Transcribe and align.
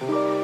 Jag 0.00 0.39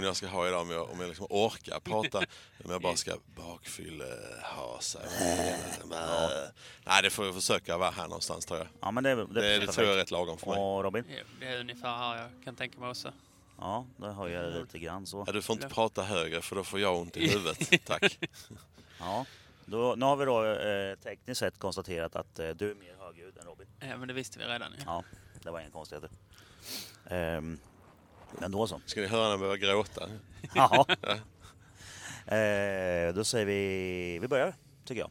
ton 0.00 0.06
jag 0.06 0.16
ska 0.16 0.26
ha 0.26 0.48
idag, 0.48 0.60
om 0.62 0.70
jag, 0.70 0.90
om 0.90 1.00
jag 1.00 1.08
liksom 1.08 1.26
orkar 1.30 1.80
prata. 1.80 2.18
Om 2.64 2.70
jag 2.70 2.82
bara 2.82 2.96
ska 2.96 3.16
bakfyllehasa. 3.36 4.98
Nej, 6.84 7.02
det 7.02 7.10
får 7.10 7.24
jag 7.26 7.34
försöka 7.34 7.78
vara 7.78 7.90
här 7.90 8.02
någonstans 8.04 8.46
tror 8.46 8.58
jag. 8.58 8.68
Ja, 8.80 8.90
men 8.90 9.04
det, 9.04 9.14
det, 9.14 9.26
Det, 9.26 9.58
det 9.58 9.66
tror 9.66 9.86
jag 9.86 9.94
är 9.94 9.98
rätt 9.98 10.10
lagom 10.10 10.38
för 10.38 10.46
mig. 10.46 10.58
Och 10.58 10.82
Robin? 10.84 11.04
Ja, 11.08 11.22
Det 11.40 11.46
är 11.46 11.60
ungefär 11.60 11.96
här 11.96 12.16
jag 12.16 12.30
kan 12.44 12.56
tänka 12.56 12.80
mig 12.80 12.90
också. 12.90 13.12
Ja, 13.58 13.86
det 13.96 14.06
har 14.06 14.28
jag 14.28 14.54
lite 14.54 14.78
grann 14.78 15.06
så. 15.06 15.24
Ja, 15.26 15.32
du 15.32 15.42
får 15.42 15.54
inte 15.54 15.68
prata 15.68 16.02
högre 16.02 16.42
för 16.42 16.56
då 16.56 16.64
får 16.64 16.80
jag 16.80 16.96
ont 16.96 17.16
i 17.16 17.28
huvudet. 17.28 17.84
Tack. 17.86 18.18
Ja. 18.98 19.26
Då, 19.64 19.94
nu 19.96 20.04
har 20.04 20.16
vi 20.16 20.24
då 20.24 20.44
eh, 20.46 20.94
tekniskt 20.98 21.38
sett 21.38 21.58
konstaterat 21.58 22.16
att 22.16 22.38
eh, 22.38 22.48
du 22.48 22.70
är 22.70 22.74
mer 22.74 22.94
högljudd 22.98 23.38
än 23.38 23.44
Robin. 23.46 23.66
Ja, 23.80 23.96
men 23.96 24.08
det 24.08 24.14
visste 24.14 24.38
vi 24.38 24.44
redan 24.44 24.72
ju. 24.72 24.78
Ja, 24.86 25.04
det 25.42 25.50
var 25.50 25.60
inga 25.60 25.70
konstigheter. 25.70 26.10
Ehm, 27.06 27.58
men 28.38 28.52
då 28.52 28.66
så. 28.66 28.80
Ska 28.86 29.00
ni 29.00 29.06
höra 29.06 29.22
när 29.22 29.30
jag 29.30 29.40
börjar 29.40 29.56
gråta? 29.56 30.08
Ja. 30.54 30.86
Eh, 32.26 33.14
då 33.14 33.24
säger 33.24 33.46
vi, 33.46 34.18
vi 34.18 34.28
börjar 34.28 34.54
tycker 34.84 35.00
jag. 35.00 35.10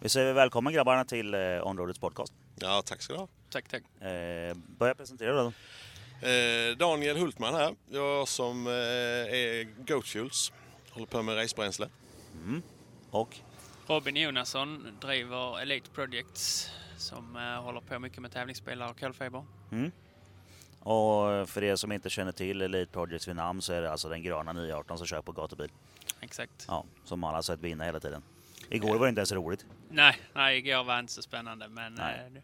Vi 0.00 0.08
säger 0.08 0.32
välkommen 0.32 0.72
grabbarna 0.72 1.04
till 1.04 1.34
eh, 1.34 1.66
Onroadets 1.66 1.98
podcast. 1.98 2.32
Ja, 2.56 2.82
tack 2.86 3.02
ska 3.02 3.12
du 3.12 3.18
ha. 3.18 3.28
Tack, 3.50 3.68
tack. 3.68 4.02
Eh, 4.02 4.54
börja 4.78 4.94
presentera 4.94 5.42
då. 5.42 5.52
Eh, 6.28 6.76
Daniel 6.76 7.16
Hultman 7.16 7.54
här. 7.54 7.74
Jag 7.90 8.28
som 8.28 8.66
eh, 8.66 8.72
är 8.72 9.64
Goat 9.86 10.06
Fuels. 10.08 10.52
Håller 10.90 11.06
på 11.06 11.22
med 11.22 11.36
racebränsle. 11.36 11.88
Och 13.10 13.36
Robin 13.86 14.16
Jonasson 14.16 14.98
driver 15.00 15.60
Elite 15.60 15.90
Projects 15.90 16.70
som 16.96 17.36
eh, 17.36 17.62
håller 17.62 17.80
på 17.80 17.98
mycket 17.98 18.18
med 18.22 18.32
tävlingsbilar 18.32 18.90
och 18.90 19.00
kolfiber. 19.00 19.44
Och 20.84 21.48
för 21.48 21.62
er 21.64 21.76
som 21.76 21.92
inte 21.92 22.10
känner 22.10 22.32
till 22.32 22.62
Elite 22.62 22.92
Projects 22.92 23.28
vid 23.28 23.36
namn 23.36 23.62
så 23.62 23.72
är 23.72 23.82
det 23.82 23.90
alltså 23.92 24.08
den 24.08 24.22
gröna 24.22 24.52
918 24.52 24.98
som 24.98 25.06
kör 25.06 25.22
på 25.22 25.32
gatubil. 25.32 25.70
Exakt. 26.20 26.64
Ja, 26.68 26.84
som 27.04 27.22
har 27.22 27.42
sett 27.42 27.60
vinna 27.60 27.84
hela 27.84 28.00
tiden. 28.00 28.22
Igår 28.70 28.98
var 28.98 29.06
det 29.06 29.08
inte 29.08 29.20
ens 29.20 29.32
roligt. 29.32 29.66
Nej, 29.90 30.16
nej, 30.34 30.58
igår 30.58 30.84
var 30.84 30.98
inte 30.98 31.12
så 31.12 31.22
spännande 31.22 31.68
men 31.68 31.94
Nej. 31.94 32.20
eh, 32.26 32.32
det- 32.32 32.42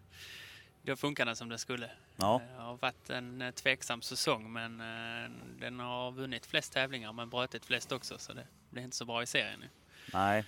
då 0.83 0.97
funkar 0.97 1.27
den 1.27 1.37
som 1.37 1.49
det 1.49 1.59
skulle. 1.59 1.91
Ja. 2.17 2.41
Det 2.57 2.63
har 2.63 2.77
varit 2.77 3.11
en 3.11 3.43
eh, 3.43 3.51
tveksam 3.51 4.03
säsong 4.03 4.53
men 4.53 4.81
eh, 4.81 5.31
den 5.61 5.81
har 5.81 6.13
vunnit 6.13 6.47
flest 6.47 6.73
tävlingar 6.73 7.13
men 7.13 7.31
brutit 7.31 7.65
flest 7.67 7.93
också 7.93 8.19
så 8.19 8.33
det 8.33 8.47
blir 8.71 8.83
inte 8.83 8.97
så 8.97 9.05
bra 9.05 9.23
i 9.23 9.27
serien 9.27 9.61
nu. 9.61 9.69
Nej, 10.13 10.45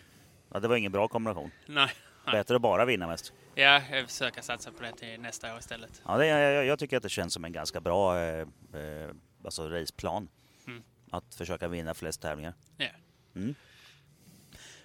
ja, 0.52 0.60
det 0.60 0.68
var 0.68 0.76
ingen 0.76 0.92
bra 0.92 1.08
kombination. 1.08 1.50
Nej. 1.66 1.90
Bättre 2.24 2.56
att 2.56 2.62
bara 2.62 2.84
vinna 2.84 3.06
mest. 3.06 3.32
Ja, 3.54 3.82
jag 3.90 4.06
försöker 4.06 4.42
satsa 4.42 4.72
på 4.72 4.82
det 4.82 4.92
till 4.92 5.20
nästa 5.20 5.52
år 5.54 5.58
istället. 5.58 6.02
Ja, 6.06 6.16
det, 6.16 6.26
jag, 6.26 6.64
jag 6.64 6.78
tycker 6.78 6.96
att 6.96 7.02
det 7.02 7.08
känns 7.08 7.34
som 7.34 7.44
en 7.44 7.52
ganska 7.52 7.80
bra 7.80 8.18
eh, 8.18 8.40
eh, 8.74 9.10
alltså 9.44 9.68
raceplan. 9.68 10.28
Mm. 10.66 10.82
Att 11.10 11.34
försöka 11.34 11.68
vinna 11.68 11.94
flest 11.94 12.22
tävlingar. 12.22 12.54
Ja. 12.76 12.88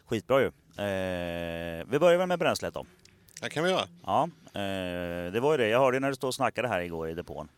Skitbra 0.05 0.41
ju. 0.41 0.47
Eh, 0.47 1.85
vi 1.87 1.99
börjar 1.99 2.17
väl 2.17 2.27
med 2.27 2.39
bränslet 2.39 2.73
då. 2.73 2.85
Det 3.41 3.49
kan 3.49 3.63
vi 3.63 3.69
göra. 3.69 3.87
Ja, 4.05 4.29
eh, 4.45 5.31
det 5.31 5.39
var 5.39 5.51
ju 5.51 5.57
det. 5.57 5.67
Jag 5.67 5.79
hörde 5.79 5.99
när 5.99 6.09
du 6.09 6.15
stod 6.15 6.27
och 6.27 6.35
snackade 6.35 6.67
här 6.67 6.79
igår 6.79 7.09
i 7.09 7.13
depån. 7.13 7.49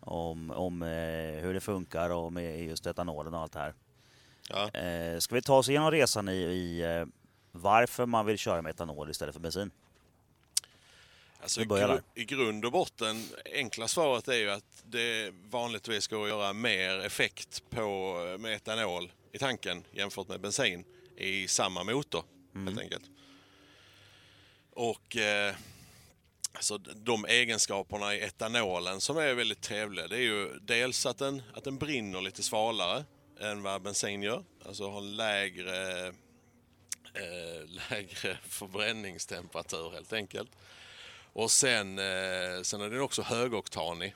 Om, 0.00 0.50
om 0.50 0.82
eh, 0.82 0.88
hur 1.42 1.54
det 1.54 1.60
funkar 1.60 2.10
och 2.10 2.32
med 2.32 2.64
just 2.64 2.86
etanolen 2.86 3.34
och 3.34 3.40
allt 3.40 3.52
det 3.52 3.58
här. 3.58 3.74
Ja. 4.48 4.70
Eh, 4.80 5.18
ska 5.18 5.34
vi 5.34 5.42
ta 5.42 5.56
oss 5.56 5.68
igenom 5.68 5.90
resan 5.90 6.28
i, 6.28 6.32
i 6.32 6.82
eh, 6.82 7.06
varför 7.56 8.06
man 8.06 8.26
vill 8.26 8.38
köra 8.38 8.62
med 8.62 8.70
etanol 8.70 9.10
istället 9.10 9.34
för 9.34 9.40
bensin? 9.40 9.70
Alltså, 11.40 11.64
gru-. 11.64 12.00
I 12.14 12.24
grund 12.24 12.64
och 12.64 12.72
botten, 12.72 13.24
enkla 13.54 13.88
svaret 13.88 14.28
är 14.28 14.36
ju 14.36 14.50
att 14.50 14.82
det 14.84 15.34
vanligtvis 15.50 16.06
går 16.06 16.22
att 16.22 16.28
göra 16.28 16.52
mer 16.52 16.98
effekt 16.98 17.62
på, 17.70 18.16
med 18.40 18.54
etanol 18.54 19.12
i 19.32 19.38
tanken 19.38 19.84
jämfört 19.92 20.28
med 20.28 20.40
bensin 20.40 20.84
i 21.16 21.48
samma 21.48 21.84
motor 21.84 22.24
helt 22.54 22.80
enkelt. 22.80 23.04
Och 24.70 25.16
eh, 25.16 25.54
alltså, 26.52 26.78
de 26.78 27.24
egenskaperna 27.24 28.14
i 28.14 28.20
etanolen 28.20 29.00
som 29.00 29.18
är 29.18 29.34
väldigt 29.34 29.60
trevliga 29.60 30.08
det 30.08 30.16
är 30.16 30.20
ju 30.20 30.58
dels 30.60 31.06
att 31.06 31.18
den, 31.18 31.42
att 31.54 31.64
den 31.64 31.78
brinner 31.78 32.20
lite 32.20 32.42
svalare 32.42 33.04
än 33.40 33.62
vad 33.62 33.82
bensin 33.82 34.22
gör. 34.22 34.44
Alltså 34.66 34.90
har 34.90 35.00
lägre, 35.00 36.12
eh, 37.14 37.68
lägre 37.90 38.38
förbränningstemperatur 38.48 39.90
helt 39.90 40.12
enkelt. 40.12 40.50
Och 41.32 41.50
sen, 41.50 41.98
eh, 41.98 42.62
sen 42.62 42.80
är 42.80 42.90
den 42.90 43.00
också 43.00 43.22
högoktanig. 43.22 44.14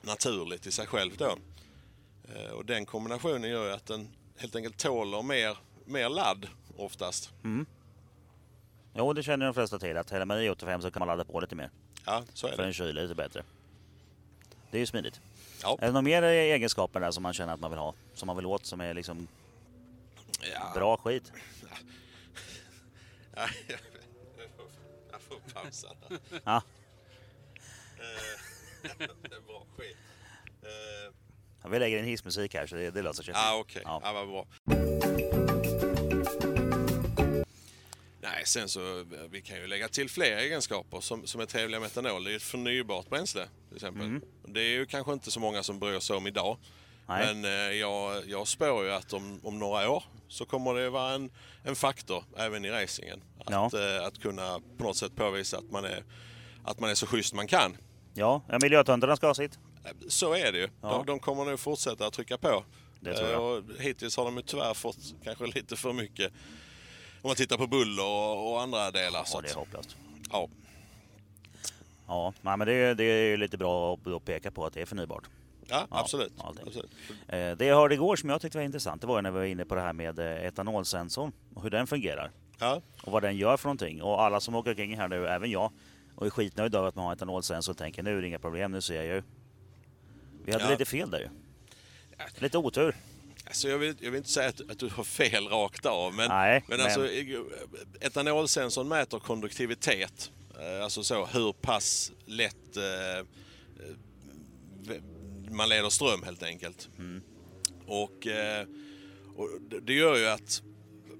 Naturligt 0.00 0.66
i 0.66 0.72
sig 0.72 0.86
själv 0.86 1.16
då. 1.16 1.36
Eh, 2.34 2.50
och 2.50 2.64
den 2.64 2.86
kombinationen 2.86 3.50
gör 3.50 3.66
ju 3.66 3.72
att 3.72 3.86
den 3.86 4.08
helt 4.36 4.56
enkelt 4.56 4.78
tåler 4.78 5.22
mer, 5.22 5.56
mer 5.84 6.08
ladd 6.08 6.48
oftast. 6.76 7.30
Jo, 8.94 9.12
det 9.12 9.22
känner 9.22 9.46
de 9.46 9.54
flesta 9.54 9.78
till. 9.78 9.96
Att 9.96 10.10
häller 10.10 10.24
man 10.24 10.42
i 10.42 10.50
85 10.50 10.82
så 10.82 10.90
kan 10.90 11.00
man 11.00 11.08
ladda 11.08 11.24
på 11.24 11.40
lite 11.40 11.54
mer. 11.54 11.70
Ja, 12.06 12.24
så 12.34 12.46
är 12.46 12.50
För 12.50 12.56
det. 12.56 12.62
den 12.62 12.72
kyler 12.72 13.02
lite 13.02 13.14
bättre. 13.14 13.44
Det 14.70 14.76
är 14.76 14.80
ju 14.80 14.86
smidigt. 14.86 15.20
Ja. 15.62 15.78
Är 15.80 15.86
det 15.86 15.92
några 15.92 16.02
mer 16.02 16.22
egenskaper 16.22 17.00
där 17.00 17.10
som 17.10 17.22
man 17.22 17.32
känner 17.34 17.54
att 17.54 17.60
man 17.60 17.70
vill 17.70 17.78
ha? 17.80 17.94
Som 18.14 18.26
man 18.26 18.36
vill 18.36 18.46
åt, 18.46 18.66
som 18.66 18.80
är 18.80 18.94
liksom 18.94 19.28
Ja. 20.52 20.70
bra 20.74 20.96
skit? 20.96 21.32
Ja, 23.36 23.48
jag 23.68 23.78
får- 24.56 24.70
jag 25.12 25.20
får 25.20 25.36
pausa 25.54 25.88
där. 26.08 26.18
Ja. 26.44 26.62
Eh, 27.98 29.00
det 29.22 29.36
är 29.36 29.40
bra 29.46 29.66
skit. 29.76 29.96
Eh, 30.62 31.12
Ja, 31.62 31.68
Vi 31.68 31.78
lägger 31.78 31.98
in 31.98 32.04
hissmusik 32.04 32.54
här 32.54 32.66
så 32.66 32.74
det, 32.76 32.90
det 32.90 33.02
löser 33.02 33.22
sig. 33.22 33.34
Ja, 33.36 33.56
okej. 33.60 33.82
Ja. 33.84 34.00
Vad 34.12 34.28
bra. 34.28 34.46
Nej, 38.20 38.42
sen 38.46 38.68
så 38.68 39.04
vi 39.30 39.42
kan 39.42 39.56
ju 39.56 39.66
lägga 39.66 39.88
till 39.88 40.10
fler 40.10 40.36
egenskaper 40.36 41.00
som, 41.00 41.26
som 41.26 41.40
är 41.40 41.46
trevliga 41.46 41.80
med 41.80 41.86
etanol. 41.86 42.24
Det 42.24 42.32
är 42.32 42.36
ett 42.36 42.42
förnybart 42.42 43.08
bränsle 43.08 43.48
till 43.68 43.76
exempel. 43.76 44.20
Det 44.44 44.60
är 44.60 44.68
ju 44.70 44.86
kanske 44.86 45.12
inte 45.12 45.30
så 45.30 45.40
många 45.40 45.62
som 45.62 45.78
bryr 45.78 46.00
sig 46.00 46.16
om 46.16 46.26
idag. 46.26 46.58
Nej. 47.06 47.34
Men 47.34 47.44
eh, 47.44 47.50
jag, 47.76 48.26
jag 48.28 48.48
spår 48.48 48.84
ju 48.84 48.92
att 48.92 49.12
om, 49.12 49.40
om 49.42 49.58
några 49.58 49.90
år 49.90 50.04
så 50.28 50.44
kommer 50.44 50.74
det 50.74 50.90
vara 50.90 51.12
en, 51.14 51.30
en 51.62 51.76
faktor 51.76 52.24
även 52.36 52.64
i 52.64 52.70
racingen. 52.70 53.22
Att, 53.38 53.50
Ja. 53.50 53.70
eh, 53.98 54.06
att 54.06 54.18
kunna 54.22 54.60
på 54.78 54.84
något 54.84 54.96
sätt 54.96 55.16
påvisa 55.16 55.58
att 55.58 55.70
man 55.70 55.84
är, 55.84 56.02
att 56.64 56.80
man 56.80 56.90
är 56.90 56.94
så 56.94 57.06
schysst 57.06 57.34
man 57.34 57.46
kan. 57.46 57.76
Ja, 58.14 58.42
miljötöntarna 58.62 59.16
ska 59.16 59.26
ha 59.26 59.34
sitt. 59.34 59.58
Så 60.08 60.34
är 60.34 60.52
det 60.52 60.58
ju. 60.58 60.68
Ja. 60.82 60.88
De, 60.88 61.06
de 61.06 61.18
kommer 61.18 61.44
nog 61.44 61.60
fortsätta 61.60 62.06
att 62.06 62.12
trycka 62.12 62.38
på. 62.38 62.64
Det 63.00 63.14
tror 63.14 63.28
jag. 63.30 63.40
Eh, 63.40 63.46
Och 63.46 63.62
hittills 63.80 64.16
har 64.16 64.24
de 64.24 64.36
ju 64.36 64.42
tyvärr 64.42 64.74
fått 64.74 64.98
kanske 65.24 65.46
lite 65.46 65.76
för 65.76 65.92
mycket 65.92 66.32
om 67.22 67.28
man 67.28 67.36
tittar 67.36 67.56
på 67.56 67.66
buller 67.66 68.04
och, 68.04 68.52
och 68.52 68.60
andra 68.62 68.90
delar. 68.90 69.24
så 69.24 69.36
Ja, 69.38 69.40
det 69.42 69.50
är 69.50 69.54
hopplöst. 69.54 69.96
ja, 70.30 70.48
Ja, 72.08 72.32
men 72.42 72.58
det, 72.58 72.72
är- 72.74 72.94
det 72.94 73.04
är 73.04 73.24
ju 73.24 73.36
lite 73.36 73.58
bra 73.58 73.94
att 73.94 74.06
att 74.06 74.24
peka 74.24 74.50
på 74.50 74.66
att 74.66 74.74
det 74.74 74.80
är 74.82 74.86
förnybart. 74.86 75.24
Ja, 75.68 75.86
absolut. 75.90 76.32
allting. 76.38 76.64
absolut. 76.66 76.90
Eh, 77.28 77.56
Det 77.56 77.64
jag 77.64 77.76
hörde 77.76 77.94
igår 77.94 78.16
som 78.16 78.30
jag 78.30 78.40
tyckte 78.40 78.58
var 78.58 78.64
intressant, 78.64 79.00
det 79.00 79.06
var 79.06 79.22
när 79.22 79.30
vi 79.30 79.38
var 79.38 79.44
inne 79.44 79.64
på 79.64 79.74
det 79.74 79.80
här 79.80 79.92
med 79.92 80.18
eh, 80.18 80.44
etanolsensorn 80.46 81.32
och 81.54 81.62
hur 81.62 81.70
den 81.70 81.86
fungerar. 81.86 82.30
Ja, 82.58 82.82
och 83.02 83.12
vad 83.12 83.22
den 83.22 83.36
gör 83.36 83.56
för 83.56 83.68
någonting. 83.68 84.02
Och 84.02 84.22
alla 84.22 84.40
som 84.40 84.54
åker 84.54 84.70
omkring 84.70 84.96
här 84.96 85.08
nu, 85.08 85.26
även 85.28 85.50
jag, 85.50 85.72
och 86.14 86.26
är 86.26 86.30
skitnöjda 86.30 86.78
över 86.78 86.88
att 86.88 86.94
man 86.94 87.04
har 87.04 87.12
etanolsensor 87.12 87.72
och 87.72 87.78
tänker 87.78 88.02
nu 88.02 88.18
är 88.18 88.22
det 88.22 88.28
inga 88.28 88.38
problem, 88.38 88.72
nu 88.72 88.80
ser 88.80 88.94
jag 89.02 89.04
ju. 89.16 89.22
Vi 90.44 90.52
hade 90.52 90.64
Ja. 90.64 90.70
lite 90.70 90.84
fel 90.84 91.10
där 91.10 91.18
ju. 91.20 91.28
Lite 92.38 92.58
otur. 92.58 92.96
alltså 93.46 93.68
jag, 93.68 93.78
vill, 93.78 93.94
jag 94.00 94.10
vill 94.10 94.18
inte 94.18 94.30
säga 94.30 94.48
att, 94.48 94.70
att 94.70 94.78
du 94.78 94.88
har 94.88 95.04
fel 95.04 95.48
rakt 95.48 95.86
av, 95.86 96.14
men, 96.14 96.28
Nej, 96.28 96.64
men, 96.68 96.76
men- 96.78 96.86
Alltså, 96.86 97.08
etanolsensorn 98.00 98.88
mäter 98.88 99.18
konduktivitet. 99.18 100.30
Eh, 100.60 100.84
Alltså 100.84 101.02
så 101.04 101.26
hur 101.26 101.52
pass 101.52 102.12
lätt 102.26 102.76
eh, 102.76 103.18
eh, 103.18 103.24
man 105.50 105.68
leder 105.68 105.88
ström 105.88 106.22
helt 106.22 106.42
enkelt. 106.42 106.88
Och, 107.86 108.26
eh, 108.26 108.66
och 109.36 109.48
det- 109.82 109.92
gör 109.94 110.16
ju 110.16 110.26
att 110.26 110.62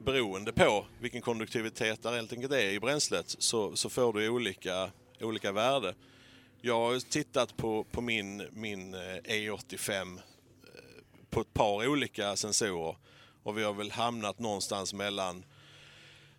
beroende 0.04 0.52
på 0.52 0.86
vilken 1.00 1.22
konduktivitet 1.22 2.02
det 2.02 2.10
helt 2.10 2.32
enkelt 2.32 2.52
är 2.52 2.70
i 2.70 2.80
bränslet 2.80 3.36
så, 3.38 3.76
så 3.76 3.88
får 3.88 4.12
du 4.12 4.28
olika, 4.28 4.90
olika 5.20 5.52
värde. 5.52 5.94
Jag 6.60 6.74
har 6.74 7.10
tittat 7.10 7.56
på, 7.56 7.84
på 7.84 8.00
min, 8.00 8.46
min 8.52 8.94
eh, 8.94 9.00
e 9.00 9.20
E85 9.24 9.90
eh, 9.92 10.20
på 11.30 11.40
ett 11.40 11.54
par 11.54 11.86
olika 11.88 12.36
sensorer 12.36 12.96
Och 13.42 13.58
vi 13.58 13.62
har 13.62 13.72
väl 13.72 13.90
hamnat 13.90 14.38
någonstans 14.38 14.92
mellan, 14.94 15.44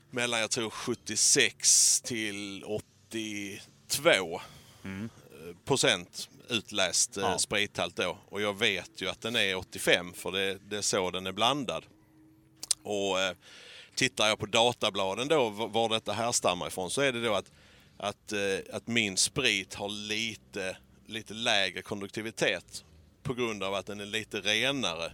mellan 0.10 0.40
jag 0.40 0.52
tror 0.52 0.70
76 0.70 2.02
till 2.02 2.64
82 2.64 4.42
mm. 4.84 5.10
procent 5.66 6.30
utläst 6.50 7.18
eh, 7.18 7.24
Ja. 7.24 7.38
sprithalt 7.38 7.96
då. 7.96 8.18
Och 8.30 8.42
jag 8.42 8.58
vet 8.60 8.92
ju 9.02 9.10
att 9.10 9.22
den 9.22 9.36
är 9.36 9.56
85 9.56 10.14
för 10.14 10.32
det, 10.32 10.58
det 10.70 10.78
är 10.78 10.82
så 10.82 11.12
den 11.12 11.28
är 11.28 11.32
blandad. 11.32 11.86
Och 12.84 13.20
eh, 13.20 13.36
tittar 13.96 14.28
jag 14.28 14.40
på 14.40 14.46
databladen 14.46 15.28
då 15.28 15.50
var 15.50 15.90
detta 15.90 16.14
härstammar 16.14 16.68
ifrån 16.68 16.92
så 16.92 17.02
är 17.02 17.12
det 17.12 17.22
då 17.24 17.34
att, 17.34 17.52
att, 17.98 18.32
eh, 18.32 18.76
att 18.76 18.88
min 18.88 19.18
sprit 19.18 19.74
har 19.74 19.90
lite, 19.90 20.78
lite 21.06 21.34
lägre 21.34 21.82
konduktivitet 21.82 22.84
på 23.24 23.34
grund 23.34 23.64
av 23.64 23.74
att 23.74 23.86
den 23.86 24.00
är 24.00 24.06
lite 24.06 24.40
renare. 24.42 25.12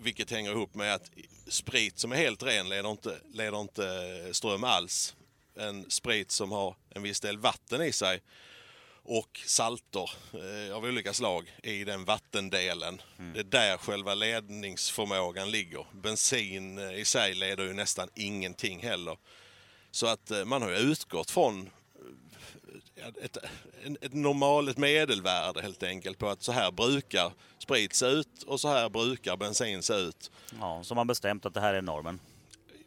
Vilket 0.00 0.30
hänger 0.30 0.50
ihop 0.50 0.74
med 0.74 0.94
att 0.94 1.10
sprit 1.48 1.98
som 1.98 2.12
är 2.12 2.16
helt 2.16 2.42
ren 2.42 2.68
leder 2.68 2.90
inte, 2.90 3.18
leder 3.32 3.60
inte 3.60 4.28
ström 4.32 4.64
alls. 4.64 5.14
En 5.56 5.90
sprit 5.90 6.30
som 6.30 6.52
har 6.52 6.76
en 6.90 7.02
viss 7.02 7.20
del 7.20 7.38
vatten 7.38 7.82
i 7.82 7.92
sig 7.92 8.22
och 9.08 9.40
salter 9.46 10.10
eh, 10.32 10.76
av 10.76 10.84
olika 10.84 11.12
slag 11.14 11.52
i 11.62 11.84
den 11.84 12.04
vattendelen. 12.04 13.02
Det 13.34 13.40
är 13.40 13.44
där 13.44 13.76
själva 13.76 14.14
ledningsförmågan 14.14 15.50
ligger. 15.50 15.86
Bensin 15.92 16.78
eh, 16.78 16.92
i 16.92 17.04
sig 17.04 17.34
leder 17.34 17.64
ju 17.64 17.72
nästan 17.72 18.08
ingenting 18.14 18.80
heller. 18.80 19.18
Så 19.90 20.06
att 20.06 20.30
eh, 20.30 20.44
man 20.44 20.62
har 20.62 20.70
ju 20.70 20.76
utgått 20.76 21.30
från 21.30 21.70
ett, 23.22 23.36
ett 24.00 24.14
normalt 24.14 24.70
ett 24.70 24.78
medelvärde 24.78 25.62
helt 25.62 25.82
enkelt 25.82 26.18
på 26.18 26.28
att 26.28 26.42
så 26.42 26.52
här 26.52 26.70
brukar 26.70 27.32
sprit 27.58 27.94
se 27.94 28.06
ut 28.06 28.42
och 28.42 28.60
så 28.60 28.68
här 28.68 28.88
brukar 28.88 29.36
bensin 29.36 29.82
se 29.82 29.94
ut. 29.94 30.30
Ja, 30.60 30.84
så 30.84 30.94
har 30.94 30.96
man 30.96 31.06
bestämt 31.06 31.46
att 31.46 31.54
det 31.54 31.60
här 31.60 31.74
är 31.74 31.82
normen. 31.82 32.20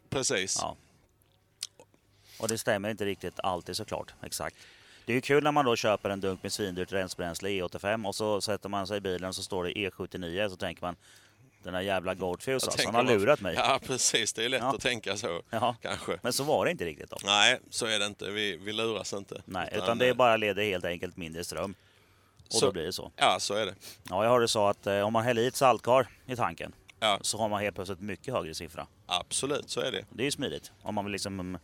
Precis. 0.08 0.58
Ja. 0.60 0.76
Och 2.38 2.48
det 2.48 2.58
stämmer 2.58 2.90
inte 2.90 3.04
riktigt 3.04 3.40
alltid 3.40 3.76
såklart. 3.76 4.14
Exakt. 4.22 4.56
Det 5.06 5.12
är 5.12 5.14
ju 5.14 5.20
kul 5.20 5.44
när 5.44 5.52
man 5.52 5.64
då 5.64 5.76
köper 5.76 6.10
en 6.10 6.20
dunk 6.20 6.42
med 6.42 6.52
svindyrt 6.52 6.92
rensbränsle 6.92 7.48
E85 7.48 8.06
och 8.06 8.14
så 8.14 8.40
sätter 8.40 8.68
man 8.68 8.86
sig 8.86 8.96
i 8.96 9.00
bilen 9.00 9.28
och 9.28 9.34
så 9.34 9.42
står 9.42 9.64
det 9.64 9.70
E79 9.70 10.48
så 10.48 10.56
tänker 10.56 10.82
man 10.82 10.96
den 11.62 11.74
här 11.74 11.80
jävla 11.80 12.14
Goldfuse 12.14 12.66
alltså, 12.66 12.86
han 12.86 12.94
har 12.94 13.02
lurat 13.14 13.40
mig. 13.40 13.54
Ja, 13.54 13.80
precis. 13.86 14.32
Det 14.32 14.44
är 14.44 14.48
lätt 14.48 14.60
Ja. 14.62 14.74
att 14.74 14.80
tänka 14.80 15.16
så, 15.16 15.42
Ja. 15.50 15.76
kanske. 15.82 16.18
Men 16.22 16.32
så 16.32 16.44
var 16.44 16.64
det 16.64 16.70
inte 16.70 16.84
riktigt 16.84 17.10
då. 17.10 17.16
Nej, 17.24 17.58
så 17.70 17.86
är 17.86 17.98
det 17.98 18.06
inte. 18.06 18.30
Vi, 18.30 18.56
vi 18.56 18.72
luras 18.72 19.12
inte. 19.12 19.42
Nej, 19.44 19.68
utan 19.72 19.98
det 19.98 20.08
är 20.08 20.14
bara 20.14 20.36
leder 20.36 20.62
helt 20.64 20.84
enkelt 20.84 21.16
mindre 21.16 21.44
ström. 21.44 21.74
Och 22.46 22.52
Så- 22.52 22.66
då 22.66 22.72
blir 22.72 22.82
det 22.82 22.92
så. 22.92 23.12
Ja, 23.16 23.36
så 23.40 23.54
är 23.54 23.66
det. 23.66 23.74
Ja, 24.10 24.22
jag 24.24 24.30
hörde 24.30 24.48
så 24.48 24.66
att 24.66 24.86
eh, 24.86 25.00
om 25.00 25.12
man 25.12 25.24
häller 25.24 25.42
i 25.42 25.46
ett 25.46 25.56
saltkar 25.56 26.08
i 26.26 26.36
tanken 26.36 26.72
Ja, 27.00 27.18
så 27.22 27.38
har 27.38 27.48
man 27.48 27.60
helt 27.62 27.74
plötsligt 27.74 28.00
mycket 28.00 28.34
högre 28.34 28.54
siffra. 28.54 28.86
absolut, 29.06 29.70
så 29.70 29.80
är 29.80 29.92
det. 29.92 30.04
Det 30.10 30.22
är 30.22 30.24
ju 30.24 30.30
smidigt. 30.30 30.72
Om 30.82 30.94
man 30.94 31.04
vill 31.04 31.12
liksom 31.12 31.58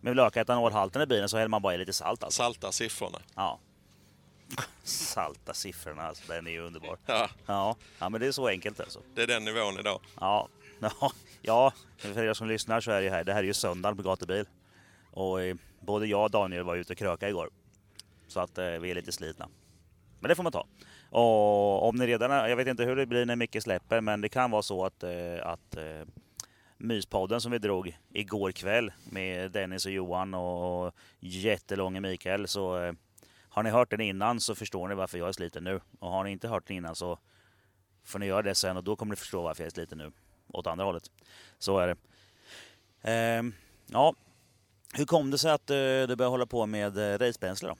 med 0.00 0.10
vill 0.10 0.18
öka 0.18 0.40
etanolhalten 0.40 1.02
i 1.02 1.06
bilen 1.06 1.28
så 1.28 1.36
häller 1.36 1.48
man 1.48 1.62
bara 1.62 1.74
i 1.74 1.78
lite 1.78 1.92
salt 1.92 2.24
alltså. 2.24 2.42
Salta 2.42 2.72
siffrorna. 2.72 3.18
Ja. 3.34 3.58
Salta 4.82 5.54
siffrorna 5.54 6.02
alltså, 6.02 6.32
den 6.32 6.46
är 6.46 6.50
ju 6.50 6.60
underbar. 6.60 6.98
Ja, 7.06 7.28
Ja, 7.46 7.76
ja 7.98 8.08
men 8.08 8.20
det 8.20 8.26
är 8.26 8.32
så 8.32 8.48
enkelt 8.48 8.80
alltså. 8.80 9.00
det 9.14 9.22
är 9.22 9.26
den 9.26 9.44
nivån 9.44 9.78
idag. 9.80 10.00
Ja, 10.20 10.48
ja, 10.80 11.12
ja, 11.42 11.72
för 11.98 12.24
er 12.24 12.34
som 12.34 12.48
lyssnar 12.48 12.80
så 12.80 12.90
är 12.90 13.02
det 13.02 13.10
här, 13.10 13.24
det 13.24 13.32
här 13.32 13.40
är 13.40 13.46
ju 13.46 13.54
söndagen 13.54 13.96
på 13.96 14.02
gatubil. 14.02 14.46
Och 15.10 15.42
eh, 15.42 15.56
både 15.80 16.06
jag 16.06 16.24
och 16.24 16.30
Daniel 16.30 16.62
var 16.62 16.76
ute 16.76 16.92
och 16.92 16.98
kröka 16.98 17.28
igår. 17.28 17.50
Så 18.28 18.40
att 18.40 18.58
eh, 18.58 18.64
vi 18.64 18.90
är 18.90 18.94
lite 18.94 19.12
slitna. 19.12 19.48
Men 20.20 20.28
det 20.28 20.34
får 20.34 20.42
man 20.42 20.52
ta. 20.52 20.66
Och 21.10 21.88
om 21.88 21.96
ni 21.96 22.06
redan, 22.06 22.30
jag 22.50 22.56
vet 22.56 22.68
inte 22.68 22.84
hur 22.84 22.96
det 22.96 23.06
blir 23.06 23.26
när 23.26 23.36
Micke 23.36 23.62
släpper, 23.62 24.00
men 24.00 24.20
det 24.20 24.28
kan 24.28 24.50
vara 24.50 24.62
så 24.62 24.84
att, 24.84 25.02
eh, 25.02 25.10
att 25.42 25.76
Myspodden 26.80 27.40
som 27.40 27.52
vi 27.52 27.58
drog 27.58 27.98
igår 28.12 28.52
kväll 28.52 28.92
med 29.10 29.50
Dennis 29.50 29.86
och 29.86 29.92
Johan 29.92 30.34
och 30.34 30.94
jättelånge 31.20 32.00
Mikael. 32.00 32.48
Så 32.48 32.78
eh, 32.78 32.92
har 33.48 33.62
ni 33.62 33.70
hört 33.70 33.90
den 33.90 34.00
innan 34.00 34.40
så 34.40 34.54
förstår 34.54 34.88
ni 34.88 34.94
varför 34.94 35.18
jag 35.18 35.28
är 35.28 35.32
sliten 35.32 35.64
nu. 35.64 35.80
Och 36.00 36.10
har 36.10 36.24
ni 36.24 36.30
inte 36.30 36.48
hört 36.48 36.66
den 36.66 36.76
innan 36.76 36.94
så 36.94 37.18
får 38.04 38.18
ni 38.18 38.26
göra 38.26 38.42
det 38.42 38.54
sen 38.54 38.76
och 38.76 38.84
då 38.84 38.96
kommer 38.96 39.10
ni 39.10 39.16
förstå 39.16 39.42
varför 39.42 39.62
jag 39.62 39.66
är 39.66 39.70
sliten 39.70 39.98
nu. 39.98 40.12
Åt 40.48 40.66
andra 40.66 40.84
hållet. 40.84 41.10
Så 41.58 41.78
är 41.78 41.86
det. 41.86 41.96
Ehm, 43.02 43.54
ja, 43.86 44.14
hur 44.94 45.04
kom 45.04 45.30
det 45.30 45.38
sig 45.38 45.50
att 45.50 45.70
eh, 45.70 45.76
du 45.76 46.06
började 46.06 46.24
hålla 46.24 46.46
på 46.46 46.66
med 46.66 46.98
eh, 46.98 47.18
racebränsle 47.18 47.68
då? 47.68 47.76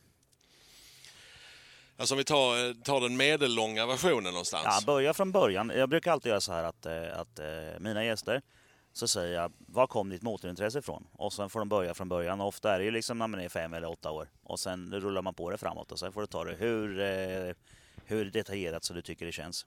Alltså 1.96 2.14
om 2.14 2.18
vi 2.18 2.24
tar, 2.24 2.82
tar 2.82 3.00
den 3.00 3.16
medellånga 3.16 3.86
versionen 3.86 4.32
någonstans. 4.32 4.64
Ja, 4.64 4.80
börja 4.86 5.14
från 5.14 5.32
början. 5.32 5.72
Jag 5.76 5.88
brukar 5.88 6.12
alltid 6.12 6.30
göra 6.30 6.40
så 6.40 6.52
här 6.52 6.64
att, 6.64 6.86
att 6.86 7.40
mina 7.78 8.04
gäster 8.04 8.42
så 8.92 9.08
säger 9.08 9.40
jag, 9.40 9.52
var 9.58 9.86
kom 9.86 10.08
ditt 10.10 10.22
motorintresse 10.22 10.78
ifrån? 10.78 11.06
Och 11.12 11.32
sen 11.32 11.50
får 11.50 11.60
de 11.60 11.68
börja 11.68 11.94
från 11.94 12.08
början. 12.08 12.40
Och 12.40 12.48
ofta 12.48 12.74
är 12.74 12.78
det 12.78 12.84
ju 12.84 12.90
liksom 12.90 13.18
när 13.18 13.26
man 13.26 13.40
är 13.40 13.48
fem 13.48 13.74
eller 13.74 13.90
åtta 13.90 14.10
år. 14.10 14.28
Och 14.42 14.60
sen 14.60 15.00
rullar 15.00 15.22
man 15.22 15.34
på 15.34 15.50
det 15.50 15.58
framåt 15.58 15.92
och 15.92 15.98
sen 15.98 16.12
får 16.12 16.20
du 16.20 16.26
ta 16.26 16.44
det 16.44 16.54
hur, 16.54 17.00
eh, 17.00 17.54
hur 18.04 18.30
detaljerat 18.30 18.84
så 18.84 18.94
du 18.94 19.02
tycker 19.02 19.26
det 19.26 19.32
känns. 19.32 19.66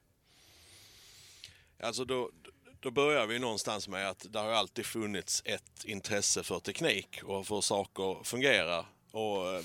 Alltså 1.80 2.06
då, 2.06 2.32
då 2.80 2.92
börjar 2.92 3.28
vi 3.28 3.40
någonstans 3.40 3.88
med 3.88 4.10
att 4.10 4.26
det 4.30 4.40
har 4.40 4.50
alltid 4.50 4.86
funnits 4.86 5.42
ett 5.46 5.86
intresse 5.86 6.44
för 6.44 6.60
teknik 6.60 7.24
och 7.24 7.48
för 7.48 7.62
saker 7.62 8.24
fungerar. 8.24 8.86
Och 9.12 9.48
eh, 9.48 9.64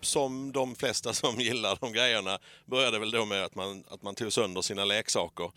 som 0.00 0.52
de 0.52 0.76
flesta 0.76 1.12
som 1.14 1.34
gillar 1.36 1.78
de 1.80 1.92
grejerna 1.92 2.38
började 2.66 2.98
väl 2.98 3.10
då 3.10 3.24
med 3.24 3.44
att 3.44 3.54
man, 3.54 3.84
att 3.88 4.02
man 4.02 4.14
tog 4.14 4.32
sönder 4.32 4.62
sina 4.62 4.84
leksaker. 4.84 5.50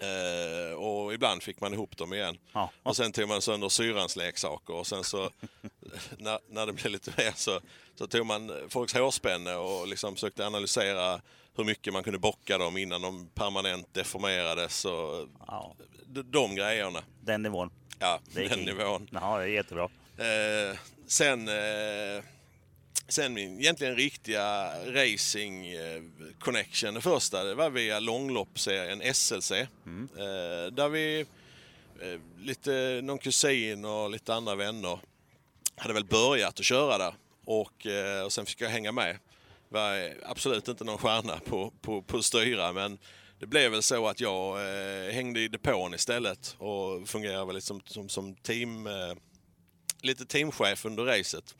Eh, 0.00 0.72
och 0.74 1.14
ibland 1.14 1.42
fick 1.42 1.60
man 1.60 1.74
ihop 1.74 1.96
dem 1.96 2.12
igen. 2.14 2.38
Ja. 2.52 2.70
Och 2.82 2.96
sen 2.96 3.12
tog 3.12 3.28
man 3.28 3.42
sönder 3.42 3.68
syrrans 3.68 4.16
leksaker 4.16 4.74
och 4.74 4.86
sen 4.86 5.04
så 5.04 5.30
när, 6.18 6.38
när 6.48 6.66
det 6.66 6.72
blev 6.72 6.92
lite 6.92 7.12
mer 7.16 7.32
så, 7.36 7.60
så 7.94 8.06
tog 8.06 8.26
man 8.26 8.52
folks 8.68 8.94
hårspänne 8.94 9.54
och 9.54 9.88
liksom 9.88 10.14
försökte 10.14 10.46
analysera 10.46 11.20
hur 11.56 11.64
mycket 11.64 11.92
man 11.92 12.02
kunde 12.02 12.18
bocka 12.18 12.58
dem 12.58 12.76
innan 12.76 13.02
de 13.02 13.28
permanent 13.34 13.94
deformerades 13.94 14.84
och 14.84 15.28
Ja, 15.46 15.74
de, 16.06 16.22
de 16.22 16.54
grejerna. 16.54 17.02
den 17.20 17.42
nivån. 17.42 17.70
Ja, 17.98 18.20
den 18.34 18.48
king. 18.48 18.64
nivån. 18.64 19.08
Ja, 19.12 19.38
det 19.38 19.44
är 19.44 19.48
jättebra. 19.48 19.84
Eh, 20.18 20.78
sen, 21.06 21.48
eh, 21.48 22.24
sen 23.08 23.34
min 23.34 23.58
egentligen 23.60 23.96
riktiga 23.96 24.70
racing 24.86 25.66
eh, 25.66 26.02
connection, 26.38 26.94
det 26.94 27.00
första, 27.00 27.44
det 27.44 27.54
var 27.54 27.70
via 27.70 28.00
långloppsserien 28.00 29.14
SLC. 29.14 29.50
Eh, 29.50 29.66
där 30.72 30.88
vi, 30.88 31.20
eh, 32.00 32.20
lite, 32.38 33.00
någon 33.02 33.18
kusin 33.18 33.84
och 33.84 34.10
lite 34.10 34.34
andra 34.34 34.54
vänner 34.54 34.98
hade 35.76 35.94
väl 35.94 36.04
börjat 36.04 36.58
att 36.60 36.64
köra 36.64 36.98
där. 36.98 37.14
Och, 37.44 37.86
och 38.24 38.32
sen 38.32 38.46
fick 38.46 38.60
jag 38.60 38.68
hänga 38.68 38.92
med. 38.92 39.18
Var 39.68 40.14
absolut 40.26 40.68
inte 40.68 40.84
någon 40.84 40.98
stjärna 40.98 41.40
på, 41.44 41.72
på, 41.80 42.02
på 42.02 42.22
styra 42.22 42.72
men 42.72 42.98
det 43.38 43.46
blev 43.46 43.70
väl 43.70 43.82
så 43.82 44.08
att 44.08 44.20
jag 44.20 44.60
eh, 44.60 45.12
hängde 45.12 45.40
i 45.40 45.48
depån 45.48 45.94
istället 45.94 46.56
och 46.58 47.08
fungerade 47.08 47.46
väl 47.46 47.54
liksom 47.54 47.80
som, 47.84 48.08
som 48.08 48.34
team, 48.34 48.86
eh, 48.86 49.14
lite 50.02 50.26
teamchef 50.26 50.84
under 50.84 51.04
racet. 51.04 51.54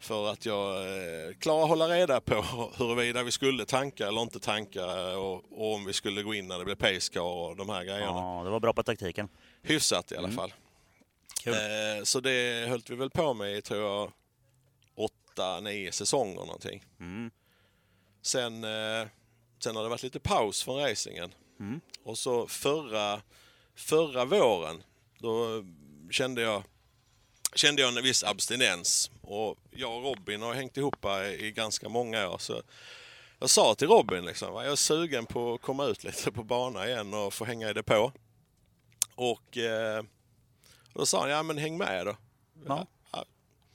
För 0.00 0.30
att 0.32 0.46
jag 0.46 0.76
eh, 0.76 1.34
klarade 1.38 1.62
att 1.62 1.68
hålla 1.68 1.88
reda 1.88 2.20
på 2.20 2.34
huruvida 2.78 3.22
vi 3.22 3.30
skulle 3.30 3.64
tanka 3.64 4.08
eller 4.08 4.22
inte 4.22 4.40
tanka 4.40 4.86
och, 5.18 5.44
och 5.50 5.74
om 5.74 5.84
vi 5.84 5.92
skulle 5.92 6.22
gå 6.22 6.34
in 6.34 6.48
när 6.48 6.58
det 6.58 6.64
blev 6.64 6.74
pacecar 6.74 7.20
och 7.20 7.56
de 7.56 7.68
här 7.68 7.84
grejerna. 7.84 8.06
Ja, 8.06 8.40
det 8.44 8.50
var 8.50 8.60
bra 8.60 8.72
på 8.72 8.82
taktiken. 8.82 9.28
Hyfsat 9.62 10.12
i 10.12 10.16
alla 10.16 10.30
fall. 10.30 10.52
Kul. 11.42 11.52
Eh, 11.52 12.04
så 12.04 12.20
det 12.20 12.68
höll 12.68 12.82
vi 12.88 12.96
väl 12.96 13.10
på 13.10 13.34
med 13.34 13.56
i, 13.56 13.62
tror 13.62 13.80
jag, 13.80 14.12
åtta, 14.94 15.60
nio 15.60 15.92
säsonger 15.92 16.40
någonting. 16.40 16.84
Mm. 17.00 17.30
Sen, 18.22 18.64
eh, 18.64 19.08
sen 19.58 19.76
har 19.76 19.82
det 19.82 19.88
varit 19.88 20.02
lite 20.02 20.20
paus 20.20 20.62
från 20.62 20.80
racingen. 20.80 21.34
Mm. 21.60 21.80
Och 22.02 22.18
så 22.18 22.46
förra, 22.46 23.22
förra 23.74 24.24
våren, 24.24 24.82
då 25.18 25.64
kände 26.10 26.42
jag, 26.42 26.62
kände 27.54 27.82
jag 27.82 27.96
en 27.98 28.02
viss 28.04 28.24
abstinens. 28.24 29.10
Och 29.22 29.58
jag 29.70 29.96
och 29.96 30.02
Robin 30.04 30.42
har 30.42 30.54
hängt 30.54 30.76
ihop 30.76 31.04
i, 31.38 31.50
ganska 31.52 31.88
många 31.88 32.28
år. 32.28 32.38
Så 32.38 32.62
jag 33.38 33.50
sa 33.50 33.74
till 33.74 33.88
Robin 33.88 34.24
liksom, 34.24 34.52
"Va, 34.52 34.62
jag 34.64 34.72
är 34.72 34.76
sugen 34.76 35.26
på 35.26 35.54
att 35.54 35.60
komma 35.62 35.84
ut 35.84 36.04
lite 36.04 36.32
på 36.32 36.42
bana 36.42 36.88
igen 36.88 37.14
och 37.14 37.34
få 37.34 37.44
hänga 37.44 37.70
i 37.70 37.72
depå. 37.72 38.12
Och 39.14 39.56
eh, 39.58 40.02
då 40.92 41.06
sa 41.06 41.20
han, 41.20 41.30
ja 41.30 41.42
men 41.42 41.58
häng 41.58 41.78
med 41.78 42.06
då. 42.06 42.16
Ja. 42.66 42.86
Ja, 43.12 43.24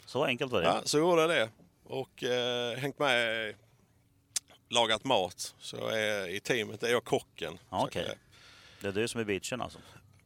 Så 0.05 0.23
enkelt 0.25 0.51
var 0.51 0.61
det. 0.61 0.67
Ja, 0.67 0.81
så 0.85 0.97
gjorde 0.97 1.21
jag 1.21 1.29
det. 1.29 1.49
Och 1.83 2.23
eh, 2.23 2.77
hängt 2.77 2.99
med, 2.99 3.55
lagat 4.69 5.03
mat. 5.03 5.55
Så 5.59 5.87
är, 5.87 6.27
i 6.27 6.39
teamet 6.39 6.83
är 6.83 6.91
jag 6.91 7.03
kocken. 7.03 7.59
Ja, 7.69 7.83
okej. 7.85 8.05
jag- 8.07 8.17
Det 8.81 8.87
är 8.87 8.91
du 9.01 9.07
som 9.07 9.21
är 9.21 9.25
bitchen 9.25 9.61
alltså. 9.61 9.79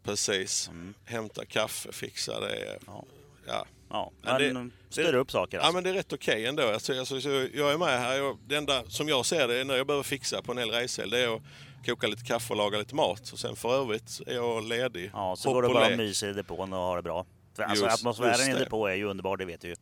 Precis. 0.04 0.68
Mm. 0.68 0.94
Hämta 1.06 1.46
kaffe, 1.46 1.92
fixa 1.92 2.40
det. 2.40 2.80
Ja. 2.86 3.04
Ja. 3.48 3.66
Ja, 3.90 4.12
Ja, 4.24 4.38
det- 4.40 4.54
men 4.54 4.72
styr 4.90 5.14
upp 5.16 5.32
saker 5.32 5.58
Ja 5.58 5.62
alltså. 5.64 5.74
men 5.74 5.84
det 5.84 5.90
är 5.90 5.94
rätt 5.94 6.14
okej 6.14 6.46
ändå. 6.46 6.64
Alltså, 6.74 7.00
alltså, 7.00 7.22
så 7.22 7.30
jag 7.30 7.74
är 7.74 7.78
med 7.78 8.00
här. 8.00 8.16
Jag, 8.18 8.38
det 8.48 8.56
enda 8.56 8.84
som 8.90 9.10
jag 9.10 9.26
ser 9.26 9.48
det 9.48 9.60
är 9.60 9.66
när 9.66 9.76
jag 9.76 9.88
behöver 9.88 10.04
fixa 10.04 10.42
på 10.42 10.52
en 10.52 10.58
hel 10.58 10.72
racehelg. 10.72 11.12
Det 11.12 11.20
är 11.24 11.36
att 11.36 11.42
koka 11.86 12.08
lite 12.08 12.24
kaffe 12.24 12.54
och 12.54 12.58
laga 12.58 12.78
lite 12.78 12.96
mat. 12.96 13.32
Och 13.34 13.40
sen 13.40 13.56
för 13.56 13.82
övrigt 13.82 14.22
är 14.28 14.34
jag 14.36 14.64
ledig. 14.64 15.12
Ja, 15.14 15.36
så 15.36 15.50
Hopp 15.50 15.54
går 15.56 15.62
det 15.62 15.68
bara 15.74 15.92
och 15.92 15.98
myser 15.98 16.30
i 16.30 16.34
depån 16.34 16.74
och 16.74 16.80
har 16.80 16.96
det 16.96 17.02
bra. 17.04 17.26
För 17.56 17.64
Alltså 17.64 17.86
Just- 17.86 17.96
atmosfären 18.00 18.32
just 18.32 18.50
i 18.50 18.54
det. 18.54 18.60
depå 18.60 18.88
är 18.88 18.96
ju 18.96 19.06
underbar, 19.06 19.38
det 19.38 19.46
vet 19.46 19.62
du 19.62 19.68
ju. 19.68 19.76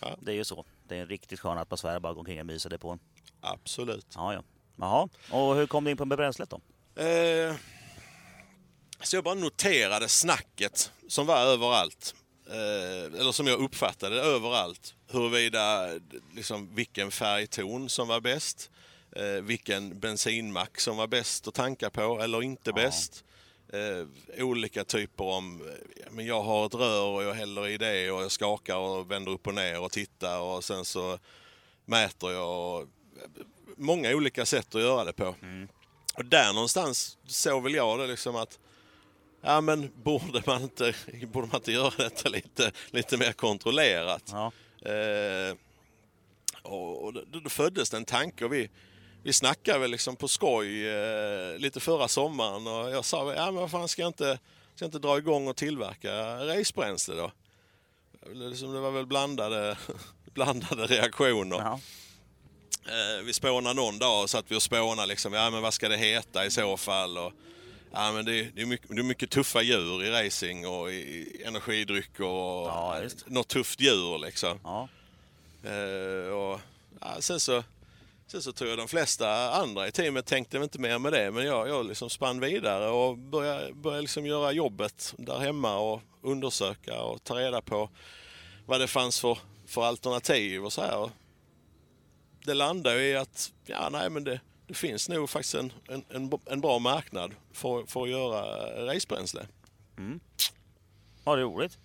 Ja. 0.00 0.16
Det 0.20 0.30
är 0.32 0.36
ju 0.36 0.44
så. 0.44 0.64
Det 0.88 0.96
är 0.96 1.00
en 1.00 1.06
riktigt 1.08 1.40
skön 1.40 1.58
atmosfär 1.58 2.00
bara 2.00 2.12
gå 2.12 2.20
omkring 2.20 2.40
och 2.40 2.46
mysa 2.46 2.68
i 2.68 2.70
depån. 2.70 2.98
Absolut. 3.40 4.06
Ja, 4.14 4.32
ja. 4.34 4.42
Jaha, 4.76 5.08
och 5.30 5.54
hur 5.56 5.66
kom 5.66 5.84
du 5.84 5.90
in 5.90 5.96
på 5.96 6.04
bränslet 6.04 6.50
då? 6.50 6.56
Eh, 7.02 7.54
så 9.02 9.16
jag 9.16 9.24
bara 9.24 9.34
noterade 9.34 10.08
snacket 10.08 10.92
som 11.08 11.26
var 11.26 11.38
överallt. 11.40 12.14
Eh, 12.50 13.20
eller 13.20 13.32
som 13.32 13.46
jag 13.46 13.60
uppfattade 13.60 14.16
överallt. 14.20 14.94
Huruvida, 15.10 15.90
liksom, 16.34 16.74
vilken 16.74 17.10
färgton 17.10 17.88
som 17.88 18.08
var 18.08 18.20
bäst. 18.20 18.70
Eh, 19.16 19.42
vilken 19.42 20.00
bensinmack 20.00 20.80
som 20.80 20.96
var 20.96 21.06
bäst 21.06 21.48
att 21.48 21.54
tanka 21.54 21.90
på 21.90 22.20
eller 22.20 22.42
inte 22.42 22.70
Ja. 22.70 22.74
bäst. 22.74 23.24
Eh, 23.72 24.06
olika 24.44 24.84
typer 24.84 25.24
om, 25.24 25.62
men 26.10 26.26
jag 26.26 26.42
har 26.42 26.66
ett 26.66 26.74
rör 26.74 27.02
och 27.04 27.22
jag 27.24 27.34
häller 27.34 27.68
i 27.68 27.78
det 27.78 28.10
och 28.10 28.22
jag 28.22 28.30
skakar 28.32 28.76
och 28.76 29.10
vänder 29.10 29.32
upp 29.32 29.46
och 29.46 29.54
ner 29.54 29.80
och 29.80 29.92
tittar 29.92 30.38
och 30.40 30.64
sen 30.64 30.84
så 30.84 31.18
mäter 31.84 32.32
jag. 32.32 32.88
Många 33.76 34.10
olika 34.10 34.46
sätt 34.46 34.74
att 34.74 34.80
göra 34.80 35.04
det 35.04 35.12
på. 35.12 35.34
Och 36.14 36.24
där 36.24 36.52
någonstans 36.52 37.18
såg 37.26 37.62
väl 37.62 37.74
jag 37.74 37.98
det 37.98 38.06
liksom 38.06 38.36
att 38.36 38.58
Ja 39.44 39.60
men 39.60 39.90
borde 40.02 40.42
man 40.46 40.62
inte, 40.62 40.94
borde 41.32 41.46
man 41.46 41.56
inte 41.56 41.72
göra 41.72 41.92
detta 41.96 42.28
lite, 42.28 42.72
lite 42.90 43.16
mer 43.16 43.32
kontrollerat? 43.32 44.22
Ja, 44.32 44.52
Eh, 44.86 45.56
och 46.62 47.04
och 47.04 47.12
då, 47.12 47.40
då 47.40 47.50
föddes 47.50 47.90
det 47.90 47.96
en 47.96 48.04
tanke 48.04 48.44
och 48.44 48.52
vi, 48.52 48.70
vi 49.22 49.32
snackade 49.32 49.78
väl 49.78 49.90
liksom 49.90 50.16
på 50.16 50.28
skoj 50.28 50.88
eh, 50.88 51.58
lite 51.58 51.80
förra 51.80 52.08
sommaren 52.08 52.66
och 52.66 52.90
jag 52.90 53.04
sa 53.04 53.34
ja 53.34 53.44
men 53.44 53.54
vad 53.54 53.70
fan 53.70 53.88
ska 53.88 54.02
jag 54.02 54.08
inte, 54.08 54.38
ska 54.74 54.84
jag 54.84 54.88
inte 54.88 54.98
dra 54.98 55.18
igång 55.18 55.48
och 55.48 55.56
tillverka 55.56 56.12
racebränsle 56.46 57.14
då? 57.14 57.32
Liksom, 58.32 58.72
Det 58.72 58.80
var 58.80 58.90
väl 58.90 59.06
blandade, 59.06 59.76
blandade 60.34 60.86
reaktioner. 60.86 61.56
ja. 61.56 61.80
Eh, 62.86 63.24
vi 63.24 63.32
spånade 63.32 63.74
någon 63.74 63.98
dag 63.98 64.22
och 64.22 64.30
satt 64.30 64.44
vi 64.48 64.56
och 64.56 64.62
spånade 64.62 65.08
liksom, 65.08 65.32
ja 65.32 65.50
men 65.50 65.62
vad 65.62 65.74
ska 65.74 65.88
det 65.88 65.96
heta 65.96 66.46
i 66.46 66.50
så 66.50 66.76
fall? 66.76 67.18
Och, 67.18 67.32
ja 67.94 68.12
men 68.12 68.24
det, 68.24 68.42
det, 68.54 68.62
är 68.62 68.66
mycket, 68.66 68.88
det 68.90 68.98
är 68.98 69.02
mycket 69.02 69.30
tuffa 69.30 69.62
djur 69.62 70.04
i 70.04 70.10
racing 70.10 70.66
och 70.66 70.92
i, 70.92 70.94
i 70.94 71.42
energidryck 71.44 72.20
och 72.20 72.26
Ja, 72.26 73.02
just 73.02 73.28
något 73.28 73.48
tufft 73.48 73.80
djur 73.80 74.18
liksom. 74.18 74.58
ja. 74.64 74.88
Eh, 75.64 76.32
och, 76.32 76.60
ja, 77.00 77.16
sen, 77.20 77.40
så, 77.40 77.64
sen 78.26 78.42
så 78.42 78.52
tror 78.52 78.70
jag 78.70 78.78
de 78.78 78.88
flesta 78.88 79.52
andra 79.52 79.88
i 79.88 79.92
teamet 79.92 80.26
tänkte 80.26 80.58
inte 80.58 80.78
mer 80.78 80.98
med 80.98 81.12
det 81.12 81.30
men 81.30 81.46
jag, 81.46 81.68
jag 81.68 81.86
liksom 81.86 82.10
spann 82.10 82.40
vidare 82.40 82.88
och 82.88 83.18
började, 83.18 83.72
började 83.72 84.02
liksom 84.02 84.26
göra 84.26 84.52
jobbet 84.52 85.14
där 85.18 85.38
hemma 85.38 85.76
och 85.78 86.02
undersöka 86.22 87.02
och 87.02 87.24
ta 87.24 87.38
reda 87.38 87.62
på 87.62 87.90
vad 88.66 88.80
det 88.80 88.86
fanns 88.86 89.20
för, 89.20 89.38
för 89.66 89.84
alternativ 89.84 90.64
och 90.64 90.72
så 90.72 90.80
här. 90.80 91.10
Det 92.44 92.54
landade 92.54 93.02
i 93.02 93.16
att 93.16 93.52
ja, 93.66 93.88
nej, 93.92 94.10
men 94.10 94.24
det, 94.24 94.40
det 94.66 94.74
finns 94.74 95.08
nog 95.08 95.30
faktiskt 95.30 95.54
en, 95.54 95.72
en, 95.88 96.04
en, 96.08 96.30
en 96.46 96.60
bra 96.60 96.78
marknad 96.78 97.34
för, 97.52 97.86
för 97.86 98.02
att 98.02 98.08
göra 98.10 98.42
racebränsle. 98.94 99.46
Vad 101.24 101.38
roligt. 101.38 101.78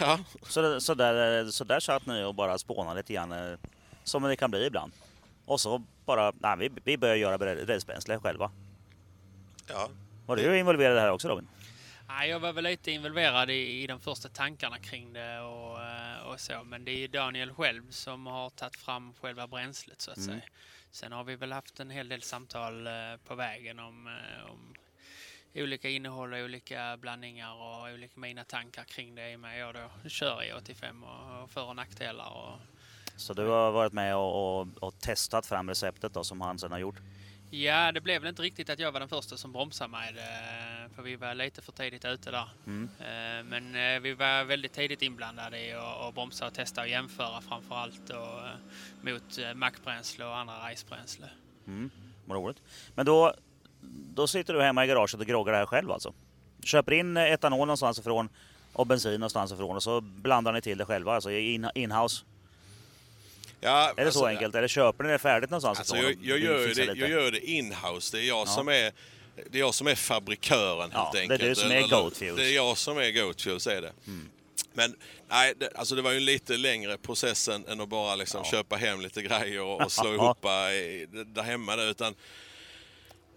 Ja, 0.00 0.18
Så, 0.42 0.62
det- 0.62 0.80
så, 0.80 0.94
där, 0.94 1.50
så 1.50 1.64
där 1.64 1.80
satt 1.80 2.06
ni 2.06 2.22
och 2.24 2.34
bara 2.34 2.58
spånade 2.58 2.96
lite 3.00 3.12
grann, 3.12 3.32
eh, 3.32 3.58
som 4.04 4.22
det 4.22 4.36
kan 4.36 4.50
bli 4.50 4.66
ibland. 4.66 4.92
Och 5.46 5.60
så 5.60 5.82
bara, 6.04 6.32
nej, 6.40 6.56
vi, 6.58 6.70
vi 6.84 6.98
börjar 6.98 7.16
göra 7.16 7.56
rälsbränsle 7.66 8.18
själva. 8.18 8.50
ja, 9.68 9.88
Var 10.26 10.36
du 10.36 10.58
involverad 10.58 10.92
i 10.92 10.94
det 10.94 11.00
här 11.00 11.10
också 11.10 11.28
Robin? 11.28 11.48
Nej, 12.08 12.30
jag 12.30 12.40
var 12.40 12.52
väl 12.52 12.64
lite 12.64 12.90
involverad 12.90 13.50
i, 13.50 13.82
i 13.82 13.86
de 13.86 14.00
första 14.00 14.28
tankarna 14.28 14.78
kring 14.78 15.12
det 15.12 15.40
och, 15.40 15.82
eh, 15.82 16.26
och 16.26 16.40
så. 16.40 16.64
Men 16.64 16.84
det 16.84 16.90
är 16.90 16.96
ju 16.98 17.08
Daniel 17.08 17.52
själv 17.54 17.90
som 17.90 18.26
har 18.26 18.50
tagit 18.50 18.76
fram 18.76 19.14
själva 19.20 19.46
bränslet 19.46 20.00
så 20.00 20.10
att 20.10 20.16
Mm. 20.16 20.28
säga. 20.28 20.42
Sen 20.94 21.12
har 21.12 21.24
vi 21.24 21.36
väl 21.36 21.52
haft 21.52 21.80
en 21.80 21.90
hel 21.90 22.08
del 22.08 22.22
samtal 22.22 22.86
eh, 22.86 22.92
på 23.24 23.34
vägen 23.34 23.78
om, 23.78 24.06
eh, 24.06 24.50
om 24.50 24.74
olika 25.54 25.88
innehåll 25.88 26.32
och 26.32 26.38
olika 26.38 26.96
blandningar 26.96 27.54
och 27.54 27.92
olika 27.94 28.20
mina 28.20 28.44
tankar 28.44 28.84
kring 28.84 29.14
det 29.14 29.32
i 29.32 29.36
och 29.36 29.40
med 29.40 29.58
jag 29.58 29.74
då 29.74 30.08
kör 30.08 30.42
e 30.42 30.48
i 30.48 30.52
85 30.52 31.04
och, 31.04 31.42
och 31.42 31.50
för 31.50 31.64
och 31.64 31.76
nackdelar. 31.76 32.32
Och, 32.32 32.58
Så 33.16 33.34
du 33.34 33.46
har 33.46 33.72
varit 33.72 33.92
med 33.92 34.16
och, 34.16 34.60
och, 34.60 34.68
och 34.80 34.98
testat 35.00 35.46
fram 35.46 35.68
receptet 35.68 36.14
då 36.14 36.24
som 36.24 36.40
han 36.40 36.58
sen 36.58 36.72
har 36.72 36.78
gjort? 36.78 36.98
Ja, 37.62 37.92
det 37.92 38.00
blev 38.00 38.22
väl 38.22 38.28
inte 38.28 38.42
riktigt 38.42 38.70
att 38.70 38.78
jag 38.78 38.92
var 38.92 39.00
den 39.00 39.08
första 39.08 39.36
som 39.36 39.52
bromsade 39.52 39.90
med 39.90 40.14
det, 40.14 40.94
för 40.94 41.02
vi 41.02 41.16
var 41.16 41.34
lite 41.34 41.62
för 41.62 41.72
tidigt 41.72 42.04
ute 42.04 42.30
där. 42.30 42.48
Mm. 42.66 42.88
Eh, 43.00 43.44
Men 43.44 43.74
eh, 43.74 44.00
vi 44.00 44.14
var 44.14 44.44
väldigt 44.44 44.72
tidigt 44.72 45.02
inblandade 45.02 45.60
i 45.60 45.72
att 45.72 46.14
bromsa 46.14 46.46
och 46.46 46.54
testa 46.54 46.80
och 46.80 46.88
jämföra 46.88 47.40
framför 47.40 47.74
allt 47.74 48.10
eh, 48.10 48.16
mot 49.00 49.38
eh, 49.38 49.54
mackbränsle 49.54 50.24
och 50.24 50.36
andra 50.36 50.70
racebränsle. 50.70 51.26
Mm. 51.66 51.90
Vad 52.24 52.38
roligt. 52.38 52.62
Men 52.94 53.06
då, 53.06 53.34
då 54.14 54.26
sitter 54.26 54.54
du 54.54 54.62
hemma 54.62 54.84
i 54.84 54.88
garaget 54.88 55.20
och 55.20 55.26
groggar 55.26 55.52
det 55.52 55.58
här 55.58 55.66
själv 55.66 55.90
alltså? 55.92 56.14
Köper 56.64 56.92
in 56.92 57.16
eh, 57.16 57.32
etanol 57.32 57.58
någonstans 57.58 57.98
ifrån 57.98 58.28
och 58.72 58.86
bensin 58.86 59.20
någonstans 59.20 59.52
ifrån 59.52 59.76
och 59.76 59.82
så 59.82 60.00
blandar 60.00 60.52
ni 60.52 60.60
till 60.60 60.78
det 60.78 60.84
själva, 60.84 61.14
alltså 61.14 61.30
in, 61.30 61.68
in-house? 61.74 62.24
Ja, 63.64 63.88
Är 63.90 63.94
det 64.04 64.12
så 64.12 64.18
alltså, 64.18 64.24
enkelt? 64.24 64.54
Eller 64.54 64.68
köper 64.68 65.04
ni 65.04 65.10
det 65.10 65.18
färdigt 65.18 65.50
någonstans 65.50 65.78
Alltså 65.78 65.96
jag, 65.96 66.16
jag, 66.22 66.38
gör 66.38 66.74
det, 66.74 66.84
jag 67.00 67.10
gör 67.10 67.30
det 67.30 67.50
in-house. 67.50 68.16
Det 68.16 68.22
är 68.22 68.28
jag, 68.28 68.38
Ja. 68.38 68.46
som 68.46 68.68
är, 68.68 68.92
det 69.50 69.58
är 69.58 69.60
jag 69.60 69.74
som 69.74 69.86
är 69.86 69.94
fabrikören 69.94 70.90
Ja, 70.92 70.98
helt 71.02 71.12
det 71.12 71.18
är 71.18 71.22
enkelt. 71.22 71.40
du 71.40 71.54
som 71.54 71.70
är 71.70 71.76
Eller- 71.76 71.88
Goat 71.88 72.16
Fuels. 72.16 72.36
Det 72.36 72.44
är 72.50 72.54
jag 72.54 72.78
som 72.78 72.98
är 72.98 73.10
Goat 73.10 73.42
Fuels, 73.42 73.66
är 73.66 73.82
det. 73.82 73.92
Men 74.76 74.96
nej, 75.28 75.54
det, 75.58 75.70
alltså 75.74 75.94
det 75.94 76.02
var 76.02 76.10
ju 76.10 76.16
en 76.16 76.24
lite 76.24 76.56
längre 76.56 76.96
process 76.98 77.48
än, 77.48 77.80
att 77.80 77.88
bara 77.88 78.14
liksom 78.16 78.40
Ja. 78.44 78.50
köpa 78.50 78.76
hem 78.76 79.00
lite 79.00 79.22
grejer 79.22 79.60
och, 79.62 79.80
och 79.84 79.92
slå 79.92 80.14
ihop 80.14 80.44
i, 80.44 81.06
där 81.26 81.42
hemma. 81.42 81.76
Där, 81.76 81.90
utan 81.90 82.14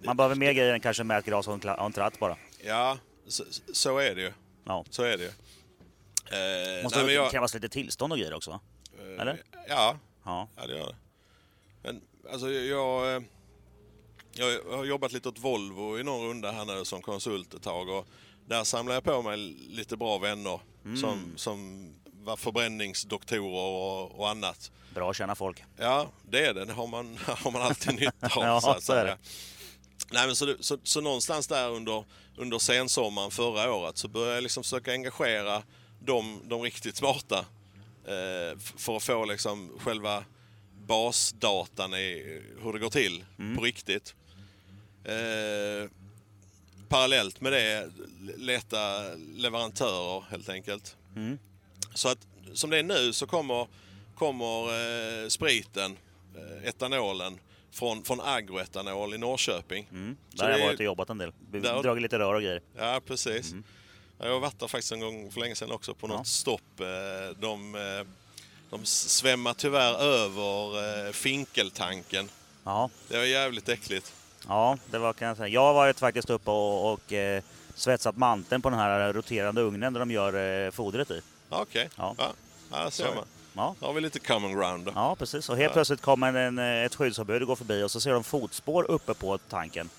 Man 0.03 0.17
behöver 0.17 0.35
mer 0.35 0.51
grejer 0.53 0.73
än 0.73 0.79
kanske 0.79 1.03
märkglas 1.03 1.47
och 1.47 1.65
en, 1.65 1.91
tratt 1.93 2.19
bara. 2.19 2.37
ja, 2.65 2.97
så, 3.27 3.43
så 3.73 3.97
är 3.97 4.15
det 4.15 4.21
ju. 4.21 4.31
Ja. 4.65 4.85
Så 4.89 5.03
är 5.03 5.17
det 5.17 5.23
ju. 5.23 5.29
Eh, 5.29 6.83
Måste 6.83 6.97
nej, 6.99 7.07
det 7.07 7.13
jag- 7.13 7.31
krävas 7.31 7.53
lite 7.53 7.69
tillstånd 7.69 8.13
och 8.13 8.19
grejer 8.19 8.33
också 8.33 8.51
va? 8.51 8.59
eh, 8.99 9.21
eller? 9.21 9.37
Ja, 9.69 9.97
Ja. 10.27 10.47
Ja, 10.55 10.67
det 10.67 10.77
gör 10.77 10.87
det. 10.87 10.95
Men 11.83 12.01
alltså 12.31 12.49
jag, 12.51 13.15
eh, 13.15 13.21
jag 14.33 14.63
har 14.77 14.85
jobbat 14.85 15.11
lite 15.11 15.29
åt 15.29 15.39
Volvo 15.39 15.99
i 15.99 16.03
någon 16.03 16.27
runda 16.27 16.51
här 16.51 16.65
nu 16.65 16.85
som 16.85 17.01
konsult 17.01 17.53
ett 17.53 17.63
tag 17.63 17.89
och 17.89 18.07
där 18.45 18.63
samlade 18.63 18.95
jag 18.95 19.03
på 19.03 19.21
mig 19.21 19.37
lite 19.69 19.97
bra 19.97 20.17
vänner 20.17 20.59
Mm. 20.85 20.97
som, 20.97 21.33
som 21.35 21.89
var 22.23 22.37
förbränningsdoktorer 22.37 23.41
och, 23.65 24.19
och 24.19 24.29
annat. 24.29 24.71
Bra 24.93 25.09
att 25.09 25.15
känna 25.15 25.35
folk. 25.35 25.63
Ja, 25.77 26.07
det 26.29 26.45
är 26.45 26.53
det. 26.53 26.65
Det 26.65 26.73
har 26.73 26.87
man, 26.87 27.17
har 27.25 27.51
man 27.51 27.61
alltid 27.61 27.95
nytta 27.95 28.27
av. 28.27 28.31
Ja, 28.43 28.61
så 28.61 28.69
att 28.69 28.83
så 28.83 28.93
är 28.93 29.05
det. 29.05 29.17
Nej, 30.11 30.25
men 30.27 30.35
så, 30.35 30.55
så, 30.59 30.77
så 30.83 31.01
någonstans 31.01 31.47
där 31.47 31.69
under, 31.69 32.03
under 32.37 32.59
sensommaren 32.59 33.31
förra 33.31 33.73
året 33.73 33.97
så 33.97 34.07
började 34.07 34.33
jag 34.33 34.41
liksom 34.43 34.63
försöka 34.63 34.91
engagera 34.91 35.63
de, 35.99 36.41
de 36.45 36.61
riktigt 36.61 36.95
smarta 36.97 37.45
för 38.77 38.95
att 38.97 39.03
få 39.03 39.25
liksom 39.25 39.71
själva 39.79 40.23
basdatan 40.87 41.93
i 41.93 42.41
hur 42.63 42.73
det 42.73 42.79
går 42.79 42.89
till 42.89 43.25
på 43.57 43.61
riktigt. 43.63 44.15
Eh, 45.03 45.89
parallellt 46.89 47.41
med 47.41 47.51
det 47.51 47.89
leta 48.37 49.03
leverantörer 49.35 50.23
helt 50.29 50.49
enkelt. 50.49 50.95
Mm. 51.15 51.39
Så 51.93 52.09
att 52.09 52.27
som 52.53 52.69
det 52.69 52.77
är 52.77 52.83
nu 52.83 53.13
så 53.13 53.27
kommer, 53.27 53.67
kommer 54.15 54.63
eh, 55.23 55.27
spriten, 55.27 55.97
eh, 56.35 56.67
etanolen, 56.69 57.39
från, 57.71 58.03
från 58.03 58.21
agroetanol 58.21 59.13
i 59.13 59.17
Norrköping. 59.17 59.87
Mm. 59.91 60.17
Där 60.31 60.43
har 60.43 60.51
jag 60.51 60.65
varit 60.65 60.79
och 60.79 60.85
jobbat 60.85 61.09
en 61.09 61.17
del. 61.17 61.31
Vi 61.51 61.59
Där- 61.59 61.83
dragit 61.83 62.01
lite 62.01 62.19
rör 62.19 62.33
och 62.33 62.41
grejer. 62.41 62.61
Ja, 62.77 63.01
precis. 63.05 63.53
Jag 64.19 64.31
har 64.33 64.39
varit 64.39 64.59
där 64.59 64.67
faktiskt 64.67 64.91
en 64.91 64.99
gång 64.99 65.31
för 65.31 65.39
länge 65.39 65.55
sedan 65.55 65.71
också 65.71 65.93
på 65.93 66.07
Ja. 66.07 66.17
något 66.17 66.27
stopp. 66.27 66.79
Eh, 66.79 66.85
De, 67.39 67.75
eh, 67.75 68.07
de 68.69 68.85
svämmar 68.85 69.53
tyvärr 69.53 69.93
över 70.03 71.05
eh, 71.07 71.11
finkeltanken. 71.11 72.29
Ja. 72.63 72.89
Det 73.07 73.17
var 73.17 73.23
jävligt 73.25 73.69
äckligt. 73.69 74.13
ja, 74.47 74.77
det 74.91 74.97
var 74.97 75.13
kan 75.13 75.27
jag 75.27 75.37
säga. 75.37 75.47
Jag 75.49 75.61
har 75.61 75.73
varit 75.73 75.99
faktiskt 75.99 76.29
uppe 76.29 76.51
och, 76.51 76.93
och 76.93 77.13
eh, 77.13 77.43
svetsat 77.75 78.17
manteln 78.17 78.61
på 78.61 78.69
den 78.69 78.79
här 78.79 79.13
roterande 79.13 79.61
ugnen 79.61 79.93
där 79.93 79.99
de 79.99 80.11
gör 80.11 80.65
eh, 80.65 80.71
fodret 80.71 81.11
i. 81.11 81.21
Ja, 81.49 81.61
Okej, 81.61 81.89
Ja. 81.95 82.15
ja. 82.17 82.31
ja. 82.71 82.91
ser 82.91 83.15
man. 83.15 83.25
Ja. 83.53 83.75
Då 83.79 83.85
har 83.85 83.93
vi 83.93 84.01
lite 84.01 84.19
common 84.19 84.53
ground 84.59 84.85
då. 84.85 84.91
Ja, 84.95 85.15
precis. 85.15 85.49
Och 85.49 85.57
helt 85.57 85.69
Ja. 85.69 85.73
plötsligt 85.73 86.01
kommer 86.01 86.33
en, 86.33 86.59
ett 86.59 86.95
skyddsombud 86.95 87.41
och 87.41 87.47
går 87.47 87.55
förbi 87.55 87.83
och 87.83 87.91
så 87.91 87.99
ser 88.01 88.11
de 88.13 88.23
fotspår 88.23 88.91
uppe 88.91 89.13
på 89.13 89.37
tanken. 89.37 89.89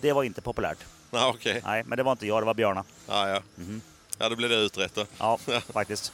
Det 0.00 0.12
var 0.12 0.22
inte 0.24 0.40
populärt. 0.40 0.78
Ja, 1.14 1.28
okej. 1.34 1.60
Nej, 1.64 1.82
men 1.86 1.96
det 1.96 2.02
var 2.02 2.12
inte 2.12 2.26
jag, 2.26 2.42
det 2.42 2.46
var 2.46 2.54
Björna. 2.54 2.84
Ja, 3.08 3.28
ja. 3.28 3.42
Mhm. 3.56 3.80
ja, 4.18 4.28
då 4.28 4.36
blir 4.36 4.48
det 4.48 4.54
utrett 4.56 4.94
då. 4.94 5.06
Ja, 5.18 5.38
faktiskt. 5.72 6.12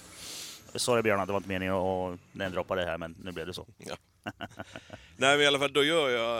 Sorry 0.74 1.02
Björn, 1.02 1.26
det 1.26 1.32
var 1.32 1.36
inte 1.40 1.48
meningen 1.48 1.74
att 1.74 2.18
namedroppa 2.32 2.74
det 2.74 2.84
här, 2.84 2.98
men 2.98 3.16
nu 3.24 3.32
blev 3.32 3.46
det 3.46 3.54
så. 3.54 3.66
Ja. 3.78 3.96
Nej 5.16 5.36
men 5.36 5.40
i 5.40 5.46
alla 5.46 5.58
fall 5.58 5.72
då 5.72 5.84
gör 5.84 6.08
jag 6.08 6.38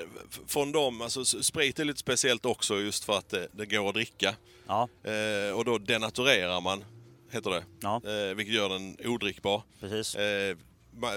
eh, 0.00 0.06
från 0.46 0.72
dem, 0.72 1.02
alltså 1.02 1.24
sprit 1.24 1.78
är 1.78 1.84
lite 1.84 1.98
speciellt 2.00 2.46
också 2.46 2.80
just 2.80 3.04
för 3.04 3.18
att 3.18 3.28
det, 3.28 3.48
det 3.52 3.66
går 3.66 3.88
att 3.88 3.94
dricka. 3.94 4.34
Ja, 4.66 4.88
Eh, 5.02 5.56
och 5.58 5.64
då 5.64 5.78
denaturerar 5.78 6.60
man, 6.60 6.84
heter 7.30 7.50
det. 7.50 7.64
Ja. 7.80 8.00
Eh, 8.06 8.34
vilket 8.34 8.54
gör 8.54 8.68
den 8.68 8.96
odrickbar. 9.04 9.62
precis. 9.80 10.14
Eh, 10.14 10.56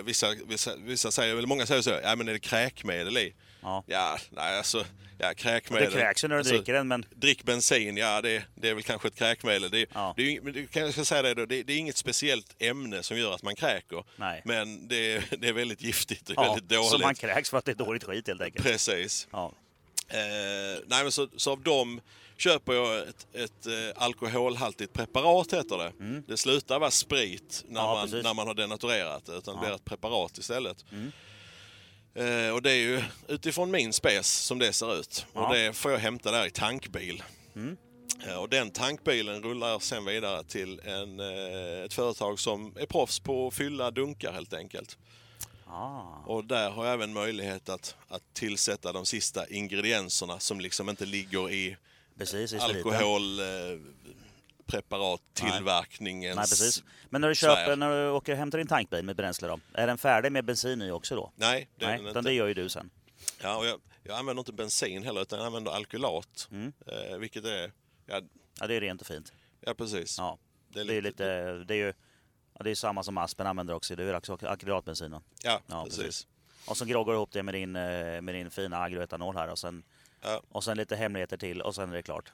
vissa, 0.04 0.28
vissa, 0.48 0.72
vissa 0.76 1.12
säger, 1.12 1.36
eller 1.36 1.48
många 1.48 1.66
säger 1.66 1.82
så, 1.82 1.90
ja 2.04 2.16
men 2.16 2.28
är 2.28 2.34
det 2.34 2.40
kräkmedel 2.40 3.18
i? 3.18 3.34
Ja. 3.66 3.84
Ja, 3.88 4.18
nej 4.32 4.58
alltså, 4.58 4.86
ja 5.18 5.28
Det 5.28 5.34
kräkmedel. 5.36 5.92
kräks 5.92 6.24
ju 6.24 6.28
när 6.28 6.36
du 6.36 6.40
alltså, 6.40 6.54
dricker 6.56 6.74
den, 6.74 6.88
men 6.88 7.06
Drick 7.16 7.44
bensin, 7.44 7.98
ja 7.98 8.22
det, 8.22 8.44
det 8.56 8.70
är 8.70 8.74
väl 8.74 8.84
kanske 8.84 9.08
ett 9.08 9.16
kräkmedel. 9.16 9.72
Det, 9.72 9.86
Ja. 9.94 10.14
det, 10.18 10.40
det, 10.40 10.72
kan 10.72 10.82
jag 10.84 10.94
ska 10.94 11.06
säga 11.06 11.22
det, 11.22 11.34
då, 11.34 11.46
det, 11.46 11.64
det 11.64 11.74
är 11.74 11.78
inget 11.78 11.98
speciellt 11.98 12.56
ämne 12.60 13.04
som 13.04 13.18
gör 13.18 13.34
att 13.34 13.44
man 13.44 13.56
kräker. 13.56 14.04
Nej. 14.16 14.42
Men 14.46 14.88
det, 14.88 15.24
det 15.40 15.48
är 15.48 15.54
väldigt 15.54 15.82
giftigt 15.82 16.30
och 16.30 16.36
ja, 16.38 16.44
väldigt 16.44 16.70
dåligt. 16.70 16.90
så 16.92 16.98
man 16.98 17.16
kräks 17.16 17.50
för 17.50 17.58
att 17.58 17.66
det 17.66 17.72
är 17.72 17.76
dåligt 17.76 18.04
skit 18.04 18.28
helt 18.28 18.42
enkelt. 18.42 18.66
Precis. 18.66 19.28
Ja, 19.32 19.52
Eh, 20.08 20.80
nej, 20.88 21.04
men 21.04 21.12
så, 21.12 21.28
så 21.38 21.52
av 21.52 21.62
dem 21.62 22.02
köper 22.38 22.74
jag 22.74 23.08
ett, 23.08 23.28
ett 23.34 23.66
eh, 23.66 24.04
alkoholhaltigt 24.04 24.94
preparat, 24.94 25.54
heter 25.54 25.78
det. 25.78 26.22
Det 26.28 26.38
slutar 26.38 26.80
vara 26.80 26.92
sprit 26.92 27.64
när, 27.68 27.80
Mm. 27.82 27.90
Ja, 27.90 27.94
man, 27.96 28.06
precis. 28.08 28.24
när 28.24 28.34
man 28.34 28.48
har 28.48 28.54
denaturerat 28.54 29.26
det, 29.26 29.32
utan 29.38 29.56
det 29.56 29.60
Ja. 29.62 29.66
blir 29.66 29.76
ett 29.76 29.86
preparat 29.86 30.38
istället. 30.38 30.86
Mm. 30.92 31.12
Eh, 32.16 32.50
och 32.54 32.62
det 32.62 32.72
är 32.72 32.76
ju 32.76 33.04
utifrån 33.28 33.72
min 33.72 33.94
spes 33.94 34.28
som 34.32 34.60
det 34.60 34.74
ser 34.74 35.00
ut. 35.00 35.26
Ja. 35.34 35.48
Och 35.48 35.56
det 35.56 35.74
får 35.74 35.92
jag 35.92 36.00
hämta 36.00 36.32
där 36.32 36.46
i 36.46 36.52
tankbil. 36.52 37.24
Mm. 37.56 37.78
Eh, 38.28 38.36
och 38.36 38.50
den 38.50 38.72
tankbilen 38.72 39.44
rullar 39.44 39.80
sen 39.80 40.06
vidare 40.06 40.44
till 40.44 40.80
en, 40.80 41.20
eh, 41.20 41.84
ett 41.86 41.94
företag 41.94 42.40
som 42.40 42.74
är 42.80 42.86
proffs 42.86 43.20
på 43.20 43.48
att 43.48 43.54
fylla 43.54 43.92
dunkar 43.92 44.32
helt 44.32 44.54
enkelt. 44.54 44.98
ah, 45.66 46.02
Och 46.26 46.46
där 46.46 46.70
har 46.70 46.86
jag 46.86 46.94
även 46.94 47.14
möjlighet 47.14 47.70
att, 47.70 47.96
att 48.08 48.34
tillsätta 48.34 48.92
de 48.94 49.06
sista 49.06 49.48
ingredienserna 49.48 50.40
som 50.40 50.60
liksom 50.60 50.90
inte 50.90 51.06
ligger 51.06 51.52
i 51.52 51.78
precis 52.18 52.54
i 52.54 52.58
spriten. 54.68 54.84
alkoholpreparattillverkningens... 54.92 56.36
Nej, 56.36 56.44
precis. 56.44 56.84
Men 57.10 57.22
när 57.22 57.30
du, 57.30 57.36
köper, 57.36 57.76
när 57.76 57.90
du 57.90 58.10
åker 58.10 58.32
och 58.32 58.38
hämtar 58.38 58.58
din 58.58 58.68
tankbil 58.68 59.06
med 59.06 59.16
bränsle 59.16 59.48
då, 59.48 59.60
är 59.74 59.88
den 59.88 59.98
färdig 59.98 60.32
med 60.32 60.46
bensin 60.46 60.82
i 60.82 60.92
också 60.92 61.16
då? 61.16 61.32
Nej, 61.36 61.70
det 61.78 61.86
är 61.86 61.90
Nej, 61.90 61.98
den 61.98 62.08
utan 62.08 62.20
inte. 62.20 62.30
det 62.30 62.34
gör 62.34 62.48
ju 62.48 62.54
du 62.54 62.70
sen. 62.70 62.90
Ja, 63.42 63.58
och 63.58 63.66
jag, 63.66 63.82
jag 64.04 64.18
använder 64.18 64.42
inte 64.42 64.54
bensin 64.54 65.04
heller, 65.04 65.22
utan 65.22 65.40
jag 65.40 65.46
använder 65.46 65.72
alkylat. 65.72 66.48
Mm. 66.52 66.74
Eh, 66.88 67.18
vilket 67.18 67.46
är... 67.46 67.72
Ja, 68.06 68.22
Ja, 68.60 68.68
det 68.68 68.76
är 68.76 68.82
rent 68.82 69.02
och 69.02 69.08
fint. 69.08 69.34
ja 69.62 69.74
precis. 69.74 70.18
Ja, 70.18 70.38
det 70.70 70.80
är 70.80 70.86
det 70.86 70.94
är 70.96 71.02
lite, 71.02 71.54
det 71.54 71.74
är 71.74 71.78
ju 71.78 71.94
ja, 72.58 72.64
det 72.64 72.72
är 72.72 72.76
samma 72.76 73.04
som 73.04 73.18
Aspen 73.18 73.48
använder 73.48 73.74
också, 73.74 73.96
det 73.96 74.04
är 74.04 74.16
också 74.18 74.38
akrylatbensin. 74.42 75.12
va? 75.12 75.22
Ja, 75.44 75.62
Ja, 75.68 75.84
precis. 75.84 76.04
precis. 76.04 76.28
Och 76.68 76.78
så 76.78 76.86
groggar 76.86 77.14
du 77.14 77.18
ihop 77.18 77.32
det 77.32 77.44
med 77.44 77.54
din, 77.54 77.76
eh, 77.76 78.22
med 78.22 78.36
din 78.36 78.52
fina 78.52 78.78
agroetanol 78.78 79.36
här 79.36 79.48
och 79.48 79.60
sen, 79.60 79.84
Ja, 80.22 80.42
och 80.50 80.64
sen 80.64 80.78
lite 80.78 80.96
hemligheter 80.96 81.38
till 81.38 81.62
och 81.62 81.76
sen 81.76 81.90
är 81.90 81.94
det 81.96 82.02
klart. 82.04 82.32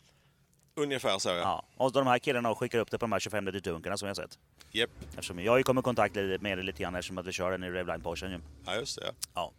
Ungefär 0.75 1.19
så, 1.19 1.29
ja. 1.29 1.35
Ja. 1.35 1.63
Och 1.77 1.91
de 1.91 2.07
här 2.07 2.19
killarna 2.19 2.55
skickar 2.55 2.79
upp 2.79 2.91
det 2.91 2.97
på 2.97 3.03
de 3.03 3.11
här 3.11 3.19
25 3.19 3.45
liters 3.45 3.61
dunkarna 3.61 3.97
som 3.97 4.07
jag 4.07 4.17
sett. 4.17 4.39
Japp. 4.71 4.89
Eftersom 5.09 5.39
jag 5.39 5.51
har 5.51 5.57
ju 5.57 5.63
kommit 5.63 5.83
i 5.83 5.85
kontakt 5.85 6.15
lite- 6.15 6.43
med 6.43 6.57
det 6.57 6.63
lite 6.63 6.81
grann 6.83 6.95
eftersom 6.95 7.17
att 7.17 7.25
vi 7.25 7.31
kör 7.31 7.51
den 7.51 7.63
i 7.63 7.69
Revline 7.69 8.01
Porschen 8.01 8.31
ju. 8.31 8.39
Ja, 8.65 8.75
just 8.75 8.99
det. 8.99 9.13
Ja. 9.33 9.51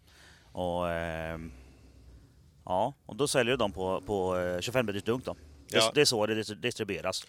Och, 0.51 0.89
ehm, 0.91 1.51
ja, 2.65 2.93
och 3.05 3.15
då 3.15 3.27
säljer 3.27 3.57
de 3.57 3.71
på, 3.71 4.01
på 4.01 4.37
eh, 4.37 4.59
25 4.61 4.85
liters 4.87 5.03
dunk 5.03 5.25
då. 5.25 5.33
Det, 5.69 5.77
Ja. 5.77 5.91
det 5.95 6.01
är 6.01 6.05
så 6.05 6.25
det 6.25 6.35
dis- 6.35 6.55
distribueras. 6.61 7.25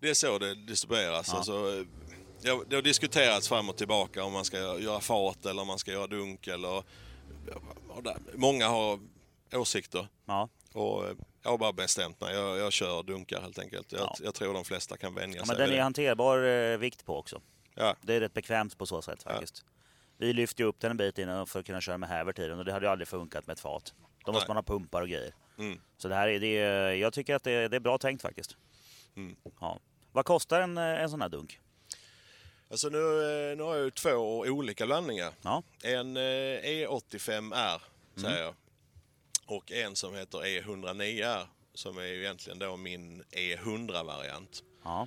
Det 0.00 0.10
är 0.10 0.14
så 0.14 0.38
det 0.38 0.54
distribueras. 0.54 1.28
Ja. 1.28 1.36
Alltså, 1.36 1.52
eh, 1.52 1.84
det, 2.42 2.50
har, 2.50 2.64
det 2.68 2.74
har 2.76 2.82
diskuterats 2.82 3.48
fram 3.48 3.68
och 3.68 3.76
tillbaka 3.76 4.24
om 4.24 4.32
man 4.32 4.44
ska 4.44 4.78
göra 4.78 5.00
fat 5.00 5.46
eller 5.46 5.62
om 5.62 5.66
man 5.68 5.78
ska 5.78 5.90
göra 5.92 6.06
dunk. 6.06 6.46
Eller, 6.46 6.82
många 8.34 8.68
har 8.68 9.00
åsikter. 9.54 10.08
Ja. 10.26 10.48
Och 10.72 11.06
eh, 11.08 11.14
jag 11.48 11.52
har 11.52 11.58
bara 11.58 11.72
bestämt 11.72 12.20
mig. 12.20 12.34
Jag, 12.34 12.58
jag 12.58 12.72
kör 12.72 13.02
dunkar 13.02 13.40
helt 13.40 13.58
enkelt. 13.58 13.92
Jag, 13.92 14.00
Ja. 14.00 14.14
jag 14.22 14.34
tror 14.34 14.54
de 14.54 14.64
flesta 14.64 14.96
kan 14.96 15.14
vänja 15.14 15.36
Ja, 15.38 15.44
sig 15.44 15.56
men 15.58 15.68
den 15.68 15.78
är 15.78 15.82
hanterbar 15.82 16.42
eh, 16.42 16.78
vikt 16.78 17.04
på 17.04 17.16
också. 17.18 17.40
Ja, 17.74 17.96
Det 18.02 18.14
är 18.14 18.20
rätt 18.20 18.34
bekvämt 18.34 18.78
på 18.78 18.86
så 18.86 19.02
sätt 19.02 19.22
faktiskt. 19.22 19.64
Vi 20.16 20.32
lyfte 20.32 20.64
upp 20.64 20.80
den 20.80 20.90
en 20.90 20.96
bit 20.96 21.18
innan 21.18 21.46
för 21.46 21.60
att 21.60 21.66
kunna 21.66 21.80
köra 21.80 21.98
med 21.98 22.08
hävert 22.08 22.38
i 22.38 22.48
den 22.48 22.58
och 22.58 22.64
det 22.64 22.72
hade 22.72 22.86
ju 22.86 22.92
aldrig 22.92 23.08
funkat 23.08 23.46
med 23.46 23.54
ett 23.54 23.60
fat. 23.60 23.94
Då 24.24 24.32
måste 24.32 24.44
Nej. 24.44 24.48
man 24.48 24.56
ha 24.56 24.62
pumpar 24.78 25.02
och 25.02 25.08
grejer. 25.08 25.34
Mm. 25.58 25.80
Så 25.98 26.08
det 26.08 26.14
här 26.14 26.28
är, 26.28 26.40
det 26.40 26.96
jag 26.96 27.12
tycker 27.12 27.34
att 27.34 27.44
det 27.44 27.52
är, 27.52 27.68
det 27.68 27.76
är 27.76 27.80
bra 27.80 27.98
tänkt 27.98 28.22
faktiskt. 28.22 28.56
Mm. 29.16 29.36
Ja. 29.60 29.78
Vad 30.12 30.24
kostar 30.24 30.60
en, 30.60 30.78
eh, 30.78 30.84
en 31.02 31.10
sån 31.10 31.22
här 31.22 31.28
dunk? 31.28 31.60
Alltså 32.70 32.88
nu, 32.88 32.98
eh, 33.50 33.56
nu 33.56 33.62
har 33.62 33.74
jag 33.74 33.84
ju 33.84 33.90
två 33.90 34.38
olika 34.40 34.86
blandningar. 34.86 35.32
Ja, 35.42 35.62
En 35.82 36.16
eh, 36.16 36.22
E85R 36.22 37.80
säger 38.16 38.28
Mm. 38.28 38.42
jag. 38.42 38.54
Och 39.48 39.72
en 39.72 39.96
som 39.96 40.14
heter 40.14 40.38
E109R. 40.38 41.46
Som 41.74 41.98
är 41.98 42.02
ju 42.06 42.20
egentligen 42.20 42.58
då 42.58 42.76
min 42.76 43.22
E100-variant. 43.22 44.62
ja, 44.84 45.06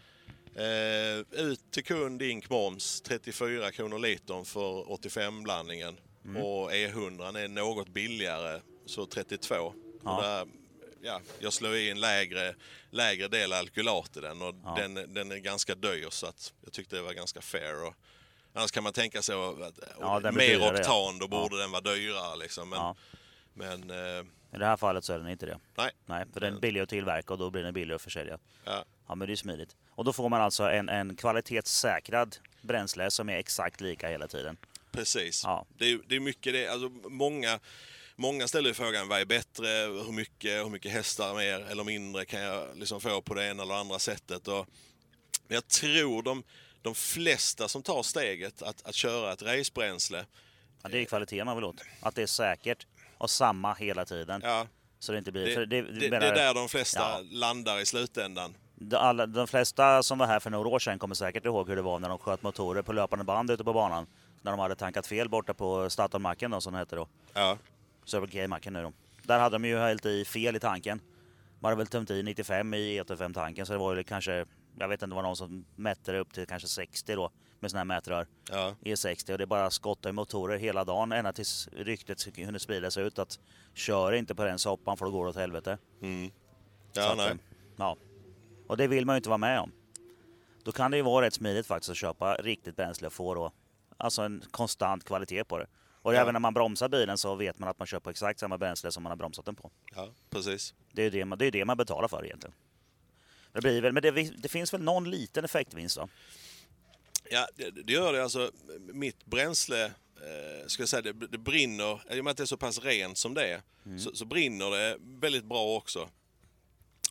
Eh, 0.56 1.20
ut 1.42 1.72
till 1.72 1.84
kund, 1.84 2.22
ink 2.22 2.50
moms, 2.50 3.02
34 3.02 3.72
kronor 3.72 4.00
litern 4.00 4.46
för 4.46 4.84
85-blandningen. 4.84 5.98
Mm. 6.26 6.44
Och 6.44 6.72
E100 6.72 7.38
är 7.38 7.48
något 7.48 7.88
billigare, 7.90 8.62
så 8.86 9.06
32. 9.06 9.74
Ja. 10.04 10.22
Där, 10.22 10.48
ja, 11.02 11.22
jag 11.40 11.54
slår 11.54 11.76
i 11.76 11.90
en 11.90 12.00
lägre, 12.00 12.56
lägre 12.90 13.28
del 13.28 13.54
alkylat 13.54 14.18
i 14.18 14.20
den 14.20 14.42
och 14.42 14.56
Ja. 14.64 14.76
den, 14.78 15.14
den 15.14 15.32
är 15.32 15.38
ganska 15.38 15.76
dyr 15.76 16.08
så 16.10 16.28
att 16.28 16.54
jag 16.64 16.74
tyckte 16.74 16.96
det 16.96 17.02
var 17.02 17.14
ganska 17.14 17.42
fair. 17.42 17.88
Och, 17.88 17.94
annars 18.54 18.72
kan 18.72 18.84
man 18.84 18.94
tänka 18.94 19.22
sig 19.22 19.36
att 19.36 19.80
Ja, 20.00 20.32
mer 20.34 20.72
oktan, 20.74 21.20
då 21.20 21.28
borde 21.28 21.58
den 21.58 21.72
vara 21.72 21.82
dyrare. 21.82 22.38
Liksom. 22.38 22.70
Men. 22.70 22.96
Men 23.54 23.90
eh, 23.90 24.26
I 24.56 24.58
det 24.58 24.66
här 24.66 24.78
fallet 24.78 25.06
så 25.06 25.14
är 25.14 25.20
den 25.20 25.28
inte 25.30 25.46
det. 25.46 25.60
nej. 25.78 25.92
Nej, 26.06 26.26
för 26.34 26.40
den 26.40 26.56
är 26.56 26.60
billig 26.60 26.82
att 26.82 26.90
tillverka 26.90 27.34
och 27.34 27.40
då 27.40 27.50
blir 27.50 27.64
den 27.64 27.74
billig 27.74 27.96
att 27.96 28.02
försälja. 28.02 28.38
Ja, 28.66 28.86
Ja, 29.08 29.16
men 29.16 29.28
det 29.28 29.34
är 29.34 29.36
smidigt. 29.36 29.76
Och 29.90 30.06
då 30.06 30.14
får 30.14 30.30
man 30.30 30.42
alltså 30.42 30.64
en, 30.64 30.90
en 30.90 31.16
kvalitetssäkrad 31.16 32.38
bränsle 32.62 33.12
som 33.12 33.30
är 33.30 33.38
exakt 33.38 33.82
lika 33.82 34.10
hela 34.10 34.28
tiden. 34.28 34.58
Precis. 34.92 35.44
Ja. 35.44 35.66
Det, 35.78 35.86
är, 35.92 36.00
det 36.08 36.16
är 36.16 36.20
mycket 36.20 36.54
det. 36.54 36.68
Alltså, 36.68 36.90
många, 37.10 37.60
många 38.16 38.48
ställer 38.48 38.74
frågan 38.74 39.08
vad 39.08 39.22
är 39.22 39.26
bättre? 39.26 39.68
Hur 40.06 40.12
mycket, 40.12 40.66
hur 40.66 40.70
mycket 40.70 40.92
hästar 40.92 41.34
mer 41.36 41.60
eller 41.72 41.84
mindre 41.84 42.26
kan 42.26 42.42
jag 42.42 42.78
liksom 42.78 43.02
få 43.02 43.22
på 43.22 43.34
det 43.34 43.46
ena 43.48 43.64
eller 43.64 43.74
andra 43.74 44.00
sättet? 44.00 44.48
Och, 44.48 44.68
jag 45.48 45.68
tror 45.68 46.24
de, 46.24 46.44
de 46.82 46.96
flesta 46.96 47.68
som 47.68 47.84
tar 47.84 48.04
steget 48.04 48.62
att, 48.62 48.86
att 48.86 48.96
köra 48.96 49.34
ett 49.34 49.42
racebränsle, 49.42 50.26
Ja, 50.84 50.90
det 50.90 50.98
är 51.00 51.06
kvaliteten 51.06 51.46
man 51.46 51.56
vill 51.56 51.66
åt. 51.66 51.82
Att 52.00 52.16
det 52.16 52.22
är 52.22 52.28
säkert 52.28 52.88
och 53.22 53.30
samma 53.30 53.74
hela 53.74 54.06
tiden. 54.06 54.42
ja, 54.44 54.68
Så 55.00 55.12
det 55.12 55.18
inte 55.18 55.32
blir... 55.32 55.46
det, 55.46 55.66
det, 55.66 55.82
det, 55.82 56.00
det, 56.00 56.10
menar- 56.10 56.28
är 56.28 56.36
där 56.36 56.54
de 56.54 56.70
flesta 56.70 57.00
Ja. 57.00 57.20
landar 57.32 57.80
i 57.80 57.86
slutändan. 57.86 58.54
De, 58.76 58.96
alla, 58.96 59.26
de 59.26 59.48
flesta 59.48 60.04
som 60.04 60.18
var 60.18 60.28
här 60.28 60.40
för 60.40 60.50
några 60.50 60.70
år 60.70 60.80
sedan 60.80 61.00
kommer 61.00 61.16
säkert 61.16 61.46
ihåg 61.46 61.70
hur 61.70 61.76
det 61.76 61.82
var 61.82 62.00
när 62.00 62.10
de 62.10 62.18
sköt 62.18 62.44
motorer 62.44 62.82
på 62.82 62.94
löpande 62.94 63.26
band 63.26 63.52
ute 63.52 63.64
på 63.64 63.74
banan. 63.74 64.08
När 64.42 64.52
de 64.52 64.60
hade 64.60 64.76
tankat 64.76 65.08
fel 65.08 65.30
borta 65.30 65.54
på 65.54 65.90
Statoilmacken 65.90 66.52
då, 66.52 66.62
som 66.62 66.74
det 66.74 66.80
hette 66.80 66.96
då. 66.96 67.08
Ja, 67.34 67.58
Circle 68.06 68.48
nu 68.72 68.82
då. 68.82 68.94
Där 69.24 69.40
hade 69.40 69.56
de 69.56 69.66
ju 69.66 69.78
hällt 69.78 70.06
i 70.06 70.26
fel 70.26 70.56
i 70.56 70.60
tanken. 70.60 71.02
Man 71.60 71.70
hade 71.70 71.78
väl 71.78 71.88
tömt 71.88 72.12
i 72.12 72.24
95 72.24 72.74
i 72.74 73.02
E85-tanken 73.02 73.66
så 73.66 73.74
det 73.74 73.80
var 73.80 73.96
ju 73.96 74.04
kanske, 74.04 74.46
jag 74.80 74.88
vet 74.88 74.98
inte, 74.98 75.06
det 75.06 75.16
var 75.16 75.22
någon 75.24 75.36
som 75.36 75.66
mätte 75.76 76.12
det 76.12 76.20
upp 76.20 76.34
till 76.34 76.48
kanske 76.48 76.68
60 76.68 77.16
då 77.16 77.32
med 77.62 77.72
såna 77.72 77.80
här 77.80 77.86
mätrör. 77.86 78.28
ja, 78.50 78.76
E60 78.82 79.32
och 79.32 79.38
det 79.38 79.46
bara 79.48 79.72
skottade 79.72 80.10
i 80.10 80.14
motorer 80.14 80.58
hela 80.58 80.84
dagen 80.86 81.12
ända 81.12 81.34
tills 81.34 81.68
ryktet 81.72 82.36
kunde 82.36 82.60
spridas 82.60 82.98
ut 82.98 83.20
att 83.20 83.40
kör 83.74 84.12
inte 84.12 84.36
på 84.36 84.44
den 84.44 84.60
soppan 84.60 84.98
för 84.98 85.06
då 85.06 85.12
går 85.12 85.24
det 85.24 85.30
åt 85.30 85.36
helvete. 85.36 85.78
mm. 86.02 86.32
Ja 86.94 87.12
att, 87.12 87.18
nej. 87.18 87.30
eh, 87.32 87.36
ja. 87.78 87.98
Och 88.68 88.78
det 88.78 88.88
vill 88.88 89.06
man 89.06 89.16
ju 89.16 89.18
inte 89.18 89.30
vara 89.30 89.38
med 89.38 89.60
om. 89.60 89.72
Då 90.64 90.72
kan 90.72 90.92
det 90.92 90.98
ju 90.98 91.04
vara 91.04 91.26
rätt 91.26 91.34
smidigt 91.34 91.68
faktiskt 91.68 91.90
att 91.90 91.98
köpa 91.98 92.36
riktigt 92.36 92.76
bränsle 92.76 93.08
och 93.08 93.14
få 93.14 93.34
då, 93.36 93.52
alltså 93.98 94.22
en 94.22 94.44
konstant 94.52 95.04
kvalitet 95.04 95.44
på 95.44 95.58
det. 95.58 95.68
Och 96.04 96.14
Ja. 96.14 96.20
även 96.20 96.34
när 96.34 96.40
man 96.40 96.54
bromsar 96.54 96.90
bilen 96.90 97.18
så 97.18 97.36
vet 97.36 97.60
man 97.60 97.70
att 97.70 97.80
man 97.80 97.86
köper 97.88 98.12
exakt 98.12 98.40
samma 98.40 98.58
bränsle 98.58 98.92
som 98.92 99.04
man 99.04 99.10
har 99.12 99.18
bromsat 99.18 99.46
den 99.46 99.56
på. 99.56 99.72
Ja, 99.96 100.10
precis. 100.30 100.74
Det 100.92 101.02
är 101.02 101.04
ju 101.04 101.10
det 101.10 101.26
man, 101.26 101.38
det, 101.38 101.46
är 101.46 101.52
det 101.52 101.66
man 101.66 101.78
betalar 101.78 102.08
för 102.08 102.26
egentligen. 102.26 102.54
Det 103.54 103.62
blir 103.62 103.82
väl, 103.82 103.94
men 103.94 104.04
det, 104.04 104.12
det 104.38 104.50
finns 104.50 104.74
väl 104.74 104.82
någon 104.82 105.10
liten 105.10 105.46
effektvinst 105.46 105.96
då? 105.98 106.08
Ja, 107.34 107.48
det, 107.56 107.70
det 107.84 107.94
gör 107.94 108.14
det. 108.14 108.24
Alltså, 108.24 108.52
mitt 108.80 109.26
bränsle, 109.26 109.86
eh, 109.86 110.68
ska 110.68 110.82
jag 110.82 110.90
säga, 110.90 111.02
det, 111.02 111.14
det 111.28 111.38
brinner, 111.38 112.14
i 112.16 112.20
och 112.20 112.24
med 112.24 112.32
att 112.32 112.38
det 112.38 112.44
är 112.44 112.46
så 112.46 112.58
pass 112.58 112.80
rent 112.80 113.18
som 113.18 113.34
det 113.34 113.48
är, 113.48 113.62
så, 114.00 114.16
så 114.16 114.26
brinner 114.26 114.72
det 114.72 114.98
väldigt 115.02 115.44
bra 115.46 115.76
också. 115.78 116.10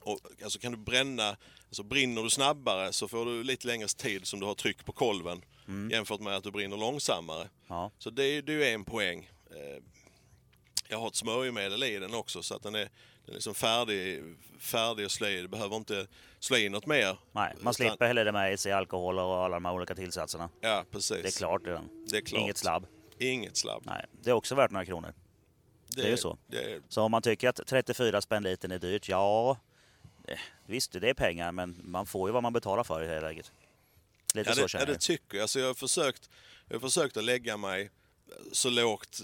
Och, 0.01 0.21
alltså 0.45 0.59
kan 0.59 0.73
du 0.73 0.79
bränna, 0.79 1.37
alltså 1.67 1.83
brinner 1.83 2.23
du 2.23 2.31
snabbare 2.31 2.93
så 2.93 3.09
får 3.09 3.27
du 3.27 3.43
lite 3.43 3.67
längre 3.67 3.89
tid 3.89 4.27
som 4.27 4.41
du 4.41 4.47
har 4.47 4.55
tryck 4.55 4.85
på 4.85 4.93
kolven 4.93 5.45
jämfört 5.91 6.21
med 6.21 6.37
att 6.37 6.45
du 6.45 6.51
brinner 6.51 6.77
långsammare. 6.77 7.49
Ja, 7.69 7.91
Så 7.99 8.11
det, 8.11 8.25
är- 8.25 8.43
det 8.43 8.53
är 8.53 8.57
ju 8.57 8.65
en 8.65 8.85
poäng. 8.85 9.31
Eh, 9.51 9.83
Jag 10.89 10.99
har 10.99 11.09
ett 11.09 11.15
smörjmedel 11.17 11.83
i 11.83 11.99
den 11.99 12.15
också 12.15 12.43
så 12.43 12.55
att 12.55 12.63
den 12.63 12.75
är, 12.75 12.89
den 13.31 13.35
är 13.35 13.37
liksom 13.37 13.55
färdig, 13.55 14.23
färdig 14.59 15.05
att 15.05 15.11
slå 15.11 15.27
i. 15.27 15.41
Du 15.43 15.49
behöver 15.49 15.77
inte 15.77 16.07
slå 16.39 16.57
i 16.57 16.69
något 16.69 16.87
mer. 16.87 17.19
Nej, 17.33 17.55
man 17.61 17.75
slipper 17.75 18.07
hälla 18.07 18.25
det 18.25 18.33
med 18.33 18.61
sig 18.61 18.73
alkohol 18.73 19.19
och 19.19 19.45
alla 19.45 19.57
de 19.57 19.65
här 19.65 19.73
olika 19.75 19.95
tillsatserna. 19.95 20.51
Ja, 20.61 20.85
precis. 20.91 21.23
Det 21.23 21.29
är 21.29 21.39
klart 21.39 21.63
redan. 21.67 22.07
Det 22.11 22.17
är 22.17 22.21
klart. 22.21 22.41
Inget 22.41 22.57
slabb. 22.59 22.87
Inget 23.19 23.57
slabb. 23.57 23.83
Nej, 23.87 24.05
det 24.23 24.31
är 24.31 24.35
också 24.35 24.55
värt 24.55 24.71
några 24.71 24.87
kronor. 24.87 25.15
det 25.97 26.03
är 26.03 26.09
ju 26.09 26.17
så. 26.17 26.39
Det 26.47 26.73
är, 26.73 26.81
Så 26.89 27.03
om 27.03 27.11
man 27.11 27.23
tycker 27.23 27.49
att 27.49 27.61
34 27.67 28.21
spänn 28.21 28.43
litern 28.43 28.71
är 28.73 28.79
dyrt, 28.79 29.09
ja... 29.09 29.57
eh, 30.29 30.39
Visst, 30.67 30.93
det 30.93 31.11
är 31.11 31.15
pengar, 31.15 31.53
men 31.53 31.81
man 31.85 32.07
får 32.07 32.29
ju 32.29 32.33
vad 32.33 32.43
man 32.43 32.53
betalar 32.53 32.85
för 32.85 33.03
i 33.03 33.07
det 33.07 33.15
här 33.15 33.21
läget. 33.21 33.53
Lite 34.35 34.51
ja, 34.51 34.55
så 34.55 34.61
det, 34.61 34.63
ja, 34.65 34.69
känner 34.69 34.87
det 34.87 34.93
jag. 34.93 35.01
tycker 35.01 35.37
jag. 35.37 35.43
Alltså, 35.43 35.61
jag, 35.61 35.67
har 35.67 35.75
försökt, 35.75 36.31
jag 36.69 36.75
har 36.75 36.81
försökt 36.81 37.17
att 37.17 37.25
lägga 37.25 37.57
mig 37.57 37.91
så 38.53 38.71
lågt 38.71 39.21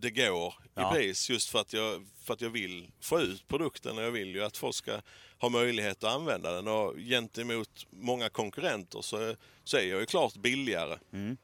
det 0.00 0.10
går 0.10 0.54
i 0.80 0.94
pris 0.94 1.30
just 1.30 1.48
för 1.48 1.58
att, 1.60 1.72
jag, 1.72 2.06
för 2.24 2.34
att 2.34 2.40
jag 2.40 2.50
vill 2.50 2.90
få 3.00 3.20
ut 3.20 3.48
produkten 3.48 3.98
och 3.98 4.04
jag 4.04 4.10
vill 4.10 4.34
ju 4.34 4.44
att 4.44 4.56
folk 4.56 4.74
ska 4.74 5.00
ha 5.38 5.48
möjlighet 5.48 6.04
att 6.04 6.14
använda 6.14 6.52
den. 6.52 6.68
Och 6.68 6.96
gentemot 6.96 7.86
många 7.90 8.28
konkurrenter 8.28 9.02
så, 9.02 9.34
så 9.64 9.76
är 9.76 9.82
jag 9.82 10.00
ju 10.00 10.06
klart 10.06 10.36
billigare. 10.36 10.98
Mm. 11.12 11.36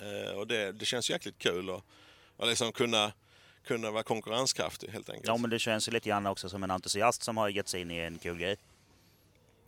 Eh, 0.00 0.32
och 0.32 0.46
det, 0.46 0.72
det 0.72 0.84
känns 0.84 1.10
jäkligt 1.10 1.38
kul 1.38 1.70
att, 1.70 1.82
att 2.36 2.48
liksom 2.48 2.72
kunna, 2.72 3.12
kunna 3.64 3.90
vara 3.90 4.02
konkurrenskraftig 4.02 4.88
helt 4.88 5.08
enkelt. 5.10 5.26
Ja, 5.26 5.36
men 5.36 5.50
det 5.50 5.58
känns 5.58 5.88
ju 5.88 5.92
lite 5.92 6.08
grann 6.08 6.26
också 6.26 6.48
som 6.48 6.62
en 6.62 6.70
entusiast 6.70 7.22
som 7.22 7.36
har 7.36 7.48
gett 7.48 7.68
sig 7.68 7.80
in 7.80 7.90
i 7.90 7.96
en 7.96 8.18
kul 8.18 8.38
grej. 8.38 8.56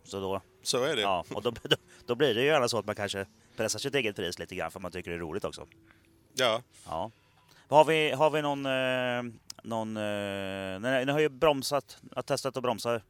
Så 0.03 0.19
då, 0.19 0.41
Så 0.63 0.83
är 0.83 0.95
det. 0.95 1.01
ja, 1.01 1.25
och 1.29 1.41
då, 1.43 1.51
då, 1.63 1.75
då 2.05 2.15
blir 2.15 2.33
det 2.35 2.41
ju 2.41 2.47
gärna 2.47 2.67
så 2.69 2.77
att 2.77 2.85
man 2.85 2.95
kanske 2.95 3.25
pressar 3.57 3.79
sitt 3.79 3.95
eget 3.95 4.15
pris 4.15 4.39
lite 4.39 4.55
grann 4.55 4.71
för 4.71 4.79
man 4.79 4.91
tycker 4.91 5.11
det 5.11 5.17
är 5.17 5.19
roligt 5.19 5.45
också. 5.45 5.67
Ja. 6.33 6.61
Ja. 6.85 7.11
Har 7.73 7.85
vi, 7.85 8.11
har 8.11 8.29
vi 8.29 8.41
någon... 8.41 8.65
Eh, 8.65 9.33
någon 9.63 9.97
eh, 9.97 10.79
ni, 10.79 11.05
ni 11.05 11.11
har 11.11 11.19
ju 11.19 11.29
bromsat, 11.29 11.97
har 12.15 12.21
testat 12.21 12.57
att 12.57 12.63
bromsa, 12.63 13.01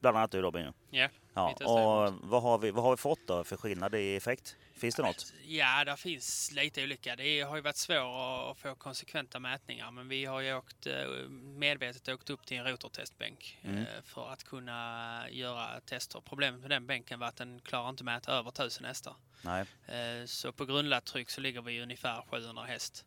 bland 0.00 0.16
annat 0.16 0.30
du 0.30 0.42
Robin. 0.42 0.72
Ja, 0.90 1.08
Ja, 1.34 1.48
vi 1.48 1.54
testar 1.58 1.86
och 1.86 2.12
vad 2.22 2.42
har, 2.42 2.58
vi, 2.58 2.70
vad 2.70 2.84
har 2.84 2.90
vi 2.90 2.96
fått 2.96 3.26
då 3.26 3.44
för 3.44 3.56
skillnad 3.56 3.94
i 3.94 4.16
effekt? 4.16 4.56
Finns 4.76 4.94
det 4.94 5.02
något? 5.02 5.32
Ja, 5.46 5.84
där 5.84 5.96
finns 5.96 6.52
lite 6.52 6.82
olika. 6.82 7.16
Det 7.16 7.40
har 7.40 7.56
ju 7.56 7.62
varit 7.62 7.76
svårt 7.76 8.50
att 8.50 8.58
få 8.58 8.74
konsekventa 8.74 9.38
mätningar, 9.40 9.90
men 9.90 10.08
vi 10.08 10.24
har 10.24 10.40
ju 10.40 10.54
åkt, 10.54 10.86
eh, 10.86 10.94
medvetet 11.30 12.08
åkt 12.08 12.30
upp 12.30 12.46
till 12.46 12.56
en 12.56 12.64
rotortestbänk 12.64 13.58
Mm. 13.62 13.78
eh, 13.78 13.84
för 14.04 14.28
att 14.32 14.44
kunna 14.44 15.24
göra 15.30 15.80
tester. 15.80 16.20
Problemet 16.24 16.60
med 16.60 16.70
den 16.70 16.86
bänken 16.86 17.18
var 17.18 17.26
att 17.26 17.36
den 17.36 17.60
klarar 17.60 17.88
inte 17.88 18.04
mäta 18.04 18.32
över 18.32 18.50
1000 18.50 18.84
hästar. 18.84 19.14
Nej. 19.42 19.64
Eh, 19.86 20.26
Så 20.26 20.52
på 20.52 20.64
grundladdtryck 20.64 21.30
så 21.30 21.40
ligger 21.40 21.62
vi 21.62 21.82
ungefär 21.82 22.22
700 22.30 22.64
häst. 22.64 23.04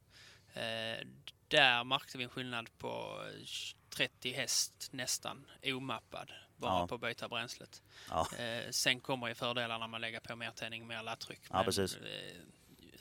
Eh, 0.53 1.05
Där 1.47 1.83
märkte 1.83 2.17
vi 2.17 2.23
en 2.23 2.29
skillnad 2.29 2.69
på 2.77 3.19
30 3.95 4.31
häst 4.33 4.89
nästan 4.91 5.45
omappad 5.63 6.31
bara 6.57 6.71
Ja. 6.79 6.87
på 6.87 6.95
att 6.95 7.01
byta 7.01 7.27
bränslet. 7.29 7.81
Ja. 8.09 8.27
Eh, 8.39 8.69
Sen 8.71 8.99
kommer 8.99 9.27
ju 9.27 9.35
fördelarna 9.35 9.87
med 9.87 9.97
att 9.97 10.01
lägga 10.01 10.19
på 10.19 10.35
mer 10.35 10.51
tändning, 10.51 10.87
mer 10.87 11.03
laddtryck. 11.03 11.41
Ja, 11.51 11.63
precis. 11.63 11.95
eh, 11.95 12.01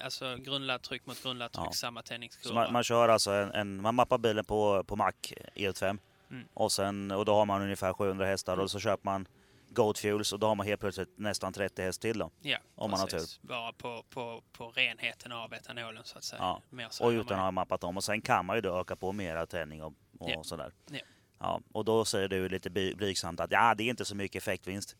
Alltså 0.00 0.36
grundladdtryck 0.36 1.06
mot 1.06 1.22
grundladdtryck, 1.22 1.66
Ja. 1.66 1.72
samma 1.72 2.02
tändningskurva. 2.02 2.54
man, 2.54 2.72
man 2.72 2.84
kör 2.84 3.08
alltså 3.08 3.30
en, 3.30 3.52
en, 3.52 3.82
man 3.82 3.94
mappar 3.94 4.18
bilen 4.18 4.44
på, 4.44 4.84
på 4.84 4.96
Mac 4.96 5.12
E85 5.54 5.98
Mm. 6.30 6.48
och, 6.54 6.72
sen, 6.72 7.10
och 7.10 7.24
då 7.24 7.34
har 7.34 7.46
man 7.46 7.62
ungefär 7.62 7.92
700 7.92 8.26
hästar 8.26 8.56
och 8.58 8.70
så 8.70 8.80
köper 8.80 9.04
man 9.04 9.26
Goat 9.70 9.98
Fuels 9.98 10.32
och 10.32 10.38
då 10.38 10.46
har 10.46 10.54
man 10.54 10.66
helt 10.66 10.80
plötsligt 10.80 11.18
nästan 11.18 11.52
30 11.52 11.82
häst 11.82 12.00
till 12.02 12.18
då. 12.18 12.30
ja, 12.40 12.58
om 12.74 12.90
man 12.90 13.00
har 13.00 13.06
precis. 13.06 13.40
Bara 13.42 13.72
på, 13.72 14.04
på, 14.10 14.42
på 14.52 14.68
renheten 14.70 15.32
av 15.32 15.54
etanolen 15.54 16.04
så 16.04 16.18
att 16.18 16.24
säga. 16.24 16.42
Ja. 16.42 16.62
Mer 16.70 16.86
så 16.90 17.04
Och 17.04 17.10
utan 17.10 17.20
att 17.22 17.28
man- 17.30 17.38
ha 17.38 17.50
mappat 17.50 17.84
om. 17.84 17.96
Och 17.96 18.04
sen 18.04 18.20
kan 18.22 18.46
man 18.46 18.56
ju 18.56 18.60
då 18.60 18.80
öka 18.80 18.96
på 18.96 19.12
mera 19.12 19.46
tändning 19.46 19.82
och, 19.82 19.92
och 20.18 20.30
Ja. 20.30 20.42
sådär. 20.44 20.72
Ja. 20.90 20.98
Ja, 21.40 21.60
och 21.72 21.84
då 21.84 22.04
säger 22.04 22.28
du 22.28 22.48
lite 22.48 22.70
bly- 22.70 22.94
blygsamt 22.96 23.40
att 23.40 23.50
ja, 23.52 23.74
det 23.74 23.82
är 23.84 23.88
inte 23.90 24.04
så 24.04 24.14
mycket 24.16 24.42
effektvinst. 24.42 24.96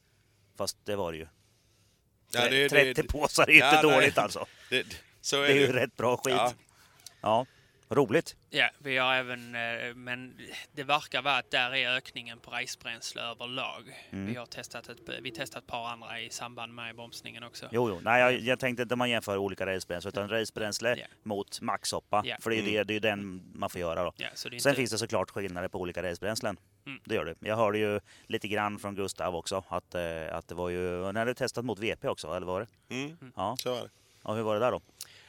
Fast 0.56 0.76
det 0.84 0.96
var 0.96 1.12
det 1.12 1.18
ju. 1.18 1.26
Ja, 2.32 2.48
det, 2.50 2.68
30 2.68 3.02
det, 3.02 3.08
påsar 3.08 3.42
är 3.48 3.52
ju 3.52 3.58
Ja, 3.58 3.74
inte 3.76 3.86
nej. 3.86 3.96
dåligt 3.96 4.18
alltså. 4.18 4.46
det, 4.70 4.86
så 5.20 5.36
är 5.42 5.48
Det 5.48 5.52
är 5.52 5.56
ju 5.56 5.72
rätt 5.72 5.96
bra 5.96 6.16
skit. 6.16 6.56
Ja. 7.20 7.46
Roligt. 7.90 8.36
Ja, 8.50 8.70
vi 8.78 8.96
har 8.96 9.14
även, 9.14 9.54
eh, 9.54 9.94
men 9.94 10.38
det 10.72 10.82
verkar 10.84 11.22
vara 11.22 11.36
att 11.36 11.50
där 11.50 11.74
är 11.74 11.96
ökningen 11.96 12.38
på 12.38 12.50
racebränsle 12.50 13.22
överlag. 13.22 14.06
Mm. 14.10 14.26
Vi 14.26 14.34
har 14.34 14.46
testat 14.46 14.88
ett, 14.88 14.98
vi 15.22 15.30
testat 15.30 15.62
ett 15.62 15.68
par 15.70 15.88
andra 15.88 16.20
i 16.20 16.30
samband 16.30 16.74
med 16.74 16.96
bromsningen 16.96 17.42
också. 17.42 17.68
Jo, 17.72 17.88
jo. 17.88 18.00
Nej, 18.02 18.20
jag, 18.20 18.40
jag 18.40 18.58
tänkte 18.58 18.82
inte 18.82 18.96
man 18.96 19.10
jämför 19.10 19.36
olika 19.36 19.66
racebränsle 19.66 20.08
utan 20.08 20.28
racebränsle 20.28 20.96
Ja. 20.98 21.06
mot 21.22 21.60
maxhoppa. 21.60 22.22
Ja. 22.24 22.36
För 22.40 22.50
det 22.50 22.56
är 22.56 22.62
ju 22.62 22.68
Mm. 22.68 22.74
det, 22.76 22.84
det 22.84 22.92
är 22.92 22.94
ju 22.94 23.00
den 23.00 23.42
man 23.54 23.70
får 23.70 23.80
göra 23.80 24.04
då. 24.04 24.12
Det 24.16 24.24
är 24.24 24.30
Sen 24.34 24.52
inte, 24.54 24.74
finns 24.74 24.90
det 24.90 24.98
såklart 24.98 25.30
skillnader 25.30 25.68
på 25.68 25.80
olika 25.80 26.02
racebränslen. 26.02 26.56
Mm. 26.86 27.00
Det 27.04 27.14
gör 27.14 27.24
det. 27.24 27.34
Jag 27.40 27.56
hörde 27.56 27.78
ju 27.78 28.00
lite 28.26 28.48
grann 28.48 28.78
från 28.78 28.94
Gustav 28.94 29.36
också 29.36 29.64
att, 29.68 29.94
eh, 29.94 30.02
att 30.36 30.48
det 30.48 30.54
var 30.54 30.68
ju, 30.68 31.12
när 31.12 31.26
du 31.26 31.34
testat 31.34 31.64
mot 31.64 31.78
VP 31.78 32.08
också, 32.08 32.34
eller 32.36 32.46
var 32.46 32.60
det? 32.88 32.94
Mm, 32.94 33.32
Ja. 33.36 33.56
så 33.58 33.74
är 33.74 33.82
det. 33.82 33.90
ja, 34.24 34.34
hur 34.34 34.42
var 34.42 34.54
det 34.54 34.60
där 34.60 34.72
då? 34.72 34.80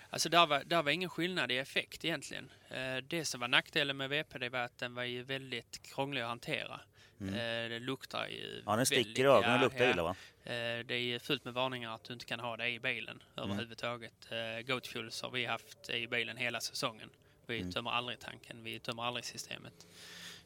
Alltså 0.10 0.30
där 0.30 0.46
var, 0.48 0.64
där 0.64 0.84
var 0.84 0.92
ingen 0.92 1.10
skillnad 1.10 1.52
i 1.52 1.58
effekt 1.58 2.06
egentligen. 2.06 2.52
Eh, 2.70 2.98
Det 2.98 3.26
som 3.26 3.40
var 3.40 3.48
nackdelen 3.48 3.98
med 3.98 4.10
VP 4.10 4.38
det 4.40 4.50
var 4.50 4.60
att 4.60 4.78
den 4.78 4.96
var 4.96 5.04
ju 5.04 5.24
väldigt 5.24 5.82
krånglig 5.94 6.22
att 6.22 6.28
hantera. 6.28 6.80
Mm. 7.22 7.34
Eh, 7.34 7.70
Det 7.70 7.80
luktar 7.80 8.28
ju 8.28 8.64
Ja, 8.66 8.76
den 8.76 8.86
sticker 8.86 9.24
i 9.24 9.26
ögonen 9.28 9.54
och 9.56 9.60
luktar 9.62 9.90
illa 9.92 10.04
va? 10.04 10.16
Eh, 10.44 10.80
Det 10.86 10.94
är 10.94 11.00
ju 11.02 11.20
fullt 11.20 11.46
med 11.46 11.54
varningar 11.54 11.96
att 11.96 12.04
du 12.04 12.14
inte 12.14 12.26
kan 12.26 12.40
ha 12.40 12.58
det 12.58 12.68
i 12.70 12.80
bilen 12.80 13.24
överhuvudtaget. 13.38 14.32
Eh, 14.32 14.62
Goat 14.68 14.88
Fuels 14.88 15.22
har 15.22 15.32
vi 15.32 15.46
haft 15.46 15.90
i 15.90 16.08
bilen 16.08 16.38
hela 16.38 16.60
säsongen. 16.62 17.10
Vi 17.48 17.60
Mm. 17.60 17.72
tömmer 17.72 17.92
aldrig 17.92 18.20
tanken, 18.20 18.64
vi 18.64 18.80
tömmer 18.80 19.04
aldrig 19.04 19.26
systemet. 19.26 19.88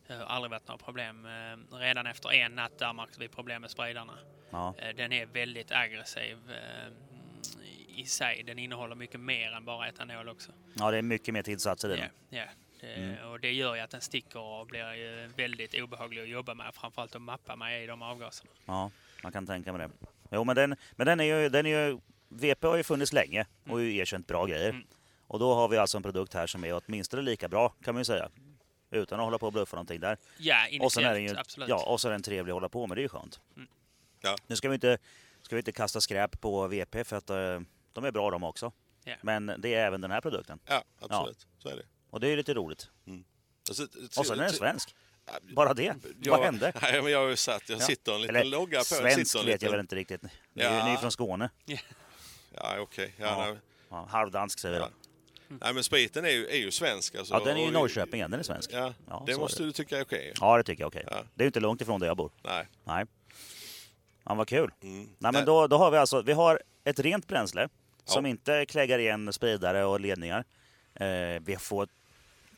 Det 0.07 0.13
har 0.13 0.25
aldrig 0.25 0.51
varit 0.51 0.67
några 0.67 0.77
problem. 0.77 1.27
Redan 1.71 2.07
efter 2.07 2.33
en 2.33 2.55
natt 2.55 2.79
där 2.79 2.93
märkte 2.93 3.19
vi 3.19 3.27
problem 3.27 3.61
med 3.61 3.71
spridarna. 3.71 4.17
Ja. 4.51 4.75
Den 4.95 5.11
är 5.13 5.25
väldigt 5.25 5.71
aggressiv 5.71 6.37
i 7.95 8.05
sig. 8.05 8.43
Den 8.43 8.59
innehåller 8.59 8.95
mycket 8.95 9.19
mer 9.19 9.51
än 9.51 9.65
bara 9.65 9.87
etanol 9.87 10.29
också. 10.29 10.51
ja, 10.73 10.91
det 10.91 10.97
är 10.97 11.01
mycket 11.01 11.33
mer 11.33 11.43
tillsatser 11.43 11.89
i 11.89 11.91
Ja, 11.91 11.97
den. 11.97 12.09
ja. 12.29 12.43
Det, 12.45 12.93
Mm. 12.95 13.29
Och 13.31 13.39
det 13.39 13.51
gör 13.51 13.75
ju 13.75 13.81
att 13.81 13.89
den 13.89 14.01
sticker 14.01 14.39
och 14.39 14.67
blir 14.67 14.93
ju 14.93 15.27
väldigt 15.37 15.73
obehaglig 15.81 16.21
att 16.21 16.29
jobba 16.29 16.53
med. 16.53 16.75
Framförallt 16.75 17.15
att 17.15 17.21
mappa 17.21 17.55
med 17.55 17.83
i 17.83 17.87
de 17.87 18.01
avgaserna. 18.01 18.49
Ja, 18.65 18.91
man 19.23 19.31
kan 19.31 19.47
tänka 19.47 19.73
mig 19.73 19.87
det. 19.87 20.07
Jo, 20.31 20.43
men 20.43 20.55
den, 20.55 20.75
men 20.91 21.07
den 21.07 21.19
är 21.19 21.23
ju, 21.23 21.49
den 21.49 21.65
är 21.65 21.69
ju, 21.89 21.99
VP 22.29 22.67
har 22.67 22.75
ju 22.77 22.83
funnits 22.83 23.13
länge 23.13 23.45
och 23.69 23.81
ju 23.81 23.95
erkänt 23.97 24.27
bra 24.27 24.45
grejer. 24.45 24.69
Mm. 24.69 24.83
Och 25.27 25.39
då 25.39 25.53
har 25.53 25.67
vi 25.67 25.77
alltså 25.77 25.97
en 25.97 26.03
produkt 26.03 26.33
här 26.33 26.47
som 26.47 26.63
är 26.63 26.81
åtminstone 26.85 27.21
lika 27.23 27.47
bra 27.47 27.69
kan 27.69 27.93
man 27.95 28.01
ju 28.01 28.05
säga. 28.05 28.29
Utan 28.91 29.19
att 29.19 29.25
hålla 29.25 29.39
på 29.39 29.45
och 29.45 29.53
bluffa 29.53 29.75
någonting 29.75 29.99
där. 29.99 30.17
Ja, 30.37 30.57
Och 30.81 30.91
sen 30.91 31.05
är 31.05 31.13
den 31.13 31.23
ju, 31.23 31.37
absolut. 31.37 31.69
ja, 31.69 31.85
och 31.85 32.01
så 32.01 32.07
är 32.07 32.11
den 32.11 32.21
trevlig 32.23 32.51
att 32.51 32.55
hålla 32.55 32.69
på 32.69 32.87
med, 32.87 32.97
det 32.97 33.01
är 33.01 33.03
ju 33.03 33.09
skönt. 33.09 33.39
Mm. 33.55 33.67
Ja. 34.21 34.35
Nu 34.47 34.55
ska 34.55 34.69
vi 34.69 34.73
inte, 34.75 34.97
ska 35.41 35.55
vi 35.55 35.59
inte 35.59 35.71
kasta 35.71 36.01
skräp 36.01 36.41
på 36.41 36.67
VP 36.67 37.03
för 37.03 37.15
att 37.17 37.29
eh, 37.29 37.59
de 37.93 38.03
är 38.05 38.11
bra 38.11 38.31
de 38.31 38.43
också. 38.43 38.71
Ja. 39.03 39.13
Men 39.21 39.45
det 39.57 39.73
är 39.73 39.85
även 39.87 40.01
den 40.01 40.11
här 40.11 40.21
produkten. 40.21 40.59
Ja, 40.65 40.83
absolut. 40.99 41.47
Så 41.59 41.69
är 41.69 41.75
det. 41.75 41.83
Och 42.09 42.19
det 42.19 42.27
är 42.27 42.29
ju 42.31 42.35
lite 42.35 42.53
roligt. 42.53 42.89
Alltså, 43.69 43.83
Och 44.19 44.25
sen 44.25 44.39
är 44.39 44.43
den 44.43 44.53
svensk. 44.53 44.95
Ja, 45.25 45.33
Bara 45.55 45.73
det. 45.73 45.95
Ja, 46.21 46.31
Vad 46.37 46.45
hände? 46.45 46.73
Nej, 46.81 47.01
men 47.01 47.11
jag 47.11 47.19
har 47.19 47.27
ju 47.29 47.35
satt, 47.35 47.69
jag 47.69 47.79
Ja. 47.81 47.85
sitter 47.85 48.15
en 48.15 48.21
liten 48.21 48.35
Eller 48.35 48.51
logga 48.51 48.79
på. 48.79 48.85
svensk 48.85 49.35
vet 49.35 49.43
jag 49.43 49.45
liten, 49.45 49.71
väl 49.71 49.79
inte 49.79 49.95
riktigt. 49.95 50.21
Ni, 50.21 50.29
är 50.63 50.77
Ja. 50.77 50.85
ni 50.85 50.91
är 50.91 50.97
från 50.97 51.11
Skåne. 51.11 51.49
Ja, 52.55 52.79
okej. 52.79 53.13
Ja, 53.17 53.47
Ja. 53.47 53.55
Ja, 53.89 54.05
halvdansk 54.09 54.59
säger 54.59 54.75
vi 54.75 54.79
Ja. 54.81 54.89
då. 55.49 55.55
nej, 55.61 55.73
men 55.73 55.83
spriten 55.83 56.25
är 56.25 56.29
ju, 56.29 56.47
är 56.47 56.57
ju 56.57 56.71
svensk. 56.71 57.15
Alltså, 57.15 57.33
Ja, 57.33 57.39
den 57.39 57.57
är 57.57 57.65
ju 57.65 57.71
Norrköping 57.71 58.19
den 58.21 58.33
är 58.33 58.43
svensk. 58.43 58.69
Ja, 58.73 58.93
Ja, 59.09 59.23
det 59.25 59.31
är 59.31 59.37
måste 59.37 59.61
det. 59.63 59.65
du 59.65 59.71
tycka 59.71 59.97
är 59.97 60.03
okej. 60.03 60.33
Ja, 60.41 60.57
det 60.57 60.63
tycker 60.63 60.83
jag 60.83 60.87
okej. 60.87 61.03
Ja. 61.11 61.23
Det 61.35 61.41
är 61.41 61.45
ju 61.45 61.47
inte 61.47 61.59
långt 61.59 61.81
ifrån 61.81 61.99
där 61.99 62.07
jag 62.07 62.17
bor. 62.17 62.31
Nej. 62.43 62.67
Nej. 62.83 63.05
Ja, 64.23 64.33
vad 64.33 64.47
kul. 64.47 64.71
Mm. 64.81 64.97
Nej, 65.03 65.07
men 65.19 65.33
Nej. 65.33 65.43
då, 65.45 65.67
då 65.67 65.77
har 65.77 65.91
vi 65.91 65.97
alltså, 65.97 66.21
vi 66.21 66.33
har 66.33 66.61
ett 66.83 66.99
rent 66.99 67.27
bränsle 67.27 67.69
som 68.05 68.25
Ja. 68.25 68.29
inte 68.29 68.65
kläggar 68.65 68.99
igen 68.99 69.33
spridare 69.33 69.85
och 69.85 69.99
ledningar. 69.99 70.43
Eh, 70.95 71.41
vi 71.41 71.57
får, 71.59 71.87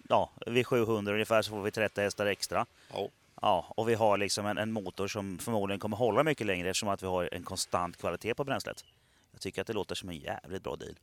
ja, 0.09 0.31
vid 0.47 0.67
700 0.67 1.13
ungefär 1.13 1.41
så 1.41 1.49
får 1.49 1.61
vi 1.61 1.71
30 1.71 2.01
hästar 2.01 2.25
extra. 2.25 2.65
Ja. 2.93 3.09
Ja, 3.41 3.73
och 3.77 3.89
vi 3.89 3.93
har 3.93 4.17
liksom 4.17 4.45
en, 4.45 4.57
en 4.57 4.71
motor 4.71 5.07
som 5.07 5.37
förmodligen 5.39 5.79
kommer 5.79 5.97
hålla 5.97 6.23
mycket 6.23 6.47
längre 6.47 6.69
eftersom 6.69 6.89
att 6.89 7.03
vi 7.03 7.07
har 7.07 7.29
en 7.31 7.43
konstant 7.43 7.97
kvalitet 7.97 8.33
på 8.33 8.43
bränslet. 8.43 8.85
Jag 9.31 9.41
tycker 9.41 9.61
att 9.61 9.67
det 9.67 9.73
låter 9.73 9.95
som 9.95 10.09
en 10.09 10.17
jävligt 10.17 10.63
bra 10.63 10.75
deal. 10.75 10.95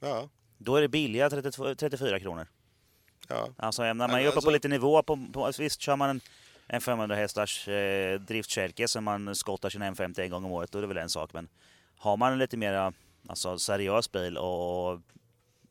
Ja. 0.00 0.28
Då 0.58 0.76
är 0.76 0.80
det 0.82 0.88
billiga 0.88 1.30
32, 1.30 1.74
34 1.74 2.20
kronor. 2.20 2.46
Ja. 3.28 3.48
Alltså 3.56 3.82
när 3.82 3.94
man 3.94 4.10
Ja, 4.10 4.18
är 4.18 4.20
uppe 4.26 4.36
alltså- 4.36 4.46
på 4.48 4.52
lite 4.52 4.68
nivå, 4.68 5.02
på, 5.02 5.18
på, 5.32 5.46
alltså, 5.46 5.62
visst 5.62 5.80
kör 5.80 5.96
man 5.96 6.10
en, 6.10 6.20
en 6.66 6.80
500 6.80 7.16
hästars 7.16 7.68
eh, 7.68 8.20
driftkärke 8.20 8.88
som 8.88 9.04
man 9.04 9.34
skottar 9.34 9.70
sin 9.70 9.82
M50 9.82 10.20
en 10.20 10.30
gång 10.30 10.44
om 10.44 10.52
året, 10.52 10.72
då 10.72 10.78
är 10.78 10.82
det 10.82 10.88
väl 10.88 10.96
en 10.98 11.08
sak. 11.10 11.32
Men 11.32 11.48
har 11.96 12.16
man 12.16 12.32
en 12.32 12.38
lite 12.38 12.56
mer 12.56 12.92
alltså, 13.28 13.58
seriös 13.58 14.12
bil 14.12 14.36
och 14.38 15.00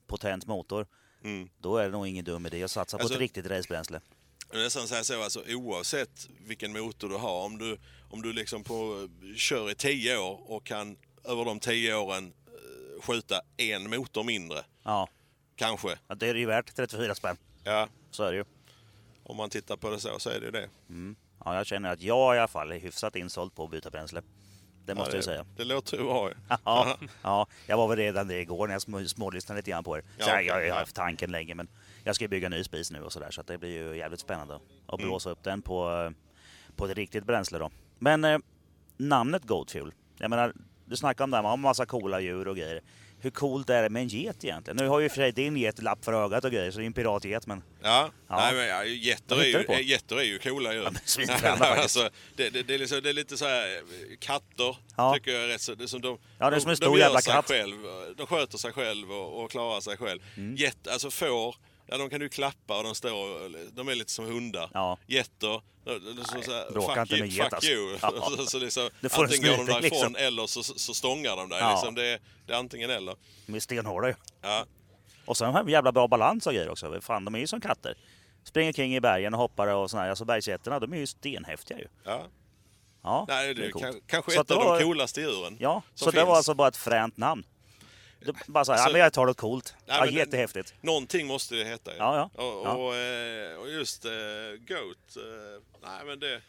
potent 0.08 0.48
motor, 0.48 0.88
Mm. 1.24 1.50
då 1.60 1.78
är 1.78 1.84
det 1.86 1.90
nog 1.92 2.08
ingen 2.08 2.26
dum 2.26 2.46
idé 2.46 2.64
att 2.64 2.72
satsa 2.72 2.98
på 2.98 3.02
Alltså- 3.04 3.14
ett 3.14 3.20
riktigt 3.20 3.46
racebränsle. 3.46 4.02
Nästan 4.54 4.88
säga 4.88 5.04
så, 5.04 5.24
alltså, 5.24 5.44
oavsett 5.48 6.30
vilken 6.40 6.72
motor 6.74 7.10
du 7.10 7.16
har, 7.16 7.46
om 7.46 7.58
du, 7.58 7.78
om 8.10 8.22
du 8.22 8.34
liksom 8.34 8.64
på, 8.64 9.10
kör 9.36 9.72
i 9.72 9.76
10 9.76 10.18
år 10.18 10.52
och 10.52 10.64
kan 10.66 10.98
över 11.24 11.46
de 11.46 11.60
10 11.60 11.96
åren 11.96 12.34
eh, 12.48 13.02
skjuta 13.02 13.42
en 13.58 13.90
motor 13.90 14.24
mindre, 14.24 14.64
Ja, 14.84 15.08
kanske. 15.56 16.00
ja, 16.08 16.16
det 16.16 16.28
är 16.28 16.36
ju 16.36 16.46
värt 16.46 16.76
34 16.76 17.16
spänn. 17.16 17.38
Ja. 17.64 17.88
Så 18.12 18.24
är 18.24 18.32
det 18.32 18.38
ju. 18.38 18.46
Om 19.24 19.38
man 19.38 19.50
tittar 19.50 19.78
på 19.78 19.90
det 19.90 20.00
så, 20.00 20.20
så 20.20 20.30
är 20.30 20.40
det 20.40 20.46
ju 20.46 20.52
det. 20.52 20.70
Mm. 20.90 21.16
Ja, 21.46 21.56
jag 21.56 21.66
känner 21.66 21.90
att 21.94 22.02
jag 22.02 22.36
i 22.36 22.40
alla 22.40 22.48
fall 22.48 22.72
är 22.72 22.80
hyfsat 22.80 23.16
insåld 23.16 23.56
på 23.56 23.64
att 23.64 23.72
byta 23.72 23.90
bränsle. 23.90 24.22
Det 24.86 24.96
måste 24.96 25.12
ja, 25.12 25.18
jag 25.18 25.24
säga. 25.24 25.46
Det 25.58 25.64
låter 25.64 25.98
ju 25.98 26.04
bra. 26.04 26.32
Ja, 26.66 26.98
ja, 27.24 27.48
jag 27.68 27.78
var 27.78 27.88
väl 27.88 27.98
redan 27.98 28.28
det 28.28 28.40
igår 28.42 28.68
när 28.68 28.74
jag 28.76 28.80
sm- 28.82 29.06
smålyssnade 29.08 29.60
lite 29.60 29.72
grann 29.72 29.84
på 29.84 29.98
er. 29.98 30.04
Ja, 30.18 30.24
Så 30.26 30.30
jag, 30.30 30.36
okej, 30.38 30.46
jag 30.48 30.54
har 30.56 30.62
ja. 30.62 30.76
haft 30.76 30.96
tanken 30.96 31.32
länge 31.32 31.56
men 31.56 31.68
jag 32.04 32.16
ska 32.16 32.28
bygga 32.28 32.46
en 32.46 32.52
ny 32.52 32.64
spis 32.64 32.92
nu 32.92 33.02
och 33.04 33.14
sådär 33.14 33.32
så 33.32 33.42
att 33.42 33.48
det 33.48 33.58
blir 33.58 33.70
ju 33.70 33.98
jävligt 33.98 34.20
spännande 34.20 34.56
att 34.88 35.00
Mm. 35.00 35.10
blåsa 35.10 35.30
upp 35.30 35.44
den 35.44 35.62
på, 35.62 35.90
eh, 35.92 36.12
på 36.76 36.86
ett 36.86 36.96
riktigt 36.98 37.24
bränsle 37.26 37.60
då. 37.60 37.70
Men 38.00 38.24
eh, 38.24 38.38
namnet 38.98 39.44
Goat 39.46 39.72
Fuel, 39.72 39.94
jag 40.18 40.30
menar 40.30 40.54
du 40.86 40.96
snackar 40.98 41.24
om 41.24 41.32
det 41.32 41.38
här, 41.38 41.44
har 41.44 41.58
massa 41.58 41.86
coola 41.86 42.20
djur 42.20 42.48
och 42.48 42.56
grejer. 42.56 42.82
Hur 43.22 43.30
coolt 43.30 43.70
är 43.70 43.84
det 43.84 43.90
med 43.90 44.02
en 44.02 44.08
get 44.08 44.44
egentligen? 44.44 44.78
Nu 44.78 44.88
har 44.88 45.00
ju 45.00 45.10
för 45.10 45.16
sig 45.16 45.32
din 45.32 45.58
get 45.58 45.82
lapp 45.82 46.06
för 46.06 46.14
ögat 46.14 46.46
och 46.46 46.52
grejer 46.52 46.72
så 46.72 46.78
det 46.78 46.84
är 46.84 46.88
en 46.88 46.94
piratget 46.94 47.48
men 47.48 47.64
Ja, 47.84 48.12
Ja. 48.28 48.36
Nej, 48.40 48.54
men, 48.54 48.68
ja, 48.68 48.84
getter, 48.86 49.36
är 49.42 49.46
ju, 49.46 49.66
eh, 49.70 49.82
getter 49.88 50.16
är 50.16 50.24
ju 50.24 50.40
coola 50.40 50.74
djur. 50.74 50.84
Ja, 50.84 50.92
men 51.42 51.62
alltså, 51.62 52.10
det, 52.36 52.50
det, 52.50 52.64
det, 52.64 52.74
är 52.74 52.78
liksom, 52.78 53.02
det 53.04 53.10
är 53.10 53.14
lite 53.14 53.38
så 53.38 53.46
här, 53.46 53.76
eh, 53.76 53.82
katter 54.20 54.78
Ja. 54.98 55.14
tycker 55.14 55.32
jag 55.32 55.44
är 55.44 55.48
rätt 55.48 55.62
så... 55.62 55.76
Det 55.76 55.84
är 55.84 55.88
som 55.88 56.02
de, 56.02 56.18
Ja, 56.40 56.50
det 56.50 56.56
är 56.56 56.60
som 56.60 56.70
en 56.70 56.74
de, 56.74 56.76
stor 56.78 56.86
de 56.86 57.00
gör 57.00 57.06
jävla 57.06 57.22
katt. 57.22 57.48
Själv, 57.48 57.76
de 58.18 58.28
sköter 58.28 58.58
sig 58.58 58.72
själv 58.72 59.12
och, 59.12 59.44
och 59.44 59.52
klarar 59.52 59.82
sig 59.82 59.98
själv. 59.98 60.20
Mm. 60.38 60.56
Get, 60.56 60.88
alltså 60.88 61.12
får, 61.12 61.56
ja, 61.92 61.98
de 61.98 62.10
kan 62.10 62.20
du 62.20 62.30
klappa 62.30 62.78
och 62.78 62.84
de 62.84 62.96
står 62.96 63.72
De 63.76 63.88
är 63.88 63.96
lite 63.96 64.12
som 64.12 64.26
hundar. 64.26 64.70
Ja. 64.74 64.98
Getter, 65.08 65.62
bråka 66.74 67.02
inte 67.02 67.20
med 67.20 67.30
get, 67.30 67.50
fuck 67.54 67.64
you. 67.64 67.98
Ja. 68.02 68.12
så, 68.38 68.46
så 68.46 68.60
liksom, 68.60 68.90
antingen 69.12 69.50
går 69.58 69.58
de 69.58 69.66
därifrån 69.66 69.82
liksom. 69.82 70.16
eller 70.16 70.48
så, 70.48 70.64
så 70.64 70.94
stångar 70.94 71.36
de 71.38 71.50
dig. 71.50 71.60
Ja. 71.60 71.72
Liksom, 71.72 71.96
det, 71.96 72.06
är- 72.08 72.20
det 72.48 72.54
är 72.54 72.58
antingen 72.58 72.90
eller. 72.90 73.16
de 73.46 73.56
är 73.56 73.60
stenhårda 73.60 74.08
ju. 74.08 74.14
Ja. 74.42 74.66
Och 75.26 75.38
sen 75.38 75.54
har 75.54 75.64
de 75.64 75.72
jävla 75.72 75.92
bra 75.92 76.08
balans 76.08 76.48
och 76.48 76.54
grejer 76.54 76.70
också. 76.70 77.02
Fan, 77.02 77.26
de 77.26 77.36
är 77.36 77.40
ju 77.40 77.48
som 77.48 77.62
katter. 77.62 77.96
Springer 78.44 78.74
kring 78.74 78.96
i 78.96 79.00
bergen 79.02 79.34
och 79.34 79.40
hoppar 79.40 79.68
och 79.68 79.92
sådär. 79.92 80.10
Alltså 80.10 80.26
bergsgetterna, 80.26 80.80
de 80.80 80.94
är 80.94 80.98
ju 80.98 81.08
stenhäftiga 81.08 81.78
ju. 81.80 81.88
Ja. 82.04 82.24
Ja, 83.04 83.26
Nej, 83.30 83.54
det 83.54 83.66
är 83.66 83.72
coolt. 83.72 83.86
kan- 83.86 84.02
kanske 84.08 84.32
Så 84.32 84.42
ett 84.42 84.52
av 84.52 84.58
det 84.60 84.66
var- 84.66 84.80
de 84.80 84.86
coolaste 84.86 85.22
djuren. 85.22 85.58
Ja, 85.60 85.82
så 85.96 86.12
det 86.12 86.18
var 86.18 86.26
finns. 86.26 86.38
alltså 86.38 86.54
bara 86.54 86.68
ett 86.68 86.78
fränt 86.78 87.18
namn. 87.18 87.44
Det, 88.26 88.34
bara 88.48 88.66
så 88.66 88.72
här, 88.72 88.78
Alltså- 88.80 88.90
ja, 88.90 88.92
men 88.94 89.02
jag 89.02 89.14
tar 89.14 89.26
något 89.26 89.38
coolt. 89.38 89.76
Nej, 89.86 89.98
ja, 90.00 90.06
det- 90.06 90.12
jättehäftigt. 90.12 90.74
Någonting 90.82 91.28
måste 91.28 91.56
det 91.56 91.64
heta. 91.66 91.92
Ja, 91.98 92.30
ja. 92.36 92.44
Och, 92.44 92.86
och, 92.86 92.96
eh, 92.96 93.56
och 93.60 93.70
just 93.70 94.06
eh, 94.06 94.12
Goat, 94.68 95.16
eh, 95.18 95.64
nej 95.84 96.06
men 96.06 96.20
det, 96.20 96.42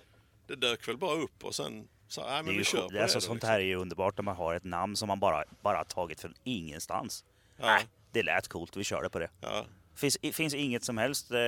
det 0.46 0.56
dök 0.56 0.88
väl 0.88 0.96
bara 0.96 1.14
upp 1.14 1.44
och 1.44 1.54
sen 1.54 1.88
så, 2.08 2.20
nej 2.20 2.30
Det 2.30 2.36
är 2.38 2.42
men 2.42 2.58
vi 2.58 2.64
kör 2.64 2.82
på 2.82 2.88
det, 2.88 2.94
det. 2.94 3.02
alltså, 3.02 3.16
då, 3.18 3.20
sånt 3.20 3.34
liksom. 3.36 3.50
här 3.50 3.58
är 3.60 3.64
ju 3.64 3.74
underbart 3.76 4.16
när 4.18 4.22
man 4.24 4.36
har 4.36 4.54
ett 4.54 4.64
namn 4.64 4.96
som 4.96 5.08
man 5.08 5.20
bara, 5.20 5.44
bara 5.62 5.84
tagit 5.84 6.20
från 6.20 6.34
ingenstans. 6.44 7.24
Ja. 7.56 7.66
Nej, 7.66 7.86
det 8.12 8.22
lät 8.22 8.48
coolt, 8.48 8.76
vi 8.76 8.84
körde 8.84 9.10
på 9.10 9.18
det. 9.18 9.30
Ja. 9.40 9.64
finns, 9.96 10.18
finns 10.32 10.54
inget 10.54 10.84
som 10.84 10.98
helst, 10.98 11.30
eh, 11.30 11.38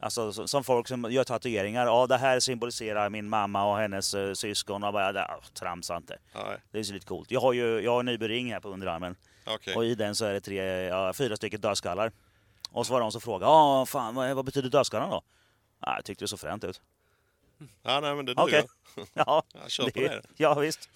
alltså 0.00 0.46
som, 0.48 0.64
folk 0.64 0.88
som 0.88 1.12
gör 1.12 1.24
tatueringar. 1.24 1.86
Ja, 1.86 2.06
det 2.06 2.16
här 2.16 2.40
symboliserar 2.40 3.10
min 3.10 3.28
mamma 3.28 3.64
och 3.64 3.78
hennes 3.78 4.14
eh, 4.14 4.32
syskon. 4.34 4.84
Och 4.84 4.92
bara, 4.92 5.12
ja, 5.12 5.40
tramsa 5.54 5.96
inte. 5.96 6.18
Nej, 6.34 6.58
Det 6.70 6.78
är 6.78 6.82
så 6.82 6.92
lite 6.92 7.06
coolt. 7.06 7.30
Jag 7.30 7.40
har 7.40 7.52
ju 7.52 7.80
jag 7.80 7.92
har 7.92 8.00
en 8.00 8.06
Nyby-ring 8.06 8.52
här 8.52 8.60
på 8.60 8.68
underarmen. 8.68 9.16
okej. 9.46 9.74
Och 9.76 9.84
i 9.84 9.94
den 9.94 10.14
så 10.14 10.24
är 10.24 10.32
det 10.32 10.40
tre, 10.40 10.62
ja, 10.86 11.12
fyra 11.12 11.36
stycken 11.36 11.60
dödskallar. 11.60 12.12
Och 12.70 12.86
så 12.86 12.92
var 12.92 13.00
det 13.00 13.04
någon 13.04 13.12
som 13.12 13.20
frågade, 13.20 13.52
ja 13.52 13.86
fan 13.86 14.14
vad, 14.14 14.36
vad 14.36 14.44
betyder 14.44 14.68
dödskallarna 14.70 15.10
då? 15.12 15.22
Ja, 15.80 15.94
jag 15.96 16.04
tyckte 16.04 16.24
det 16.24 16.28
såg 16.28 16.40
fränt 16.40 16.64
ut. 16.64 16.80
Ja, 17.82 18.00
nej 18.00 18.14
men 18.14 18.26
det 18.26 18.34
duger. 18.34 18.64
Ja, 19.14 19.42
Ja, 19.54 19.60
kör 19.68 19.84
på 19.90 20.00
det. 20.00 20.22
Ja 20.36 20.54
visst. 20.54 20.88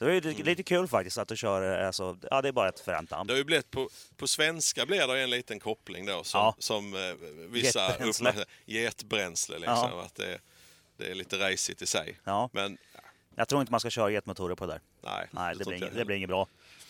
Så 0.00 0.06
det 0.06 0.12
är 0.16 0.22
ju 0.32 0.42
lite 0.44 0.62
kul 0.62 0.88
faktiskt 0.88 1.18
att 1.18 1.28
du 1.28 1.36
kör, 1.36 1.80
eh, 1.80 1.86
alltså, 1.86 2.18
ja 2.30 2.42
det 2.42 2.48
är 2.48 2.52
bara 2.52 2.68
ett 2.68 2.80
fränt 2.80 3.10
namn. 3.10 3.26
Det 3.26 3.32
har 3.32 3.38
ju 3.38 3.44
blivit 3.44 3.70
på, 3.70 3.88
på 4.16 4.26
svenska 4.28 4.86
blir 4.86 5.06
det 5.06 5.20
en 5.20 5.30
liten 5.30 5.60
koppling 5.60 6.06
då 6.06 6.24
som, 6.24 6.38
Ja. 6.40 6.54
som 6.58 6.94
eh, 6.94 7.00
vissa 7.48 7.80
Getbränsle. 7.88 8.06
uppmärksammar. 8.30 8.44
Getbränsle 8.64 9.58
liksom. 9.58 9.98
Att 9.98 10.14
det, 10.14 10.38
det 10.96 11.10
är 11.10 11.14
lite 11.14 11.36
racigt 11.50 11.82
i 11.82 11.86
sig. 11.86 12.18
Ja. 12.24 12.50
Men 12.52 12.78
Jag 13.34 13.48
tror 13.48 13.60
inte 13.60 13.70
man 13.70 13.80
ska 13.80 13.90
köra 13.90 14.10
jetmotorer 14.10 14.54
på 14.54 14.66
det 14.66 14.72
där. 14.72 14.80
nej. 15.02 15.26
Nej, 15.30 15.54
det 15.56 15.64
blir, 15.64 15.76
inget, 15.76 15.94
det 15.94 16.04
blir 16.04 16.16
inget 16.16 16.28
bra. 16.28 16.46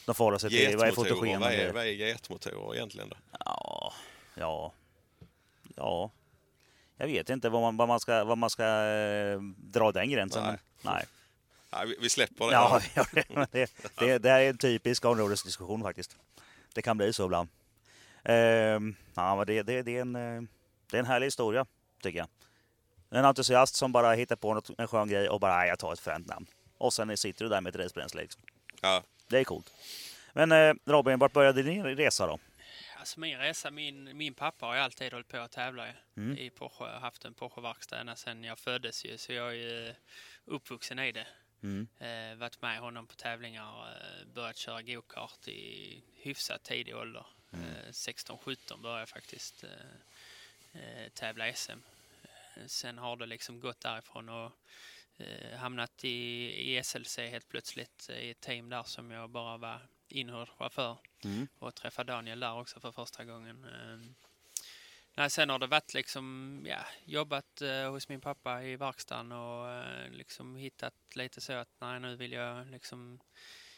De 0.06 0.14
får 0.14 0.24
hålla 0.24 0.38
sig 0.38 0.50
till, 0.50 0.76
vad 0.76 0.86
är 0.86 0.86
Getmotorer, 0.86 1.10
fotogen 1.14 1.40
vad 1.40 1.52
är, 1.52 1.72
vad 1.72 1.82
är 1.84 1.90
getmotorer 1.90 2.74
egentligen 2.74 3.08
då? 3.08 3.16
Ja, 3.44 3.92
ja, 4.34 4.72
ja. 5.76 6.10
Jag 6.96 7.06
vet 7.06 7.30
inte 7.30 7.48
var 7.48 7.60
man, 7.60 7.76
var 7.76 7.86
man 7.86 8.00
ska, 8.00 8.24
var 8.24 8.36
man 8.36 8.50
ska 8.50 8.64
eh, 8.64 9.40
dra 9.56 9.92
den 9.92 10.10
gränsen. 10.10 10.42
Nej. 10.44 10.56
Men, 10.82 10.92
nej. 10.94 11.04
Nej, 11.72 11.86
vi, 11.86 11.96
vi 12.00 12.08
släpper 12.10 12.46
det. 12.46 12.52
Ja, 12.52 12.80
ja, 12.94 13.06
det, 13.52 13.70
det, 13.98 14.18
det, 14.18 14.30
här 14.30 14.40
är 14.40 14.50
en 14.50 14.58
typisk 14.58 15.04
områdesdiskussion 15.04 15.82
faktiskt. 15.82 16.16
Det 16.74 16.82
kan 16.82 16.96
bli 16.96 17.12
så 17.12 17.24
ibland. 17.24 17.48
Ehm, 18.24 18.96
ja, 19.14 19.36
men 19.36 19.46
det, 19.46 19.62
det, 19.62 19.82
det, 19.82 19.96
är 19.96 20.00
en, 20.00 20.16
eh, 20.16 20.42
det 20.90 20.96
är 20.96 21.00
en 21.00 21.06
härlig 21.06 21.26
historia, 21.26 21.66
tycker 22.02 22.18
jag. 22.18 22.28
En 23.10 23.24
entusiast 23.24 23.74
som 23.74 23.92
bara 23.92 24.12
hittar 24.12 24.36
på 24.36 24.54
något, 24.54 24.70
en 24.78 24.88
skön 24.88 25.08
grej 25.08 25.28
och 25.28 25.40
bara, 25.40 25.56
"Nej, 25.56 25.68
jag 25.68 25.78
tar 25.78 25.92
ett 25.92 26.00
fränt 26.00 26.26
namn. 26.26 26.46
Och 26.78 26.92
sen 26.92 27.16
sitter 27.16 27.44
du 27.44 27.48
där 27.48 27.60
med 27.60 27.74
ett 27.76 27.80
racebränsle. 27.84 28.22
Liksom. 28.22 28.42
Ja. 28.80 29.02
Det 29.28 29.38
är 29.38 29.44
coolt. 29.44 29.72
Men 30.32 30.52
eh, 30.52 30.74
Robin, 30.86 31.18
vart 31.18 31.32
började 31.32 31.62
din 31.62 31.84
resa 31.84 32.26
då? 32.26 32.38
Alltså 32.98 33.20
min 33.20 33.38
resa, 33.38 33.70
min, 33.70 34.16
min 34.16 34.34
pappa 34.34 34.66
har 34.66 34.74
ju 34.74 34.80
alltid 34.80 35.12
hållit 35.12 35.28
på 35.28 35.36
att 35.36 35.50
tävla 35.52 35.86
Mm. 36.16 36.38
i 36.38 36.50
Porsche. 36.50 36.84
Jag 36.84 36.92
har 36.92 37.00
haft 37.00 37.24
en 37.24 37.34
Porsche-verkstad 37.34 37.98
ända 38.00 38.16
sedan 38.16 38.44
jag 38.44 38.58
föddes 38.58 39.04
ju, 39.04 39.18
så 39.18 39.32
jag 39.32 39.48
är 39.48 39.52
ju 39.52 39.94
uppvuxen 40.44 40.98
i 40.98 41.12
det. 41.12 41.26
Mm. 41.62 41.88
Eh, 41.98 42.38
varit 42.38 42.62
med 42.62 42.80
honom 42.80 43.06
på 43.06 43.14
tävlingar, 43.14 43.88
eh, 43.92 44.26
börjat 44.26 44.56
köra 44.56 44.82
go-kart 44.82 45.48
i 45.48 46.02
hyfsat 46.14 46.62
tidig 46.62 46.96
ålder. 46.96 47.26
Mm. 47.52 47.66
Eh, 47.66 47.92
16-17 47.92 48.82
började 48.82 49.00
jag 49.00 49.08
faktiskt 49.08 49.64
eh, 49.64 50.80
eh, 50.82 51.08
tävla 51.08 51.52
SM. 51.52 51.78
Eh, 52.56 52.66
sen 52.66 52.98
har 52.98 53.16
det 53.16 53.26
liksom 53.26 53.60
gått 53.60 53.80
därifrån 53.80 54.28
och 54.28 54.52
hamnat 55.56 56.04
i, 56.04 56.08
i 56.76 56.82
SLC 56.84 57.18
helt 57.18 57.48
plötsligt 57.48 58.10
i 58.10 58.30
ett 58.30 58.40
team 58.40 58.68
där 58.68 58.82
som 58.82 59.10
jag 59.10 59.30
bara 59.30 59.56
var 59.56 59.88
inhyrd 60.08 60.48
chaufför 60.48 60.98
Mm. 61.24 61.48
och 61.58 61.74
träffade 61.74 62.12
Daniel 62.12 62.40
där 62.40 62.54
också 62.60 62.80
för 62.80 62.92
första 62.92 63.24
gången. 63.24 63.66
Ehm, 65.16 65.22
Nej, 65.22 65.30
sen 65.30 65.50
har 65.50 65.58
det 65.58 65.66
varit 65.66 65.94
liksom, 65.94 66.64
ja, 66.68 66.86
jobbat 67.04 67.62
eh, 67.62 67.90
hos 67.90 68.08
min 68.08 68.20
pappa 68.20 68.62
i 68.62 68.76
verkstaden 68.76 69.32
och 69.32 69.70
eh, 69.70 70.10
liksom 70.10 70.56
hittat 70.56 70.94
lite 71.14 71.40
så 71.40 71.52
att 71.52 71.68
nej, 71.80 72.00
nu 72.00 72.16
vill 72.16 72.32
jag 72.32 72.66
liksom 72.66 73.20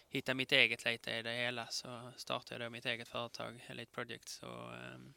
hitta 0.09 0.35
mitt 0.35 0.53
eget 0.53 0.85
lite 0.85 1.11
i 1.11 1.23
det 1.23 1.33
hela. 1.33 1.66
Så 1.66 2.12
startade 2.16 2.55
jag 2.55 2.71
då 2.71 2.73
mitt 2.73 2.87
eget 2.87 3.09
företag, 3.09 3.64
Elite 3.66 3.92
Projects, 3.92 4.42
och 4.42 4.75
ehm, 4.75 5.14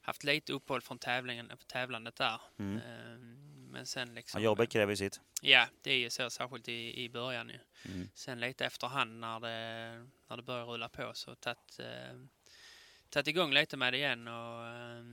haft 0.00 0.24
lite 0.24 0.52
uppehåll 0.52 0.82
från 0.82 0.98
tävlingen, 0.98 1.52
tävlandet 1.66 2.16
där. 2.16 2.40
Mm. 2.58 2.80
Ehm, 2.86 3.54
men 3.70 3.86
sen 3.86 4.14
liksom... 4.14 4.40
Ja, 4.40 4.44
jobbet 4.44 4.70
kräver 4.70 4.92
ju 4.92 4.96
sitt. 4.96 5.20
Ja, 5.42 5.66
det 5.82 5.90
är 5.92 5.96
ju 5.98 6.10
så, 6.10 6.30
särskilt 6.30 6.68
i, 6.68 7.04
i 7.04 7.08
början 7.08 7.48
ju. 7.48 7.58
Mm. 7.92 8.08
Sen 8.14 8.40
lite 8.40 8.66
efterhand 8.66 9.20
när 9.20 9.40
det, 9.40 10.06
när 10.28 10.36
det 10.36 10.42
börjar 10.42 10.64
rulla 10.64 10.88
på 10.88 11.10
så 11.14 11.34
tagit, 11.34 11.78
eh, 11.78 12.18
tagit 13.10 13.26
igång 13.26 13.52
lite 13.52 13.76
med 13.76 13.92
det 13.92 13.96
igen 13.96 14.28
och 14.28 14.66
eh, 14.66 15.04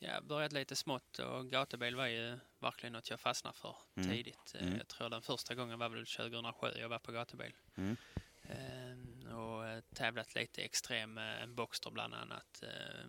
ja, 0.00 0.20
börjat 0.20 0.52
lite 0.52 0.76
smått 0.76 1.18
och 1.18 1.50
gatubil 1.50 1.96
var 1.96 2.06
ju 2.06 2.38
verkligen 2.58 2.92
något 2.92 3.10
jag 3.10 3.20
fastnade 3.20 3.56
för 3.56 3.76
Mm. 3.96 4.10
tidigt. 4.10 4.54
Eh, 4.54 4.62
Mm. 4.62 4.76
Jag 4.76 4.88
tror 4.88 5.08
den 5.10 5.22
första 5.22 5.54
gången 5.54 5.78
var 5.78 5.88
väl 5.88 6.06
2007 6.06 6.66
jag 6.78 6.88
var 6.88 6.98
på 6.98 7.12
gatubil. 7.12 7.52
Mm. 7.76 7.96
Eh, 8.42 9.34
och 9.36 9.66
eh, 9.68 9.80
tävlat 9.94 10.34
lite 10.34 10.62
extrem 10.62 11.14
med 11.14 11.42
en 11.42 11.54
Boxster 11.54 11.90
bland 11.90 12.14
annat. 12.14 12.62
Eh, 12.62 13.06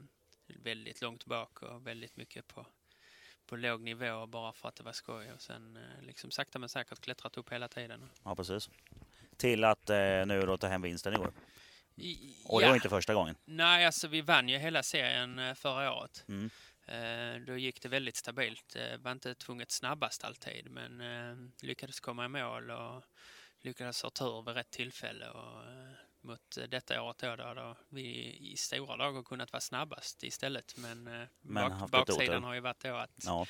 väldigt 0.48 1.02
långt 1.02 1.26
bak 1.26 1.62
och 1.62 1.88
väldigt 1.88 2.16
mycket 2.18 2.48
på, 2.48 2.66
på 3.46 3.56
låg 3.56 3.82
nivå 3.82 4.26
bara 4.26 4.54
för 4.54 4.70
att 4.70 4.76
det 4.76 4.84
var 4.84 4.94
skoj. 4.94 5.32
Och 5.32 5.42
sen 5.42 5.78
eh, 5.78 6.02
liksom 6.02 6.32
sakta 6.32 6.60
men 6.60 6.70
säkert 6.70 7.00
klättrat 7.00 7.38
upp 7.38 7.52
hela 7.52 7.68
tiden. 7.68 8.10
Ja, 8.24 8.36
precis. 8.36 8.70
Till 9.38 9.64
att 9.64 9.90
eh, 9.90 10.26
nu 10.26 10.42
då 10.46 10.58
ta 10.58 10.68
hem 10.68 10.82
vinsten 10.82 11.14
i 11.14 11.18
år. 11.18 11.34
Och 12.46 12.60
det 12.60 12.66
ja. 12.66 12.70
var 12.70 12.76
inte 12.76 12.90
första 12.90 13.14
gången. 13.14 13.36
Nej, 13.46 13.86
alltså 13.86 14.08
vi 14.08 14.22
vann 14.22 14.50
ju 14.50 14.58
hela 14.58 14.84
serien 14.84 15.40
eh, 15.40 15.54
förra 15.54 15.94
året. 15.94 16.26
Mm. 16.28 16.50
Eh, 16.88 17.42
Då 17.48 17.58
gick 17.58 17.82
det 17.82 17.90
väldigt 17.90 18.16
stabilt. 18.16 18.76
Eh, 18.76 18.98
Var 18.98 19.12
inte 19.12 19.36
tvunget 19.36 19.72
snabbast 19.72 20.24
alltid, 20.24 20.72
men 20.72 21.02
eh, 21.02 21.38
lyckades 21.62 22.00
komma 22.00 22.26
i 22.26 22.28
mål 22.28 22.70
och 22.72 23.04
lyckades 23.62 24.04
ha 24.04 24.10
tur 24.10 24.42
vid 24.46 24.56
rätt 24.56 24.72
tillfälle. 24.72 25.30
Och 25.30 25.64
mot 26.22 26.58
detta 26.70 27.02
året 27.02 27.18
då, 27.18 27.36
då, 27.36 27.54
då 27.54 27.76
vi 27.90 28.38
i 28.52 28.58
stora 28.58 28.98
dagar 28.98 29.24
kunnat 29.24 29.54
vara 29.54 29.62
snabbast 29.62 30.24
istället. 30.24 30.78
Men, 30.78 31.04
Men 31.04 31.30
bak, 31.80 31.92
baksidan 31.92 32.44
har 32.44 32.54
ju 32.54 32.60
varit 32.60 32.80
då 32.84 32.96
att 32.96 33.12
Ja. 33.26 33.46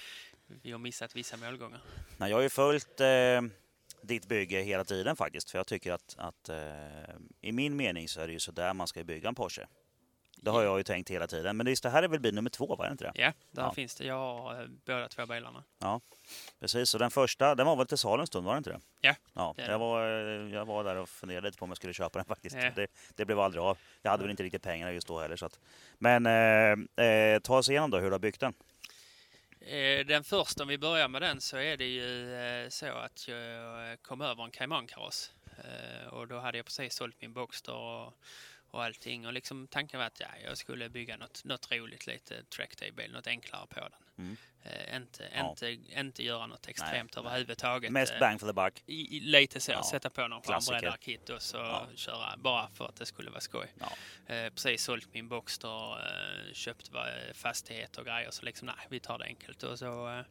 vi 0.47 0.71
har 0.71 0.79
missat 0.79 1.15
vissa 1.15 1.37
målgångar. 1.37 1.81
Nej, 2.17 2.29
jag 2.29 2.37
har 2.37 2.41
ju 2.41 2.49
följt 2.49 2.99
eh, 2.99 3.41
ditt 4.01 4.25
bygge 4.27 4.61
hela 4.61 4.85
tiden 4.85 5.15
faktiskt. 5.15 5.49
För 5.51 5.59
jag 5.59 5.67
tycker 5.67 5.91
att, 5.91 6.15
att 6.17 6.49
eh, 6.49 7.15
i 7.41 7.51
min 7.51 7.75
mening 7.75 8.07
så 8.09 8.21
är 8.21 8.27
det 8.27 8.33
ju 8.33 8.39
så 8.39 8.51
där 8.51 8.73
man 8.73 8.87
ska 8.87 9.03
bygga 9.03 9.29
en 9.29 9.35
Porsche. 9.35 9.67
Det 10.41 10.51
har 10.51 10.63
jag 10.63 10.77
ju 10.77 10.83
tänkt 10.83 11.09
hela 11.09 11.27
tiden. 11.27 11.57
Men 11.57 11.67
just 11.67 11.83
det 11.83 11.89
här 11.89 12.03
är 12.03 12.07
väl 12.07 12.19
bil 12.19 12.35
nummer 12.35 12.49
två, 12.49 12.75
var 12.75 12.85
det 12.85 12.91
inte 12.91 13.03
det? 13.03 13.11
Ja, 13.15 13.33
där 13.51 13.61
Ja. 13.63 13.73
finns 13.73 13.95
det. 13.95 14.05
Jag 14.05 14.15
har 14.15 14.61
eh, 14.61 14.67
båda 14.85 15.07
två 15.09 15.25
bilarna. 15.25 15.63
Precis, 16.59 16.93
och 16.93 16.99
den 16.99 17.11
första, 17.11 17.55
den 17.55 17.65
var 17.65 17.75
väl 17.75 17.87
till 17.87 17.97
salu 17.97 18.21
en 18.21 18.27
stund, 18.27 18.45
var 18.45 18.53
det 18.53 18.57
inte 18.57 18.69
det? 18.69 18.79
Ja, 19.01 19.15
ja 19.33 19.53
är 19.57 19.69
jag, 19.71 19.79
var, 19.79 20.03
eh, 20.03 20.53
jag 20.53 20.65
var 20.65 20.83
där 20.83 20.95
och 20.95 21.09
funderade 21.09 21.47
lite 21.47 21.57
på 21.57 21.65
om 21.65 21.69
jag 21.71 21.77
skulle 21.77 21.93
köpa 21.93 22.19
den 22.19 22.25
faktiskt. 22.35 22.55
Ja. 22.55 22.71
Det, 22.75 22.87
det 23.15 23.25
blev 23.25 23.39
aldrig 23.39 23.61
av. 23.63 23.77
Jag 24.01 24.11
hade 24.11 24.23
väl 24.23 24.31
inte 24.31 24.43
riktigt 24.43 24.63
pengarna 24.63 24.91
just 24.91 25.07
då 25.07 25.19
heller. 25.19 25.35
Så 25.35 25.45
att, 25.45 25.59
men 25.97 26.25
eh, 26.25 27.05
eh, 27.05 27.39
ta 27.39 27.57
oss 27.57 27.69
igenom 27.69 27.89
då 27.91 27.97
hur 27.97 28.05
du 28.05 28.11
har 28.13 28.19
byggt 28.19 28.39
den. 28.39 28.53
Eh, 29.59 30.05
Den 30.05 30.23
första, 30.23 30.63
om 30.63 30.69
vi 30.69 30.77
börjar 30.77 31.07
med 31.07 31.21
den, 31.21 31.41
så 31.41 31.57
är 31.57 31.77
det 31.77 31.85
ju 31.85 32.67
så 32.71 32.85
att 32.87 33.27
jag 33.27 34.01
kom 34.01 34.21
över 34.21 34.43
en 34.43 34.51
Cayman-kaross. 34.51 35.31
Och 36.11 36.27
då 36.27 36.39
hade 36.39 36.57
jag 36.57 36.65
precis 36.65 36.93
sålt 36.95 37.15
min 37.21 37.33
Boxster 37.33 37.73
och, 37.75 38.13
och 38.71 38.83
allting. 38.83 39.27
Och 39.27 39.33
liksom 39.33 39.67
tanken 39.67 39.99
var 39.99 40.07
att 40.07 40.19
ja, 40.19 40.27
jag 40.43 40.57
skulle 40.57 40.89
bygga 40.89 41.17
något, 41.17 41.43
något 41.43 41.71
roligt, 41.71 42.07
lite 42.07 42.43
trackday-bil, 42.43 43.11
något 43.11 43.27
enklare 43.27 43.67
på 43.67 43.79
den. 43.79 43.91
Mm. 44.17 44.37
Eh, 44.63 44.95
inte, 44.95 45.29
Ja. 45.35 45.49
inte, 45.49 45.77
inte 45.99 46.23
göra 46.23 46.45
något 46.45 46.67
extremt 46.67 47.15
nej. 47.15 47.25
överhuvudtaget. 47.25 47.91
Mest 47.91 48.13
Eh, 48.13 48.19
bang 48.19 48.39
for 48.39 48.47
the 48.47 48.53
buck. 48.53 48.83
i, 48.85 49.19
lite 49.19 49.59
så, 49.59 49.71
Ja. 49.71 49.83
sätta 49.83 50.09
på 50.09 50.27
någon 50.27 50.41
skärmbreddarkit 50.41 51.29
och 51.29 51.41
så 51.41 51.57
Ja. 51.57 51.87
köra 51.95 52.37
bara 52.37 52.69
för 52.69 52.85
att 52.85 52.95
det 52.95 53.05
skulle 53.05 53.29
vara 53.29 53.41
skoj. 53.41 53.73
Eh, 54.27 54.49
precis 54.49 54.83
sålt 54.83 55.13
min 55.13 55.27
Boxster, 55.29 55.97
köpt 56.53 56.91
fastighet 57.33 57.97
och 57.97 58.05
grejer 58.05 58.31
så 58.31 58.45
liksom 58.45 58.65
nej, 58.65 58.85
vi 58.89 58.99
tar 58.99 59.17
det 59.17 59.25
enkelt 59.25 59.63
och 59.63 59.79
så 59.79 60.23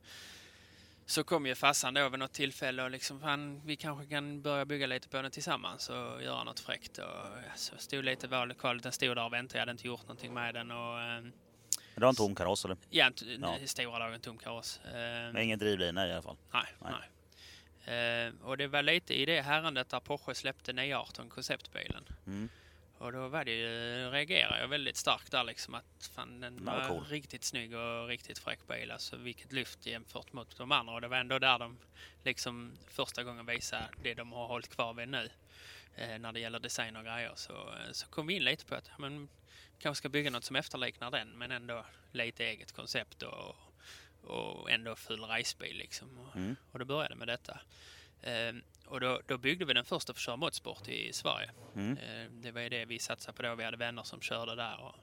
så 1.07 1.25
kom 1.25 1.47
ju 1.47 1.55
farsan 1.55 1.95
då 1.95 2.09
vid 2.09 2.19
något 2.19 2.33
tillfälle 2.33 2.83
och 2.83 2.91
liksom 2.91 3.21
fan, 3.21 3.61
vi 3.65 3.77
kanske 3.77 4.07
kan 4.07 4.43
börja 4.43 4.65
bygga 4.65 4.87
lite 4.87 5.09
på 5.09 5.23
den 5.23 5.31
tillsammans 5.31 5.89
och 5.91 6.23
göra 6.23 6.45
något 6.45 6.61
fräckt 6.61 6.99
och 6.99 7.27
så 7.57 7.77
stod 7.79 8.05
lite 8.05 8.29
vallokalet, 8.29 8.83
den 8.83 8.93
stod 8.93 9.17
där 9.17 9.25
och 9.25 9.33
väntade, 9.33 9.59
jag 9.59 9.61
hade 9.63 9.73
inte 9.73 9.87
gjort 9.87 10.03
någonting 10.03 10.35
med 10.35 10.55
den 10.55 10.71
och 10.71 11.01
eh, 11.01 11.23
Det 11.95 12.01
var 12.01 12.09
en 12.09 12.15
tom 12.15 12.35
kaross 12.35 12.65
eller? 12.65 12.77
ja, 12.91 13.11
Ja. 13.41 13.57
stora 13.67 13.99
dagen 13.99 14.21
tom 14.21 14.39
kaross. 14.39 14.81
Eh, 14.85 14.93
Men 14.93 15.39
ingen 15.39 15.59
drivlina 15.59 16.09
i 16.09 16.13
alla 16.13 16.23
fall. 16.23 16.37
Nej, 16.53 16.65
Nej. 16.83 16.93
nej. 17.01 18.27
Eh, 18.27 18.33
och 18.43 18.57
det 18.57 18.67
var 18.67 18.83
lite 18.83 19.15
i 19.21 19.25
det 19.27 19.41
härandet 19.41 19.89
där 19.89 20.01
Porsche 20.01 20.35
släppte 20.35 20.73
918 20.73 21.29
konceptbilen. 21.29 22.05
Mm. 22.27 22.49
Och 22.99 23.13
då 23.13 23.29
var 23.29 23.45
det 23.45 23.53
ju, 23.53 23.69
reagerade 24.11 24.61
jag 24.61 24.69
väldigt 24.69 24.97
starkt 24.97 25.31
där 25.33 25.45
liksom 25.45 25.75
att 25.75 26.11
fan 26.15 26.41
den 26.41 26.63
Ja, 26.67 26.73
var 26.73 26.89
cool. 26.89 27.05
riktigt 27.05 27.45
snygg 27.45 27.75
och 27.75 28.09
riktigt 28.09 28.39
fräck 28.39 28.67
bil. 28.69 28.91
Alltså 28.91 29.17
vilket 29.17 29.53
lyft 29.53 29.87
jämfört 29.87 30.33
mot 30.33 30.57
de 30.57 30.73
andra. 30.73 30.95
Och 30.95 31.01
det 31.01 31.09
var 31.09 31.17
ändå 31.17 31.39
där 31.39 31.59
de 31.59 31.79
liksom 32.25 32.73
första 32.91 33.25
gången 33.25 33.47
visade 33.47 33.89
det 34.03 34.15
de 34.15 34.33
har 34.33 34.47
hållit 34.47 34.69
kvar 34.69 34.95
vid 34.95 35.09
nu. 35.09 35.31
Eh, 35.97 36.19
när 36.19 36.33
det 36.33 36.41
gäller 36.41 36.59
design 36.59 36.97
och 36.97 37.05
grejer. 37.05 37.33
Så, 37.35 37.53
eh, 37.53 37.93
så 37.93 38.07
kom 38.07 38.27
vi 38.27 38.35
in 38.35 38.45
lite 38.45 38.65
på 38.67 38.75
att 38.75 38.89
ja, 38.89 38.95
men, 38.99 39.29
kanske 39.79 39.99
ska 39.99 40.09
bygga 40.09 40.31
något 40.31 40.45
som 40.45 40.57
efterliknar 40.57 41.11
den 41.11 41.29
men 41.29 41.51
ändå 41.51 41.85
lite 42.13 42.45
eget 42.45 42.73
koncept 42.73 43.23
och, 43.23 43.57
och 44.23 44.71
ändå 44.71 44.97
full 44.97 45.21
racebil 45.21 45.77
liksom. 45.77 46.19
Och, 46.19 46.37
Mm. 46.37 46.57
och 46.73 46.79
då 46.79 46.85
började 46.85 47.15
med 47.15 47.29
detta. 47.29 47.61
Ehm, 48.23 48.63
och 48.87 49.01
då, 49.01 49.21
då 49.27 49.39
byggde 49.39 49.65
vi 49.65 49.73
den 49.73 49.85
första 49.85 50.13
för 50.13 50.19
att 50.19 50.23
köra 50.23 50.37
motorsport 50.37 50.89
i 50.89 51.13
Sverige. 51.13 51.51
Mm. 51.75 51.99
Ehm, 51.99 52.43
det 52.43 52.53
var 52.53 52.61
ju 52.61 52.69
det 52.69 52.85
vi 52.85 52.99
satsade 52.99 53.37
på 53.37 53.43
då. 53.43 53.55
Vi 53.55 53.65
hade 53.65 53.77
vänner 53.77 54.03
som 54.03 54.21
körde 54.21 54.55
där. 54.55 54.81
Och, 54.81 54.95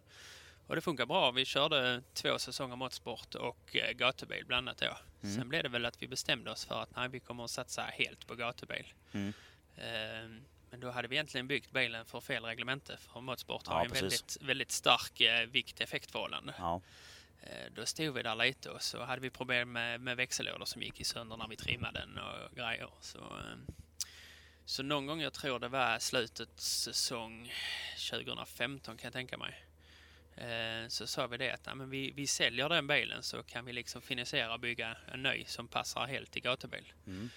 och 0.67 0.75
det 0.75 0.81
funkar 0.81 1.05
bra. 1.05 1.31
Vi 1.31 1.45
körde 1.45 2.01
två 2.13 2.39
säsonger 2.39 2.75
motorsport 2.75 3.35
och 3.35 3.75
eh, 3.75 3.91
gatubil 3.91 4.45
bland 4.45 4.67
annat 4.69 4.77
då. 4.77 4.97
Mm. 5.23 5.35
Sen 5.35 5.49
blev 5.49 5.63
det 5.63 5.69
väl 5.69 5.85
att 5.85 6.01
vi 6.01 6.07
bestämde 6.07 6.51
oss 6.51 6.65
för 6.65 6.81
att 6.81 6.95
nej, 6.95 7.09
vi 7.09 7.19
kommer 7.19 7.43
att 7.43 7.51
satsa 7.51 7.81
helt 7.81 8.27
på 8.27 8.35
gatubil. 8.35 8.93
Mm. 9.11 9.33
Ehm, 9.77 10.41
men 10.69 10.79
då 10.79 10.91
hade 10.91 11.07
vi 11.07 11.15
egentligen 11.15 11.47
byggt 11.47 11.71
bilen 11.71 12.05
för 12.05 12.21
fel 12.21 12.43
reglemente. 12.43 12.97
För 12.97 13.21
motorsport 13.21 13.67
har 13.67 13.79
Ja, 13.79 13.85
en 13.85 13.91
väldigt, 13.91 14.37
väldigt 14.41 14.71
stark 14.71 15.21
eh, 15.21 15.47
vikt-effektförhållande. 15.47 16.53
Ja. 16.57 16.81
Eh, 17.43 17.71
Då 17.71 17.85
stod 17.85 18.13
vi 18.13 18.23
där 18.23 18.35
lite 18.35 18.69
och 18.69 18.81
så 18.81 19.03
hade 19.03 19.21
vi 19.21 19.29
problem 19.29 19.71
med, 19.71 20.01
med 20.01 20.17
växellådor 20.17 20.65
som 20.65 20.81
gick 20.81 21.01
i 21.01 21.03
sönder 21.03 21.37
när 21.37 21.47
vi 21.47 21.55
trimmade 21.55 21.99
den 21.99 22.17
och 22.17 22.55
grejer. 22.55 22.89
Så, 23.01 23.17
eh, 23.19 23.73
så 24.65 24.83
någon 24.83 25.05
gång, 25.05 25.21
jag 25.21 25.33
tror 25.33 25.59
det 25.59 25.67
var 25.67 25.99
slutet 25.99 26.59
säsong 26.59 27.51
2015 28.09 28.97
kan 28.97 29.07
jag 29.07 29.13
tänka 29.13 29.37
mig. 29.37 29.63
eh, 30.35 30.87
Så 30.87 31.07
sa 31.07 31.27
vi 31.27 31.37
det 31.37 31.51
att 31.51 31.75
men 31.77 31.89
vi, 31.89 32.11
vi 32.11 32.27
säljer 32.27 32.69
den 32.69 32.87
bilen 32.87 33.23
så 33.23 33.43
kan 33.43 33.65
vi 33.65 33.73
liksom 33.73 34.01
finansiera 34.01 34.53
och 34.53 34.59
bygga 34.59 34.97
en 35.13 35.23
ny 35.23 35.45
som 35.45 35.67
passar 35.67 36.07
helt 36.07 36.37
i 36.37 36.39
gatubil. 36.39 36.93
Mm. 37.07 37.29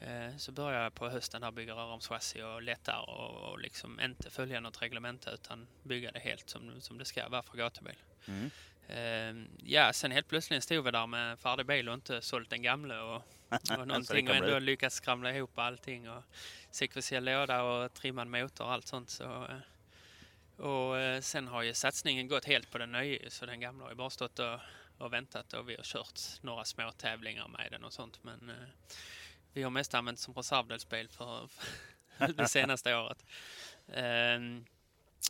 Eh, 0.00 0.36
Så 0.36 0.52
började 0.52 0.82
jag 0.84 0.94
på 0.94 1.08
hösten 1.08 1.40
där 1.40 1.50
bygga 1.50 1.74
röromschassi 1.74 2.42
och 2.42 2.62
lättare 2.62 2.98
och, 3.00 3.50
och 3.52 3.58
liksom 3.58 4.00
inte 4.00 4.30
följa 4.30 4.60
något 4.60 4.82
reglemente 4.82 5.30
utan 5.30 5.66
bygga 5.82 6.12
det 6.12 6.18
helt 6.20 6.50
som, 6.50 6.80
som 6.80 6.98
det 6.98 7.04
ska 7.04 7.28
vara 7.28 7.42
för 7.42 7.56
gatubil. 7.56 7.96
Mm. 8.28 8.50
Eh, 8.88 9.34
ja, 9.64 9.92
sen 9.92 10.12
helt 10.12 10.28
plötsligt 10.28 10.64
stod 10.64 10.84
vi 10.84 10.90
där 10.90 11.06
med 11.06 11.30
en 11.30 11.36
färdig 11.36 11.66
bil 11.66 11.88
och 11.88 11.94
inte 11.94 12.22
sålt 12.22 12.50
den 12.50 12.62
gamla 12.62 13.04
och, 13.04 13.22
och 13.78 13.88
någonting 13.88 14.28
och 14.28 14.36
ändå 14.36 14.58
lyckats 14.58 14.96
skramla 14.96 15.36
ihop 15.36 15.58
allting 15.58 16.10
och 16.10 16.22
sekventiell 16.70 17.24
låda 17.24 17.62
och 17.62 17.94
trimmad 17.94 18.26
motor 18.26 18.64
och 18.64 18.72
allt 18.72 18.86
sånt. 18.86 19.10
Så, 19.10 19.24
eh, 19.24 20.64
och 20.66 20.98
eh, 20.98 21.20
sen 21.20 21.48
har 21.48 21.62
ju 21.62 21.74
satsningen 21.74 22.28
gått 22.28 22.44
helt 22.44 22.70
på 22.70 22.78
den 22.78 22.92
nya 22.92 23.30
så 23.30 23.46
den 23.46 23.60
gamla 23.60 23.84
har 23.84 23.90
ju 23.90 23.96
bara 23.96 24.10
stått 24.10 24.38
och, 24.38 24.60
och 24.98 25.12
väntat 25.12 25.52
och 25.52 25.68
vi 25.68 25.76
har 25.76 25.82
kört 25.82 26.20
några 26.40 26.64
små 26.64 26.92
tävlingar 26.92 27.48
med 27.48 27.68
den 27.70 27.84
och 27.84 27.92
sånt 27.92 28.18
men 28.22 28.50
eh, 28.50 28.66
vi 29.52 29.62
har 29.62 29.70
mest 29.70 29.94
använt 29.94 30.18
som 30.18 30.34
reservdelsbil 30.34 31.08
för, 31.08 31.48
för 32.18 32.28
det 32.36 32.48
senaste 32.48 32.96
året. 32.96 33.24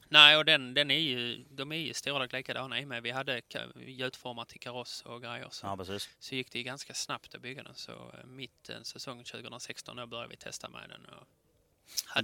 Nej, 0.09 0.37
och 0.37 0.44
den, 0.44 0.75
den 0.75 0.90
är 0.90 0.99
ju, 0.99 1.44
de 1.51 1.72
är 1.72 1.77
ju 1.77 1.94
stora 1.94 2.25
och 2.25 2.33
likadana 2.33 2.81
i 2.81 2.87
med. 2.87 3.03
Vi 3.03 3.11
hade 3.11 3.42
gjutformat 3.77 4.49
till 4.49 4.61
kaross 4.61 5.03
och 5.03 5.22
grejer. 5.22 5.49
Så, 5.51 5.66
ja, 5.66 5.77
precis. 5.77 6.11
så 6.18 6.35
gick 6.35 6.53
det 6.53 6.59
ju 6.59 6.64
ganska 6.64 6.94
snabbt 6.94 7.35
att 7.35 7.40
bygga 7.40 7.62
den. 7.62 7.75
Så 7.75 7.92
eh, 7.92 8.25
mitten 8.27 8.85
säsong 8.85 9.25
2016 9.25 9.96
då 9.96 10.07
började 10.07 10.29
vi 10.29 10.37
testa 10.37 10.68
med 10.68 10.88
den. 10.88 11.07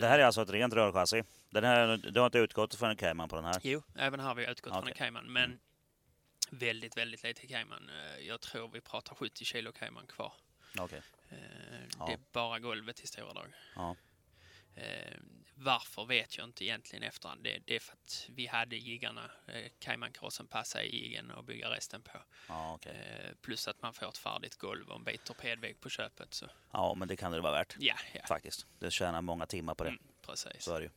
Det 0.01 0.07
här 0.07 0.19
är 0.19 0.25
alltså 0.25 0.43
ett 0.43 0.51
rent 0.51 0.75
rörchassi. 0.75 1.23
Den 1.51 1.65
här, 1.65 1.97
du 1.97 2.21
har 2.21 2.27
inte 2.27 2.39
utgått 2.39 2.75
från 2.75 2.91
en 2.91 2.97
Cayman 2.97 3.29
på 3.29 3.37
den 3.37 3.45
här? 3.45 3.61
Jo, 3.63 3.83
även 3.97 4.21
här 4.21 4.27
har 4.29 4.35
vi 4.35 4.51
utgått 4.51 4.73
från 4.73 4.89
en. 4.89 4.95
Cayman. 4.95 5.33
Men 5.33 5.61
väldigt, 6.51 6.97
väldigt 6.97 7.23
lite 7.23 7.47
Cayman. 7.47 7.89
Eh, 7.91 8.27
Jag 8.27 8.41
tror 8.41 8.69
vi 8.69 8.81
pratar 8.81 9.15
70 9.15 9.45
kilo 9.45 9.73
Cayman 9.73 10.07
kvar. 10.07 10.33
Okej. 10.79 11.03
Eh, 11.29 11.37
Ja. 11.99 12.07
Det 12.07 12.13
är 12.13 12.19
bara 12.33 12.59
golvet 12.59 13.01
i 13.01 13.07
stora 13.07 13.33
drag. 13.33 13.53
Ja. 13.77 13.97
Varför 15.55 16.05
vet 16.05 16.39
jag 16.39 16.47
inte 16.47 16.65
egentligen 16.65 17.03
efterhand. 17.03 17.45
Det, 17.45 17.59
det 17.65 17.77
är 17.77 17.81
för 17.81 17.93
att 17.93 18.27
vi 18.29 18.47
hade 18.47 18.77
jiggarna. 18.77 19.31
Eh, 19.47 19.71
Cayman-karossen 19.79 20.47
passade 20.47 20.85
i 20.85 21.03
jiggen 21.03 21.31
och 21.31 21.45
bygga 21.45 21.71
resten 21.71 22.03
på. 22.03 22.19
Ja, 22.49 22.75
okej. 22.75 22.93
Eh, 22.93 23.35
plus 23.43 23.69
att 23.69 23.83
man 23.83 23.95
får 23.95 24.09
ett 24.09 24.19
färdigt 24.19 24.57
golv 24.57 24.89
och 24.89 24.97
en 24.97 25.05
bit 25.05 25.25
torpedvägg 25.25 25.81
på 25.81 25.89
köpet. 25.89 26.35
Så 26.35 26.47
ja, 26.73 26.95
men 26.95 27.09
det 27.09 27.17
kan 27.17 27.33
det 27.33 27.41
vara 27.41 27.53
värt 27.53 27.77
ja, 27.79 27.95
ja. 28.13 28.27
faktiskt. 28.29 28.67
Det 28.79 28.91
tjänar 28.91 29.23
många 29.23 29.47
timmar 29.47 29.75
på 29.75 29.85
det. 29.85 29.91
Mm, 29.91 30.03
precis. 30.27 30.63
Så 30.63 30.75
är 30.75 30.81
det 30.81 30.85
ju. 30.85 30.91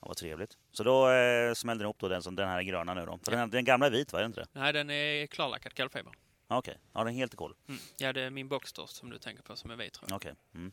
Ja, 0.00 0.08
vad 0.08 0.16
trevligt. 0.16 0.58
Så 0.72 0.82
då 0.82 1.10
eh, 1.10 1.54
smällde 1.54 1.82
den 1.82 1.86
ihop 1.86 1.98
då 1.98 2.08
den, 2.08 2.22
som, 2.22 2.36
den 2.36 2.48
här 2.48 2.62
gröna 2.62 2.94
nu 2.94 3.06
då. 3.06 3.18
För 3.24 3.32
den, 3.32 3.50
den 3.50 3.64
gamla 3.64 3.86
är 3.86 3.90
vit, 3.90 4.12
var 4.12 4.20
det 4.20 4.26
inte 4.26 4.40
det? 4.40 4.46
Nej, 4.52 4.72
den 4.72 4.90
är 4.90 5.26
klarlackad 5.26 5.76
kolfiber. 5.76 6.12
Ja, 6.48 6.56
Okej, 6.58 6.78
ja 6.92 7.04
den 7.04 7.14
är 7.14 7.18
helt 7.18 7.34
cool. 7.34 7.54
Mm. 7.68 7.80
Ja, 7.98 8.12
det 8.12 8.20
är 8.20 8.30
min 8.30 8.48
Boxster 8.48 8.86
som 8.86 9.10
du 9.10 9.18
tänker 9.18 9.42
på 9.42 9.56
som 9.56 9.70
är 9.70 9.76
vit 9.76 9.92
tror 9.92 10.10
jag. 10.10 10.16
Okej. 10.16 10.34
Mm. 10.54 10.72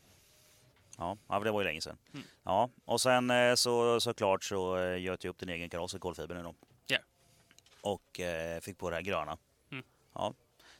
Ja, 1.27 1.39
det 1.39 1.51
var 1.51 1.61
ju 1.61 1.67
länge 1.67 1.81
sedan. 1.81 1.97
Mm. 2.13 2.25
Ja, 2.43 2.69
och 2.85 3.01
sen 3.01 3.29
eh, 3.29 3.55
så 3.55 3.99
såklart 3.99 4.43
så 4.43 4.77
eh, 4.77 5.01
göt 5.01 5.23
jag 5.23 5.31
upp 5.31 5.39
din 5.39 5.49
egen 5.49 5.69
kaross 5.69 5.95
i 5.95 5.99
kolfiber 5.99 6.35
nu 6.35 6.43
då. 6.43 6.55
Ja. 6.87 6.97
Och 7.81 8.19
eh, 8.19 8.59
fick 8.59 8.77
på 8.77 8.89
det 8.89 8.95
här 8.95 9.03
gröna. 9.03 9.37
Mm. 9.71 9.85
Ja. 10.13 10.33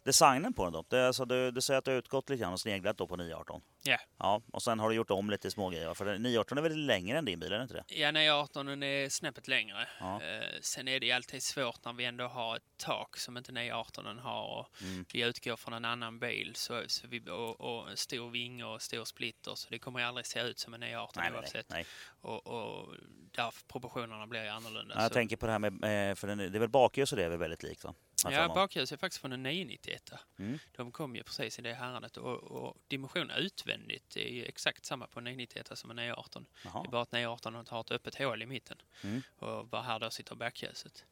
Designen 0.04 0.54
på 0.54 0.64
den 0.64 0.74
då? 0.74 0.86
Det, 0.90 1.08
alltså, 1.08 1.26
du, 1.26 1.52
du 1.52 1.62
säger 1.62 1.78
att 1.78 1.86
du 1.86 1.92
har 1.92 1.98
utgått 1.98 2.30
lite 2.30 2.42
grann 2.42 2.54
och 2.54 2.60
sneglat 2.60 2.98
då 2.98 3.08
på 3.08 3.16
918. 3.16 3.62
Ja. 3.84 3.98
Ja, 4.18 4.42
och 4.54 4.64
sen 4.64 4.80
har 4.80 4.90
du 4.90 4.96
gjort 4.96 5.12
om 5.12 5.30
lite 5.30 5.52
smågrejer. 5.52 5.94
För 5.94 6.06
den 6.06 6.22
918 6.24 6.58
är 6.58 6.62
väl 6.62 6.86
längre 6.86 7.18
än 7.18 7.26
din 7.26 7.40
bil, 7.40 7.52
är 7.54 7.58
det 7.58 7.64
inte 7.64 7.74
det? 7.74 7.84
Ja, 7.88 8.12
nej, 8.12 8.32
18 8.32 8.66
den 8.66 8.84
är 8.84 9.10
snäppet 9.10 9.48
längre. 9.48 9.88
Ja. 10.00 10.22
Eh, 10.24 10.44
sen 10.62 10.88
är 10.88 11.00
det 11.00 11.06
ju 11.06 11.12
alltid 11.12 11.44
svårt 11.44 11.86
när 11.86 11.94
vi 11.94 12.06
ändå 12.06 12.28
har 12.28 12.56
ett 12.56 12.64
tak 12.78 13.18
som 13.18 13.38
inte 13.38 13.52
918 13.52 14.18
har 14.18 14.60
och 14.60 14.68
Mm. 14.82 15.06
vi 15.14 15.22
utgår 15.22 15.56
från 15.56 15.74
en 15.74 15.86
annan 15.86 16.20
bil 16.20 16.52
så, 16.56 16.84
så 16.88 17.08
vi, 17.08 17.30
och, 17.30 17.62
och 17.62 18.00
stor 18.00 18.30
vinge 18.30 18.64
och 18.64 18.82
stor 18.82 19.06
splitter 19.06 19.56
så 19.56 19.70
det 19.70 19.80
kommer 19.80 20.00
ju 20.00 20.06
aldrig 20.06 20.26
se 20.26 20.40
ut 20.42 20.60
som 20.60 20.74
en 20.74 20.80
918 20.80 21.22
Nej, 21.24 21.32
nej, 21.32 21.32
nej. 21.32 21.40
oavsett. 21.42 21.70
nej. 21.70 21.86
Och, 22.22 22.48
och 22.48 22.96
därför 23.36 23.64
proportionerna 23.68 24.28
blir 24.28 24.44
ju 24.44 24.50
annorlunda. 24.50 24.96
Ja, 24.96 25.02
jag 25.02 25.12
så. 25.12 25.14
tänker 25.14 25.36
på 25.38 25.46
det 25.46 25.52
här 25.52 25.60
med, 25.60 26.10
eh, 26.10 26.16
för 26.16 26.28
den, 26.28 26.38
det 26.38 26.46
är 26.46 26.60
väl 26.60 26.70
bakljus 26.70 27.12
och 27.12 27.18
det 27.18 27.26
är 27.26 27.30
väl 27.30 27.40
väldigt 27.40 27.64
likt 27.64 27.84
va? 27.84 27.94
Ja, 28.30 28.48
mig. 28.48 28.56
bakljus 28.56 28.92
är 28.92 28.98
faktiskt 28.98 29.22
från 29.22 29.32
en 29.32 29.44
991. 29.44 30.12
Mm. 30.40 30.60
De 30.76 30.92
kom 30.92 31.16
ju 31.16 31.24
precis 31.24 31.60
i 31.60 31.62
det 31.62 31.74
häradet 31.74 32.18
och, 32.18 32.44
och 32.44 32.78
dimensionen 32.88 33.38
utvändigt 33.38 34.18
är 34.18 34.30
ju 34.30 34.46
exakt 34.46 34.86
samma 34.86 35.08
på 35.08 35.20
en 35.20 35.24
991 35.24 35.72
som 35.78 35.90
en 35.90 35.96
918. 35.96 36.46
Jaha. 36.66 36.82
Det 36.84 36.88
är 36.88 36.92
bara 36.92 37.02
att 37.02 37.12
918 37.12 37.56
har 37.68 37.82
ett 37.82 37.92
öppet 37.92 38.16
hål 38.16 38.42
i 38.42 38.46
mitten 38.46 38.78
Mm. 39.04 39.22
och 39.40 39.68
bara 39.68 39.82
här 39.82 40.00
då 40.00 40.10
sitter 40.10 40.36
backljuset. 40.36 41.06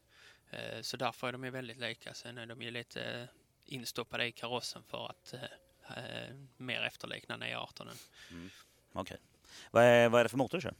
Eh, 0.50 0.80
Så 0.82 0.96
därför 0.96 1.28
är 1.28 1.32
de 1.32 1.44
ju 1.44 1.50
väldigt 1.50 1.78
lika. 1.78 2.14
Sen 2.14 2.38
är 2.38 2.46
de 2.46 2.62
ju 2.62 2.70
lite 2.70 3.28
instoppade 3.66 4.26
i 4.26 4.32
karossen 4.32 4.82
för 4.88 5.06
att 5.10 5.34
eh, 5.96 6.34
mer 6.56 6.82
efterlikna 6.82 7.36
918. 7.36 7.88
Okej. 8.92 9.16
Vad, 9.70 9.84
är, 9.84 10.08
vad 10.08 10.20
är 10.20 10.24
det 10.24 10.28
för 10.28 10.36
motor 10.38 10.58
du 10.58 10.62
kör? 10.62 10.74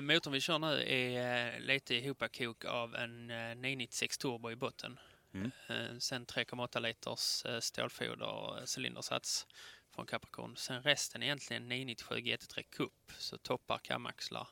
Motorn 0.00 0.32
vi 0.32 0.40
kör 0.40 0.58
nu 0.58 0.82
är 0.88 1.60
lite 1.60 1.94
ihopkok 1.94 2.64
av 2.64 2.94
en 2.94 3.30
eh, 3.30 3.36
996 3.56 4.18
turbo 4.18 4.50
i 4.50 4.56
botten. 4.56 4.98
Mm. 5.36 5.50
Eh, 5.92 5.98
Sen 5.98 6.26
3,8 6.26 6.80
liters 6.80 7.44
eh, 7.44 7.60
stålfoder 7.60 8.58
eh, 8.58 8.64
cylindersats 8.76 9.46
från 9.90 10.06
Capricorn. 10.06 10.56
Sen 10.56 10.82
resten 10.82 11.22
egentligen 11.22 11.68
997 11.68 12.14
GT3 12.16 12.62
Cup, 12.70 13.12
så 13.18 13.38
toppar, 13.38 13.78
kamaxlar, 13.78 14.48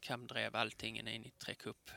kamdrev, 0.00 0.56
allting 0.56 0.98
i 0.98 1.02
993 1.02 1.54
Cup. 1.54 1.90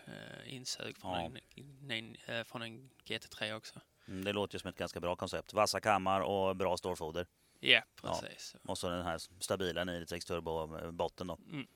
Insug 0.45 0.97
från, 0.97 1.11
Ja. 1.11 1.95
en, 1.95 2.45
från 2.45 2.61
en 2.61 2.89
GT3 3.05 3.53
också. 3.53 3.81
Mm, 4.07 4.23
Det 4.25 4.33
låter 4.33 4.55
ju 4.55 4.59
som 4.59 4.69
ett 4.69 4.75
ganska 4.77 4.99
bra 4.99 5.15
koncept. 5.15 5.53
Vassa 5.53 5.79
kammar 5.79 6.21
och 6.21 6.55
bra 6.55 6.77
stålfoder. 6.77 7.27
Ja, 7.59 7.81
precis. 7.95 8.55
Och 8.63 8.77
så 8.77 8.89
den 8.89 9.05
här 9.05 9.17
stabila 9.39 9.83
996 9.83 10.25
turbo 10.25 10.91
botten 10.91 11.27
då. 11.27 11.37
Mm. 11.49 11.67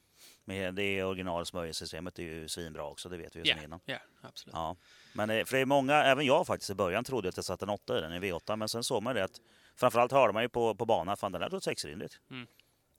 Men 0.45 0.75
det 0.75 1.03
original 1.03 1.45
smörjsystemet 1.45 2.19
är 2.19 2.23
ju 2.23 2.47
svinbra 2.47 2.83
också, 2.87 3.09
det 3.09 3.17
vet 3.17 3.35
vi 3.35 3.39
ju 3.39 3.45
Ja, 3.49 3.55
sedan 3.55 3.63
innan. 3.63 3.79
ja, 3.85 3.97
absolut. 4.21 4.53
Ja. 4.53 4.75
Men 5.13 5.29
det, 5.29 5.45
för 5.45 5.55
det 5.57 5.61
är 5.61 5.65
många, 5.65 5.93
även 6.03 6.25
jag 6.25 6.47
faktiskt 6.47 6.69
i 6.69 6.75
början 6.75 7.03
trodde 7.03 7.29
att 7.29 7.35
jag 7.37 7.45
satte 7.45 7.65
en 7.65 7.69
8 7.69 7.97
i 7.97 8.01
den, 8.01 8.11
en 8.11 8.23
V8. 8.23 8.55
Men 8.55 8.69
sen 8.69 8.83
såg 8.83 9.03
man 9.03 9.15
det 9.15 9.23
att 9.23 9.41
framförallt 9.75 10.11
hörde 10.11 10.33
man 10.33 10.43
ju 10.43 10.49
på, 10.49 10.75
på 10.75 10.85
banan, 10.85 11.17
fan 11.17 11.31
den 11.31 11.41
där 11.41 11.49
låter 11.49 11.63
sexcylindrigt. 11.63 12.19
Mm. 12.31 12.47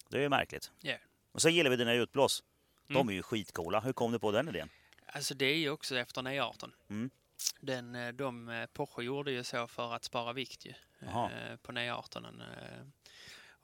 Det 0.09 0.17
är 0.17 0.21
ju 0.23 0.29
märkligt. 0.29 0.71
Ja. 0.81 0.95
Och 1.33 1.43
sen 1.43 1.55
gillar 1.55 1.71
vi 1.71 1.77
dina 1.77 1.93
utblås. 1.95 2.43
De 2.89 2.95
Mm. 2.97 3.09
är 3.09 3.13
ju 3.13 3.23
skitcoola. 3.23 3.81
Hur 3.81 3.93
kom 3.93 4.13
du 4.13 4.19
på 4.19 4.31
den 4.31 4.49
idén? 4.49 4.69
Alltså 5.07 5.35
det 5.35 5.47
är 5.47 5.57
ju 5.57 5.71
också 5.71 5.97
efter 5.99 6.23
918. 6.23 6.73
Mm. 6.91 7.11
Den, 7.61 7.95
eh, 7.95 8.09
de, 8.13 8.49
eh, 8.49 8.67
Porsche 8.67 9.03
gjorde 9.03 9.33
ju 9.33 9.45
så 9.45 9.67
för 9.69 9.95
att 9.95 10.05
spara 10.05 10.33
vikt 10.33 10.67
ju, 10.67 10.73
eh, 11.01 11.57
på 11.63 11.73
918. 11.73 12.43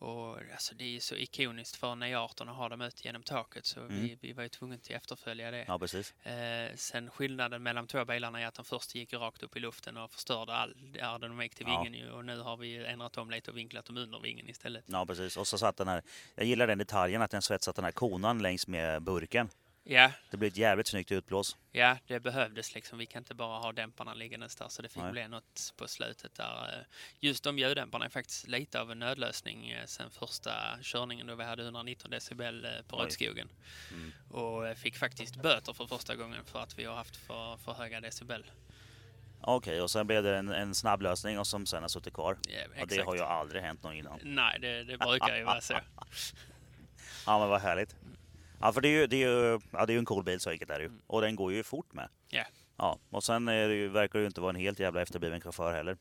Och 0.00 0.38
alltså 0.52 0.74
det 0.74 0.96
är 0.96 1.00
så 1.00 1.14
ikoniskt 1.16 1.76
för 1.76 1.94
918 1.94 2.48
att 2.48 2.56
ha 2.56 2.68
dem 2.68 2.80
ut 2.80 3.04
genom 3.04 3.22
taket 3.22 3.66
så 3.66 3.80
vi, 3.80 3.96
Mm. 3.98 4.18
vi 4.20 4.32
var 4.32 4.42
ju 4.42 4.48
tvungna 4.48 4.74
att 4.76 4.90
efterfölja 4.90 5.50
det. 5.50 5.64
Ja, 5.68 5.78
precis. 5.78 6.12
Eh, 6.26 6.74
sen 6.76 7.10
skillnaden 7.10 7.62
mellan 7.62 7.86
två 7.86 8.04
bilarna 8.04 8.40
är 8.40 8.46
att 8.46 8.54
den 8.54 8.64
första 8.64 8.98
gick 8.98 9.12
rakt 9.12 9.42
upp 9.42 9.56
i 9.56 9.60
luften 9.60 9.96
och 9.96 10.10
förstörde 10.10 10.52
all 10.54 10.74
aerodynamik 11.02 11.54
till 11.54 11.66
Ja. 11.68 11.82
vingen 11.82 12.00
ju, 12.00 12.10
och 12.10 12.24
nu 12.24 12.40
har 12.40 12.56
vi 12.56 12.84
ändrat 12.86 13.16
om 13.18 13.30
lite 13.30 13.50
och 13.50 13.56
vinklat 13.56 13.84
dem 13.84 13.96
under 13.96 14.20
vingen 14.20 14.48
istället. 14.48 14.84
Ja, 14.86 15.06
precis. 15.06 15.36
Och 15.36 15.46
så 15.46 15.58
satt 15.58 15.76
den 15.76 15.88
här, 15.88 16.02
jag 16.34 16.46
gillar 16.46 16.66
den 16.66 16.78
detaljen 16.78 17.22
att 17.22 17.30
den 17.30 17.42
svetsat 17.42 17.76
den 17.76 17.84
här 17.84 17.92
konan 17.92 18.38
längs 18.42 18.66
med 18.66 19.02
burken. 19.02 19.48
Ja, 19.90 20.12
Det 20.30 20.36
blir 20.36 20.48
ett 20.48 20.56
jävligt 20.56 20.86
snyggt 20.86 21.12
utblås. 21.12 21.56
ja, 21.72 21.98
det 22.06 22.20
behövdes 22.20 22.74
liksom. 22.74 22.98
Vi 22.98 23.06
kan 23.06 23.20
inte 23.20 23.34
bara 23.34 23.58
ha 23.58 23.72
dämparna 23.72 24.14
liggandes 24.14 24.56
där 24.56 24.68
så 24.68 24.82
det 24.82 24.88
fick 24.88 25.02
Nej. 25.02 25.12
bli 25.12 25.28
något 25.28 25.74
på 25.76 25.88
slutet 25.88 26.34
där. 26.34 26.78
eh, 26.78 26.84
Just 27.20 27.44
de 27.44 27.58
ljuddämparna 27.58 28.04
är 28.04 28.08
faktiskt 28.08 28.46
lite 28.48 28.80
av 28.80 28.90
en 28.92 28.98
nödlösning 28.98 29.70
eh, 29.70 29.84
sen 29.86 30.10
första 30.10 30.52
körningen 30.82 31.26
då 31.26 31.34
vi 31.34 31.44
hade 31.44 31.62
119 31.62 32.10
decibel 32.10 32.64
eh, 32.64 32.70
på. 32.88 32.96
Rödskogen. 32.96 33.48
Mm. 33.92 34.12
Och 34.30 34.78
fick 34.78 34.96
faktiskt 34.96 35.36
böter 35.36 35.72
för 35.72 35.86
första 35.86 36.16
gången 36.16 36.44
för 36.44 36.60
att 36.60 36.78
vi 36.78 36.84
har 36.84 36.94
haft 36.94 37.16
för, 37.16 37.56
för 37.56 37.72
höga 37.72 38.00
decibel. 38.00 38.44
Okej, 39.40 39.82
och 39.82 39.90
sen 39.90 40.06
blev 40.06 40.22
det 40.22 40.36
en, 40.38 40.48
en 40.48 40.74
snabb 40.74 41.02
lösning 41.02 41.38
och 41.38 41.46
som 41.46 41.66
sen 41.66 41.82
har 41.82 41.88
suttit 41.88 42.14
kvar. 42.14 42.38
Ja, 42.48 42.82
Och 42.82 42.88
det 42.88 43.02
har 43.02 43.14
ju 43.14 43.22
aldrig 43.22 43.62
hänt 43.62 43.82
någon 43.82 43.94
innan. 43.94 44.20
Nej, 44.22 44.58
det, 44.60 44.84
det 44.84 44.98
brukar 44.98 45.36
ju 45.36 45.44
vara 45.44 45.60
så. 45.60 45.74
Ja, 47.26 47.38
men 47.38 47.48
vad 47.48 47.60
härligt. 47.60 47.96
Ja, 48.60 48.72
för 48.72 48.80
det 48.80 48.88
är 48.88 49.00
ju, 49.00 49.06
det 49.06 49.22
är 49.22 49.28
ju, 49.28 49.60
ja, 49.72 49.86
det 49.86 49.92
är 49.92 49.94
ju 49.94 49.98
en 49.98 50.04
cool 50.04 50.24
bil, 50.24 50.40
så 50.40 50.50
enkelt 50.50 50.70
är 50.70 50.78
det 50.78 50.84
ju. 50.84 50.90
Och 51.06 51.20
den 51.20 51.36
går 51.36 51.52
ju 51.52 51.62
fort 51.62 51.92
med. 51.92 52.08
Ja. 52.28 52.44
Ja, 52.76 52.98
och 53.10 53.24
sen 53.24 53.48
är 53.48 53.68
det 53.68 53.74
ju, 53.74 53.88
verkar 53.88 54.18
det 54.18 54.22
ju 54.22 54.26
inte 54.26 54.40
vara 54.40 54.50
en 54.50 54.60
helt 54.60 54.78
jävla 54.78 55.02
efterbliven 55.02 55.40
chaufför 55.40 55.72
heller. 55.72 55.96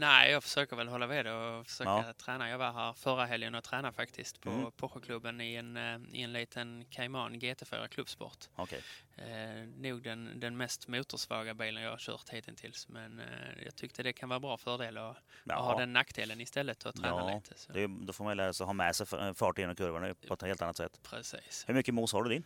Nej, 0.00 0.30
jag 0.30 0.42
försöker 0.42 0.76
väl 0.76 0.88
hålla 0.88 1.06
ved 1.06 1.26
och 1.26 1.66
försöka 1.66 1.90
Ja. 1.90 2.12
träna. 2.12 2.48
Jag 2.50 2.58
var 2.58 2.72
här 2.72 2.92
förra 2.92 3.26
helgen 3.26 3.54
och 3.54 3.64
tränade 3.64 3.92
faktiskt 3.94 4.40
på 4.40 4.50
Mm. 4.50 4.72
Porscheklubben 4.72 5.40
i 5.40 5.54
en, 5.54 5.76
eh, 5.76 5.98
i 6.12 6.22
en 6.22 6.32
liten 6.32 6.84
Cayman 6.90 7.38
GT4 7.40 7.88
klubbsport. 7.88 8.44
Okej. 8.56 8.82
Eh, 9.16 9.66
nog 9.76 10.02
den, 10.02 10.40
den 10.40 10.56
mest 10.56 10.88
motorsvaga 10.88 11.54
bilen 11.54 11.82
jag 11.82 11.90
har 11.90 11.98
kört 11.98 12.28
hittills, 12.30 12.88
men 12.88 13.20
eh, 13.20 13.26
jag 13.64 13.76
tyckte 13.76 14.02
det 14.02 14.12
kan 14.12 14.28
vara 14.28 14.40
bra 14.40 14.56
fördel 14.56 14.98
att, 14.98 15.16
Ja. 15.44 15.54
att 15.54 15.60
ha 15.64 15.78
den 15.78 15.92
nackdelen 15.92 16.40
istället 16.40 16.86
och 16.86 16.94
träna 16.94 17.08
Ja, 17.08 17.34
lite. 17.36 17.58
Så. 17.58 17.72
Det 17.72 17.86
då 17.86 18.12
får 18.12 18.24
man 18.24 18.36
lära 18.36 18.52
sig 18.52 18.64
att 18.64 18.68
ha 18.68 18.72
med 18.74 18.96
sig 18.96 19.06
f- 19.12 19.36
fart 19.36 19.58
genom 19.58 19.76
kurvorna 19.76 20.14
på 20.28 20.34
ett 20.34 20.42
helt 20.42 20.62
annat 20.62 20.76
sätt. 20.76 21.00
Precis. 21.02 21.64
Hur 21.68 21.74
mycket 21.74 21.94
mos 21.94 22.12
har 22.12 22.22
du 22.24 22.30
din? 22.30 22.44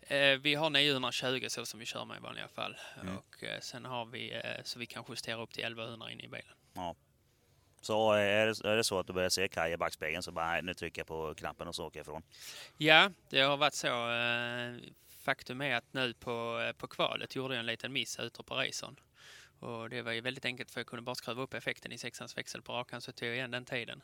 Eh, 0.00 0.38
vi 0.38 0.54
har 0.54 0.70
920 0.70 1.46
så 1.48 1.66
som 1.66 1.80
vi 1.80 1.86
kör 1.86 2.04
med 2.04 2.16
i 2.16 2.20
vanliga 2.20 2.48
fall. 2.48 2.76
Mm. 3.02 3.16
Och 3.16 3.44
eh, 3.44 3.60
sen 3.60 3.84
har 3.84 4.04
vi 4.04 4.32
eh, 4.34 4.62
så 4.64 4.78
vi 4.78 4.86
kan 4.86 5.04
justera 5.08 5.42
upp 5.42 5.52
till 5.52 5.64
1100 5.64 6.10
in 6.10 6.20
i 6.20 6.28
bilen. 6.28 6.54
Så 7.80 8.12
är 8.12 8.46
det, 8.46 8.68
är 8.68 8.76
det 8.76 8.84
så 8.84 8.98
att 8.98 9.06
du 9.06 9.12
börjar 9.12 9.28
se 9.28 9.48
Kaj 9.48 9.72
i 9.72 9.76
backspegeln 9.76 10.22
så 10.22 10.32
bara, 10.32 10.46
nej, 10.46 10.62
nu 10.62 10.74
trycker 10.74 11.00
jag 11.00 11.06
på 11.06 11.34
knappen 11.34 11.68
och 11.68 11.74
så 11.74 11.86
åker 11.86 11.98
jag 11.98 12.04
ifrån. 12.04 12.22
Ja, 12.78 13.10
det 13.30 13.40
har 13.40 13.56
varit 13.56 13.74
så. 13.74 14.10
eh, 14.10 14.92
Faktum 15.22 15.60
är 15.60 15.74
att 15.76 15.92
nu 15.92 16.14
på, 16.14 16.64
eh, 16.68 16.72
på 16.72 16.86
kvalet 16.86 17.36
gjorde 17.36 17.54
jag 17.54 17.60
en 17.60 17.66
liten 17.66 17.92
miss 17.92 18.18
ute 18.18 18.42
på 18.42 18.54
racern. 18.54 18.96
Och 19.60 19.90
det 19.90 20.02
var 20.02 20.12
ju 20.12 20.20
väldigt 20.20 20.44
enkelt 20.44 20.70
för 20.70 20.80
jag 20.80 20.86
kunde 20.86 21.02
bara 21.02 21.14
skruva 21.14 21.42
upp 21.42 21.54
effekten 21.54 21.92
i 21.92 21.98
sexans 21.98 22.36
växel 22.36 22.62
på 22.62 22.72
rakan 22.72 23.00
så 23.00 23.12
tog 23.12 23.28
jag 23.28 23.34
igen 23.36 23.50
den 23.50 23.64
tiden. 23.64 24.02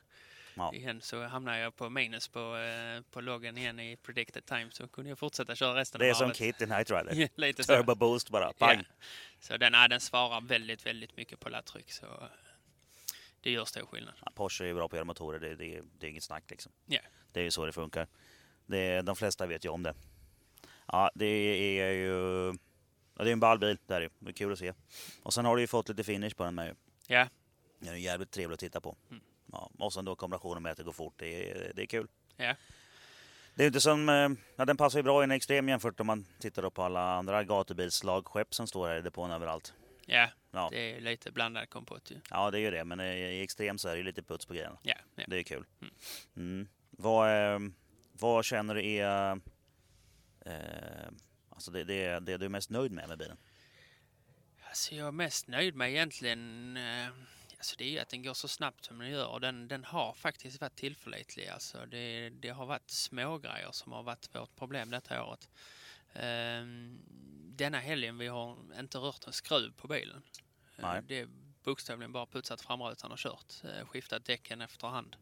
Ja. 0.55 0.75
Igen 0.75 1.01
så 1.01 1.25
hamnade 1.27 1.59
jag 1.59 1.77
på 1.77 1.91
minus 1.91 2.29
på, 2.29 2.57
eh, 2.57 3.03
på 3.11 3.21
loggen 3.21 3.59
igen 3.59 3.81
i 3.81 3.97
predicted 3.97 4.47
time 4.47 4.69
så 4.71 4.89
kunde 4.89 5.09
jag 5.11 5.19
fortsätta 5.19 5.55
köra 5.55 5.75
resten 5.81 5.99
Det 5.99 6.07
är 6.07 6.11
av 6.11 6.15
som 6.15 6.25
varvet. 6.25 6.37
Kit 6.39 6.63
i 6.63 6.67
Night 6.67 6.91
Rider. 6.91 7.15
Ja, 7.23 7.29
Lite 7.35 7.65
så. 7.65 7.73
Turbo 7.75 7.95
boost 7.95 8.31
bara, 8.31 8.53
pang! 8.53 8.79
Ja. 8.89 8.95
Så 9.41 9.57
den, 9.57 9.73
ja, 9.75 9.89
den 9.89 10.01
svarar 10.01 10.41
väldigt, 10.41 10.87
väldigt 10.87 11.17
mycket 11.17 11.41
på 11.41 11.49
laddtryck 11.49 11.93
så 11.93 12.07
eh, 12.07 12.27
det 13.49 13.53
gör 13.55 13.65
stor 13.65 13.87
skillnad. 13.87 14.15
Ja, 14.25 14.33
Porsche 14.35 14.65
är 14.65 14.75
bra 14.75 14.89
på 14.89 14.97
att 14.97 14.99
göra 14.99 15.05
motorer, 15.05 15.39
det, 15.41 15.57
det, 15.57 15.83
det 15.99 16.07
är 16.07 16.11
inget 16.11 16.23
snack 16.23 16.45
liksom. 16.51 16.73
Ja. 16.87 17.01
Det 17.33 17.41
är 17.41 17.45
ju 17.45 17.51
så 17.51 17.67
det 17.67 17.73
funkar. 17.73 18.07
Det, 18.67 19.03
de 19.03 19.17
flesta 19.17 19.47
vet 19.47 19.65
ju 19.65 19.69
om 19.69 19.83
det. 19.83 19.95
Ja, 20.87 21.11
det 21.15 21.27
är 21.27 21.93
ju... 21.93 22.47
Ja, 23.17 23.25
det 23.25 23.31
är 23.31 23.33
en 23.33 23.41
ball 23.41 23.59
bil, 23.59 23.79
det 23.87 23.95
är 23.95 24.01
det. 24.01 24.09
Det 24.19 24.31
är 24.31 24.33
kul 24.33 24.53
att 24.53 24.59
se. 24.59 24.73
Och 25.23 25.35
sen 25.35 25.45
har 25.45 25.57
du 25.57 25.63
ju 25.63 25.67
fått 25.67 25.89
lite 25.89 26.05
finish 26.05 26.31
på 26.37 26.45
den 26.45 26.55
med. 26.55 26.77
Ja, 27.07 27.29
Den 27.79 27.95
är 27.95 27.99
jävligt 27.99 28.31
trevlig 28.31 28.55
att 28.55 28.61
titta 28.61 28.81
på. 28.81 28.97
Mm. 29.11 29.23
Ja, 29.53 29.71
och 29.79 29.93
sen 29.93 30.05
då 30.05 30.17
kombinationen 30.17 30.63
med 30.63 30.73
att 30.73 30.79
det 30.79 30.85
går 30.85 30.93
fort, 30.93 31.15
det 31.17 31.51
är, 31.51 31.73
det 31.75 31.83
är 31.83 31.87
kul. 31.87 32.09
ja, 32.37 32.55
Det 33.55 33.63
är 33.63 33.67
inte 33.67 33.81
som... 33.81 34.09
eh, 34.09 34.29
Ja, 34.57 34.65
den 34.65 34.77
passar 34.77 34.99
ju 34.99 35.03
bra 35.03 35.23
i 35.23 35.25
en 35.25 35.31
extrem 35.31 35.69
jämfört 35.69 36.01
om 36.01 36.07
man 36.07 36.27
tittar 36.41 36.71
på 36.71 36.83
alla 36.83 37.13
andra 37.15 37.45
gatubilslagskepp 37.45 38.55
som 38.55 38.67
står 38.67 38.89
här 38.89 38.97
i 38.97 39.03
depån 39.03 39.31
överallt. 39.31 39.75
Ja, 40.09 40.31
Ja. 40.51 40.69
det 40.73 40.97
är 40.97 41.01
lite 41.01 41.33
blandad 41.33 41.71
kompott 41.71 42.11
ju. 42.11 42.21
ja, 42.31 42.51
det 42.51 42.59
är 42.59 42.61
ju 42.61 42.71
det. 42.71 42.85
Men 42.85 43.01
i 43.01 43.41
extrem 43.43 43.79
så 43.79 43.89
är 43.89 43.93
det 43.93 43.99
ju 43.99 44.05
lite 44.05 44.23
puts 44.23 44.47
på 44.47 44.55
grejerna. 44.55 44.79
Ja, 44.83 44.95
ja. 45.15 45.25
Det 45.27 45.37
är 45.39 45.43
kul. 45.43 45.67
Mm. 45.81 45.95
Mm. 46.37 46.69
Vad, 46.91 47.55
eh, 47.55 47.59
vad 48.13 48.45
känner 48.45 48.75
du 48.75 48.87
är... 48.87 49.41
Eh, 50.47 51.09
alltså 51.49 51.71
det, 51.71 51.85
det, 51.85 52.21
det 52.21 52.37
du 52.37 52.45
är 52.45 52.49
mest 52.49 52.71
nöjd 52.71 52.93
med 52.93 53.09
med 53.09 53.19
bilen? 53.19 53.37
Alltså 54.69 54.95
jag 54.95 55.07
är 55.09 55.13
mest 55.13 55.49
nöjd 55.49 55.75
med 55.75 55.91
egentligen 55.91 56.77
eh, 56.77 57.09
alltså 57.57 57.77
det 57.79 57.85
är 57.85 57.89
ju 57.89 57.99
att 57.99 58.09
den 58.09 58.23
går 58.23 58.35
så 58.35 58.49
snabbt 58.49 58.85
som 58.85 58.99
den 58.99 59.11
gör 59.11 59.27
och 59.27 59.41
den, 59.41 59.69
den 59.69 59.85
har 59.85 60.15
faktiskt 60.15 60.61
varit 60.61 60.77
tillförlitlig. 60.77 61.49
Alltså 61.49 61.87
det, 61.87 62.31
det 62.31 62.49
har 62.49 62.67
varit 62.67 62.91
smågrejer 62.91 63.73
som 63.73 63.93
har 63.93 64.03
varit 64.03 64.35
vårt 64.35 64.57
problem 64.57 64.91
detta 64.91 65.25
året. 65.25 65.49
Ehm, 66.23 66.99
denna 67.57 67.79
helgen 67.79 68.19
vi 68.19 68.27
har 68.27 68.57
inte 68.79 68.99
rört 68.99 69.27
en 69.27 69.33
skruv 69.33 69.73
på 69.73 69.89
bilen. 69.89 70.23
Eh, 70.77 70.83
Nej. 70.83 71.03
Det 71.07 71.19
är 71.21 71.29
bokstavligen 71.63 72.13
bara 72.13 72.27
putsat 72.27 72.61
framrutan 72.61 73.13
och 73.13 73.19
kört. 73.19 73.55
eh, 73.65 73.87
Skiftat 73.87 74.25
däcken 74.25 74.61
efterhand. 74.61 75.17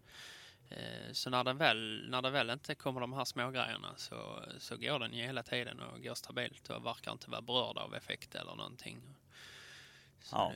Eh, 0.69 1.13
Så 1.13 1.31
när 1.31 1.45
den 1.45 1.59
väl, 1.59 2.07
när 2.11 2.23
det 2.23 2.31
väl 2.31 2.51
inte 2.51 2.75
kommer 2.75 3.01
de 3.01 3.13
här 3.13 3.25
smågrejerna 3.25 3.95
så, 3.97 4.45
så 4.59 4.77
går 4.77 4.99
den 4.99 5.13
ju 5.13 5.23
hela 5.25 5.43
tiden 5.43 5.81
och 5.81 6.03
går 6.03 6.15
stabilt 6.15 6.71
och 6.71 6.87
verkar 6.87 7.13
inte 7.13 7.31
vara 7.31 7.43
berörd 7.43 7.79
av 7.79 7.95
effekt 7.95 8.35
eller 8.35 8.55
någonting. 8.55 9.01
Så 10.21 10.37
Ja. 10.37 10.53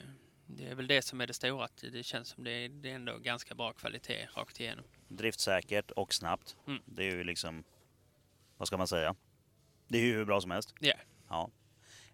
det, 0.47 0.64
det 0.64 0.70
är 0.70 0.74
väl 0.74 0.86
det 0.86 1.03
som 1.03 1.20
är 1.20 1.26
det 1.26 1.34
stora, 1.34 1.64
att 1.64 1.84
det 1.93 2.03
känns 2.03 2.28
som 2.28 2.45
det 2.45 2.51
är, 2.51 2.68
det 2.68 2.91
är 2.91 2.95
ändå 2.95 3.18
ganska 3.18 3.55
bra 3.55 3.72
kvalitet 3.72 4.28
rakt 4.34 4.61
igenom. 4.61 4.84
Driftsäkert 5.09 5.91
och 5.91 6.14
snabbt. 6.14 6.57
Mm. 6.66 6.82
Det 6.84 7.05
är 7.05 7.11
ju 7.16 7.24
liksom... 7.24 7.64
Vad 8.57 8.68
ska 8.68 8.76
man 8.76 8.88
säga? 8.88 9.14
Det 9.91 9.99
är 9.99 10.03
ju 10.03 10.16
hur 10.16 10.24
bra 10.24 10.41
som 10.41 10.51
helst. 10.51 10.74
Ja. 10.78 10.95
Ja. 11.28 11.51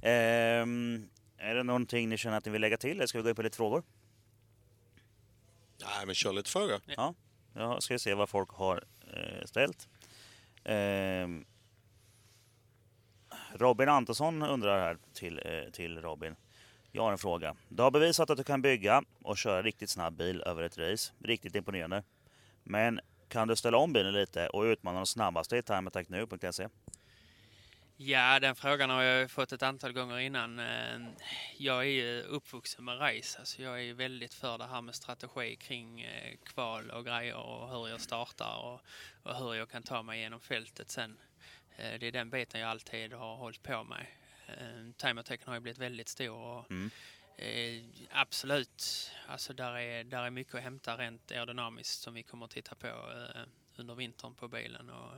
Ehm, 0.02 1.08
är 1.36 1.54
det 1.54 1.62
någonting 1.62 2.08
ni 2.08 2.16
känner 2.16 2.36
att 2.36 2.44
ni 2.44 2.50
vill 2.50 2.60
lägga 2.60 2.76
till? 2.76 2.90
Eller 2.90 3.06
ska 3.06 3.18
vi 3.18 3.22
gå 3.22 3.28
in 3.28 3.36
på 3.36 3.42
lite 3.42 3.56
frågor? 3.56 3.82
Nej, 5.80 6.06
men 6.06 6.14
kör 6.14 6.32
lite 6.32 6.50
frågor. 6.50 6.80
Jag 7.54 7.82
ska 7.82 7.98
se 7.98 8.14
vad 8.14 8.28
folk 8.28 8.50
har 8.50 8.84
eh, 9.12 9.44
ställt. 9.44 9.88
Ehm, 10.64 11.44
Robin 13.54 13.88
Antonsson 13.88 14.42
undrar 14.42 14.78
här 14.78 14.98
till, 15.12 15.40
eh, 15.44 15.70
till 15.72 16.00
Robin. 16.00 16.36
Jag 16.92 17.02
har 17.02 17.12
en 17.12 17.18
fråga. 17.18 17.56
Du 17.68 17.82
har 17.82 17.90
bevisat 17.90 18.30
att 18.30 18.38
du 18.38 18.44
kan 18.44 18.62
bygga 18.62 19.02
och 19.22 19.38
köra 19.38 19.62
riktigt 19.62 19.90
snabb 19.90 20.16
bil 20.16 20.42
över 20.46 20.62
ett 20.62 20.78
race. 20.78 21.12
Riktigt 21.18 21.54
imponerande. 21.54 22.02
Men 22.64 23.00
kan 23.28 23.48
du 23.48 23.56
ställa 23.56 23.78
om 23.78 23.92
bilen 23.92 24.12
lite 24.12 24.48
och 24.48 24.62
utmana 24.62 24.98
de 24.98 25.06
snabbaste 25.06 25.56
i 25.56 25.62
timeattacknu.se? 25.62 26.68
Ja, 27.98 28.40
den 28.40 28.56
frågan 28.56 28.90
har 28.90 29.02
jag 29.02 29.30
fått 29.30 29.52
ett 29.52 29.62
antal 29.62 29.92
gånger 29.92 30.18
innan. 30.18 30.58
Eh, 30.58 31.00
Jag 31.56 31.78
är 31.78 31.90
ju 31.90 32.22
uppvuxen 32.22 32.84
med 32.84 33.00
race. 33.00 33.38
Alltså 33.38 33.62
jag 33.62 33.74
är 33.78 33.82
ju 33.82 33.92
väldigt 33.92 34.34
för 34.34 34.58
det 34.58 34.66
här 34.66 34.80
med 34.80 34.94
strategi 34.94 35.56
kring 35.56 36.00
eh, 36.00 36.36
kval 36.44 36.90
och 36.90 37.04
grejer 37.04 37.34
och 37.36 37.68
hur 37.70 37.88
jag 37.88 38.00
startar 38.00 38.56
och, 38.58 38.80
och 39.22 39.36
hur 39.36 39.54
jag 39.54 39.70
kan 39.70 39.82
ta 39.82 40.02
mig 40.02 40.20
genom 40.20 40.40
fältet 40.40 40.90
sen. 40.90 41.18
Eh, 41.76 41.98
Det 41.98 42.06
är 42.06 42.12
den 42.12 42.30
biten 42.30 42.60
jag 42.60 42.70
alltid 42.70 43.12
har 43.12 43.36
hållit 43.36 43.62
på 43.62 43.84
med. 43.84 44.06
Eh, 44.46 44.92
Timeattacken 44.96 45.48
har 45.48 45.54
ju 45.54 45.60
blivit 45.60 45.78
väldigt 45.78 46.08
stor 46.08 46.36
och 46.38 46.70
Mm. 46.70 46.90
eh, 47.38 47.84
absolut, 48.10 49.10
alltså 49.28 49.52
där 49.52 49.78
är, 49.78 50.04
där 50.04 50.22
är 50.22 50.30
mycket 50.30 50.54
att 50.54 50.62
hämta 50.62 50.96
rent 50.96 51.32
aerodynamiskt 51.32 52.00
som 52.02 52.14
vi 52.14 52.22
kommer 52.22 52.44
att 52.44 52.50
titta 52.50 52.74
på 52.74 52.88
under 53.76 53.94
vintern 53.94 54.34
på 54.34 54.48
bilen. 54.48 54.90
Och, 54.90 55.12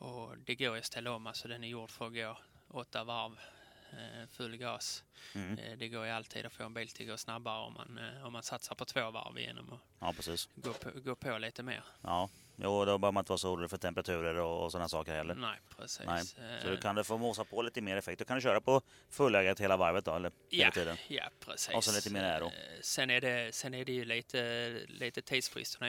och 0.00 0.38
det 0.38 0.54
går 0.54 0.76
att 0.76 0.84
ställa 0.84 1.12
om, 1.12 1.26
alltså 1.26 1.48
den 1.48 1.64
är 1.64 1.68
gjord 1.68 1.90
för 1.90 2.06
att 2.06 2.14
gå 2.14 2.38
åtta 2.68 3.04
varv 3.04 3.40
eh, 3.92 4.26
full 4.28 4.56
gas. 4.56 5.04
Mm. 5.34 5.58
Eh, 5.58 5.78
Det 5.78 5.88
går 5.88 6.04
ju 6.06 6.10
alltid 6.10 6.46
att 6.46 6.52
få 6.52 6.62
en 6.64 6.74
bil 6.74 6.88
till 6.88 7.06
att 7.06 7.12
gå 7.12 7.16
snabbare 7.16 7.60
om 7.66 7.74
man, 7.74 7.98
eh, 7.98 8.26
om 8.26 8.32
man 8.32 8.42
satsar 8.42 8.74
på 8.74 8.84
två 8.84 9.10
varv 9.10 9.38
genom 9.38 9.72
att 9.72 9.80
Ja, 9.98 10.14
gå 10.54 10.72
på, 10.72 10.90
gå 11.00 11.14
på 11.14 11.38
lite 11.38 11.62
mer. 11.62 11.84
Ja, 12.02 12.28
jo, 12.62 12.84
då 12.84 12.98
behöver 12.98 13.12
man 13.12 13.20
inte 13.20 13.30
vara 13.32 13.38
så 13.38 13.50
orolig 13.50 13.70
för 13.70 13.76
temperaturer 13.78 14.34
och, 14.34 14.64
och 14.64 14.72
sådana 14.72 14.88
saker 14.88 15.14
heller. 15.14 15.34
Nej, 15.34 15.58
precis. 15.76 16.06
Nej, 16.06 16.24
Så 16.24 16.68
du 16.68 16.74
Eh, 16.74 16.80
kan 16.80 16.94
du 16.94 17.04
få 17.04 17.18
mosa 17.18 17.44
på 17.44 17.62
lite 17.62 17.80
mer 17.80 17.96
effekt. 17.96 18.18
Du 18.18 18.24
kan 18.24 18.40
köra 18.40 18.60
på 18.60 18.82
fulläget 19.10 19.60
hela 19.60 19.76
varvet 19.76 20.04
då, 20.04 20.14
eller 20.16 20.32
hela 20.50 20.64
Ja, 20.64 20.70
tiden? 20.70 20.96
ja, 21.08 21.28
precis. 21.40 21.74
Och 21.74 21.84
så 21.84 21.92
lite 21.92 22.10
mer 22.10 22.24
aero. 22.24 22.46
Eh, 22.46 22.52
Sen 22.82 23.10
är 23.10 23.20
det, 23.20 23.54
sen 23.54 23.74
är 23.74 23.84
det 23.84 23.92
ju 23.92 24.04
lite, 24.04 24.70
lite 24.88 25.22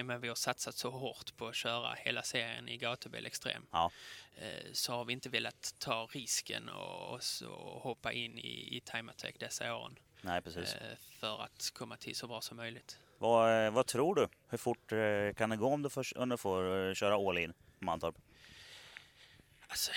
och 0.02 0.06
med 0.06 0.16
att 0.16 0.24
vi 0.24 0.28
har 0.28 0.36
satsat 0.36 0.76
så 0.76 0.90
hårt 0.90 1.38
på 1.38 1.48
att 1.48 1.56
köra 1.56 1.94
hela 1.94 2.24
serien 2.24 2.70
i 2.70 2.78
gatubil 2.78 3.26
extrem. 3.26 3.66
Ja. 3.72 3.92
Eh, 4.38 4.48
Så 4.74 4.94
har 4.94 5.06
vi 5.06 5.14
inte 5.14 5.30
velat 5.30 5.76
ta 5.80 6.08
risken 6.12 6.70
och, 6.70 7.14
och, 7.14 7.82
hoppa 7.82 8.12
in 8.14 8.38
i, 8.38 8.78
i 8.78 8.82
Time 8.86 9.12
Attack 9.12 9.36
dessa 9.40 9.76
åren. 9.76 10.00
Nej, 10.22 10.42
precis. 10.42 10.76
För 11.20 11.42
att 11.44 11.72
komma 11.74 11.98
till 11.98 12.16
så 12.16 12.28
bra 12.28 12.42
som 12.42 12.58
möjligt. 12.58 12.98
Vad, 13.22 13.66
eh, 13.66 13.72
vad 13.72 13.88
tror 13.88 14.16
du? 14.16 14.28
Hur 14.50 14.58
fort 14.58 14.92
eh, 14.92 15.34
kan 15.38 15.50
det 15.50 15.58
gå 15.58 15.68
om 15.68 15.82
du 15.82 15.90
får, 15.90 16.18
om 16.18 16.30
du 16.30 16.38
får 16.38 16.88
eh, 16.90 16.94
köra 16.94 17.30
all 17.30 17.38
in 17.38 17.54
på 17.80 17.86
Mantorp? 17.86 18.16
Alltså, 19.68 19.92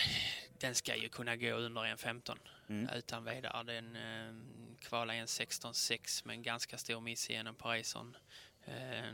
den 0.58 0.74
ska 0.74 0.96
ju 0.96 1.08
kunna 1.08 1.36
gå 1.36 1.50
under 1.50 1.82
1.15 1.82 2.38
Mm. 2.68 2.88
utan 2.94 3.24
vidare. 3.24 3.62
Den 3.62 3.96
eh, 3.96 4.34
kvalar 4.80 5.14
en 5.14 5.26
16.6 5.26 6.26
med 6.26 6.34
en 6.34 6.42
ganska 6.42 6.78
stor 6.78 7.00
miss 7.00 7.30
igenom 7.30 7.56
racern. 7.64 8.16
Eh, 8.64 9.12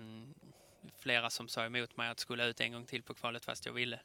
flera 0.99 1.31
som 1.31 1.49
sa 1.49 1.65
emot 1.65 1.97
mig 1.97 2.09
att 2.09 2.21
skulle 2.21 2.45
ut 2.45 2.61
en 2.61 2.73
gång 2.73 2.87
till 2.87 3.03
på 3.03 3.15
kvalet 3.15 3.45
fast 3.45 3.67
jag 3.67 3.73
ville. 3.73 4.01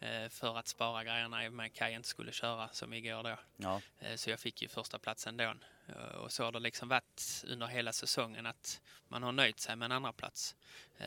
Eh, 0.00 0.28
för 0.28 0.56
att 0.58 0.68
spara 0.68 1.04
grejerna 1.04 1.44
i 1.44 1.48
och 1.48 1.52
med 1.52 1.66
att 1.66 1.72
Kaj 1.74 1.92
inte 1.94 2.08
skulle 2.08 2.32
köra 2.32 2.68
som 2.68 2.92
igår 2.92 3.22
då. 3.22 3.38
Ja, 3.56 3.80
Eh, 3.98 4.16
Så 4.16 4.30
jag 4.30 4.40
fick 4.40 4.62
ju 4.62 4.68
första 4.68 4.98
platsen 4.98 5.36
då. 5.36 5.54
Eh, 5.88 5.94
Och 5.96 6.32
så 6.32 6.44
har 6.44 6.52
det 6.52 6.58
liksom 6.60 6.88
varit 6.88 7.44
under 7.46 7.66
hela 7.66 7.92
säsongen 7.92 8.46
att 8.46 8.80
man 9.08 9.22
har 9.22 9.32
nöjt 9.32 9.60
sig 9.60 9.76
med 9.76 9.86
en 9.86 9.92
andra 9.92 10.12
plats 10.12 10.56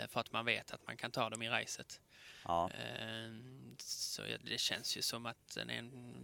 för 0.07 0.19
att 0.19 0.31
man 0.31 0.45
vet 0.45 0.71
att 0.71 0.87
man 0.87 0.97
kan 0.97 1.11
ta 1.11 1.29
dem 1.29 1.41
i 1.41 1.49
racet. 1.49 2.01
ja, 2.45 2.69
Eh, 2.71 3.31
Så 3.77 4.21
det 4.43 4.57
känns 4.59 4.97
ju 4.97 5.01
som 5.01 5.25
att 5.25 5.57
en, 5.57 5.69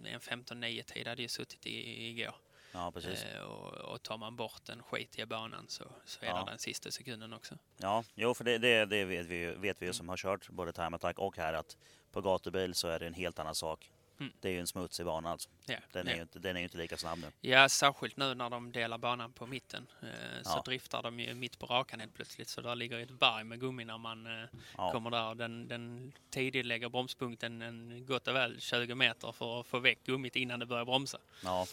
en 0.05 0.20
15-9 0.20 0.84
tid 0.84 1.07
hade 1.07 1.22
ju 1.22 1.28
suttit 1.28 1.66
i, 1.66 2.07
igår. 2.09 2.36
ja 2.74 2.91
precis. 2.91 3.26
Och, 3.47 3.74
och 3.74 4.03
tar 4.03 4.18
man 4.18 4.36
bort 4.36 4.70
en 4.70 4.84
skit 4.84 5.20
i 5.20 5.26
banan 5.26 5.66
så, 5.68 5.84
så 6.05 6.22
är 6.26 6.30
Ja. 6.30 6.43
det 6.45 6.51
den 6.51 6.59
sista 6.59 6.91
sekunden 6.91 7.34
också. 7.34 7.57
Ja, 7.78 8.03
jo, 8.16 8.34
för 8.34 8.43
det, 8.43 8.57
det, 8.57 8.86
det 8.86 9.05
vet, 9.05 9.26
vi, 9.26 9.36
ju- 9.36 9.55
vet 9.55 9.82
vi 9.82 9.86
ju 9.86 9.93
som 9.93 10.09
har 10.09 10.18
kört 10.18 10.49
både 10.49 10.74
Time 10.74 10.95
Attack 10.95 11.20
och 11.20 11.38
här 11.38 11.53
att 11.53 11.78
på 12.16 12.22
gatubil 12.22 12.76
så 12.76 12.88
är 12.88 12.99
det 12.99 13.07
en 13.07 13.13
helt 13.13 13.39
annan 13.39 13.55
sak. 13.55 13.91
Mm. 14.20 14.34
Det 14.41 14.47
är 14.49 14.53
ju 14.53 14.59
en 14.59 14.68
smutsig 14.68 15.05
bana 15.05 15.32
alltså. 15.32 15.49
Ja, 15.66 15.76
Den 15.91 16.07
är, 16.07 16.11
ja. 16.11 16.16
ju 16.16 16.22
inte, 16.22 16.39
den 16.39 16.55
är 16.55 16.59
ju 16.59 16.63
inte 16.63 16.78
lika 16.78 16.97
snabb 16.97 17.20
nu. 17.20 17.28
ja, 17.41 17.70
särskilt 17.70 18.18
nu 18.18 18.34
när 18.34 18.49
de 18.49 18.72
delar 18.72 18.97
banan 18.97 19.32
på 19.34 19.45
mitten. 19.45 19.88
Eh, 20.01 20.07
Så 20.43 20.51
Ja. 20.57 20.61
driftar 20.66 21.03
de 21.03 21.20
ju 21.20 21.34
mitt 21.34 21.59
på 21.59 21.66
rakan 21.66 21.99
helt 21.99 22.13
plötsligt. 22.13 22.49
Så 22.49 22.61
där 22.61 22.76
ligger 22.76 22.99
ett 22.99 23.11
berg 23.11 23.43
med 23.43 23.59
gummi 23.59 23.86
när 23.86 23.97
man 23.97 24.26
eh, 24.28 24.47
Ja, 24.78 24.91
kommer 24.91 25.09
där. 25.11 25.36
Den, 25.36 25.68
den 25.68 26.13
tidiglägger 26.30 26.89
bromspunkten 26.89 27.61
en 27.61 28.05
gott 28.05 28.28
och 28.28 28.36
väl 28.36 28.61
20 28.61 28.95
meter 28.95 29.32
för 29.32 29.59
att 29.59 29.68
få 29.68 29.80
väck 29.80 29.99
gummit 30.05 30.36
innan 30.36 30.59
det 30.59 30.66
börjar 30.66 30.86
bromsa. 30.86 31.18
ja. 31.43 31.66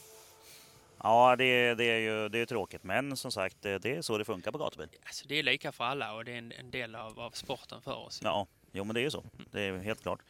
ja 1.03 1.37
det, 1.37 1.75
det 1.75 1.85
är 1.85 1.99
ju 1.99 2.29
det 2.29 2.39
är 2.39 2.47
tråkigt, 2.47 2.83
men 2.85 3.17
som 3.17 3.33
sagt, 3.33 3.57
det, 3.63 3.79
det 3.79 3.97
är 3.97 4.03
så 4.03 4.19
det 4.19 4.25
funkar 4.25 4.53
på 4.53 4.59
gatubil. 4.59 4.89
Alltså, 5.05 5.29
det 5.29 5.35
är 5.39 5.43
lika 5.43 5.73
för 5.73 5.85
alla 5.85 6.15
och 6.15 6.25
det 6.25 6.33
är 6.33 6.39
en, 6.39 6.53
en 6.53 6.71
del 6.71 6.95
av, 6.95 7.21
av 7.21 7.31
sporten 7.31 7.83
för 7.83 7.95
oss. 7.95 8.21
Ja, 8.25 8.47
jo 8.73 8.85
men 8.85 8.95
det 8.95 9.01
är 9.01 9.03
ju 9.03 9.11
så. 9.11 9.25
Det 9.51 9.61
är 9.61 9.79
helt 9.79 10.03
klart. 10.03 10.21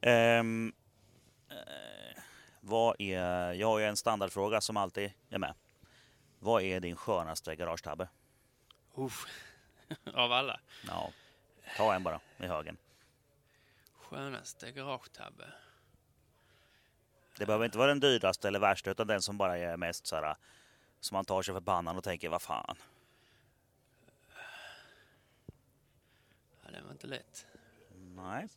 Ehm, 0.00 0.72
eh, 1.48 2.22
vad 2.60 3.00
är, 3.00 3.52
jag 3.52 3.66
har 3.66 3.78
ju 3.78 3.84
en 3.84 3.96
standardfråga 3.96 4.60
som 4.60 4.76
alltid 4.76 5.12
är 5.28 5.38
med. 5.38 5.54
Vad 6.38 6.62
är 6.62 6.80
din 6.80 6.96
skönaste 6.96 7.56
garagetabbe? 7.56 8.08
Uff. 8.94 9.26
av 10.14 10.32
alla. 10.32 10.60
Ja, 10.86 11.12
ta 11.76 11.94
en 11.94 12.02
bara 12.02 12.20
i 12.38 12.46
högen. 12.46 12.76
Skönaste 13.94 14.72
garagetabbe. 14.72 15.52
Det 17.38 17.46
behöver 17.46 17.64
inte 17.64 17.78
vara 17.78 17.88
den 17.88 18.00
dyraste 18.00 18.48
eller 18.48 18.58
värsta 18.58 18.90
utan 18.90 19.06
den 19.06 19.22
som 19.22 19.38
bara 19.38 19.58
är 19.58 19.76
mest 19.76 20.06
så 20.06 20.16
här 20.16 20.36
som 21.00 21.14
man 21.14 21.24
tar 21.24 21.42
sig 21.42 21.54
för 21.54 21.60
pannan 21.60 21.96
och 21.96 22.04
tänker 22.04 22.28
vad 22.28 22.42
fan. 22.42 22.76
Ja, 26.62 26.70
det 26.72 26.82
var 26.82 26.92
inte 26.92 27.06
lätt. 27.06 27.46
Nej. 28.22 28.48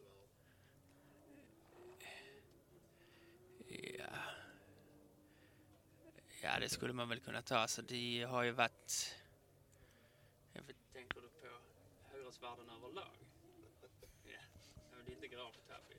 Ja. 3.97 4.05
ja, 6.41 6.59
det 6.59 6.69
skulle 6.69 6.93
man 6.93 7.09
väl 7.09 7.19
kunna 7.19 7.41
ta. 7.41 7.57
Alltså, 7.57 7.81
det 7.81 8.23
har 8.23 8.43
ju 8.43 8.51
varit... 8.51 9.15
Jag 10.53 10.63
vet, 10.63 10.93
tänker 10.93 11.21
du 11.21 11.27
på 11.27 11.47
hyresvärden 12.11 12.69
överlag? 12.69 13.17
Ja, 14.23 14.97
det 15.05 15.11
är 15.11 15.15
inte 15.15 15.27
garagetabbe. 15.27 15.89
ju. 15.89 15.97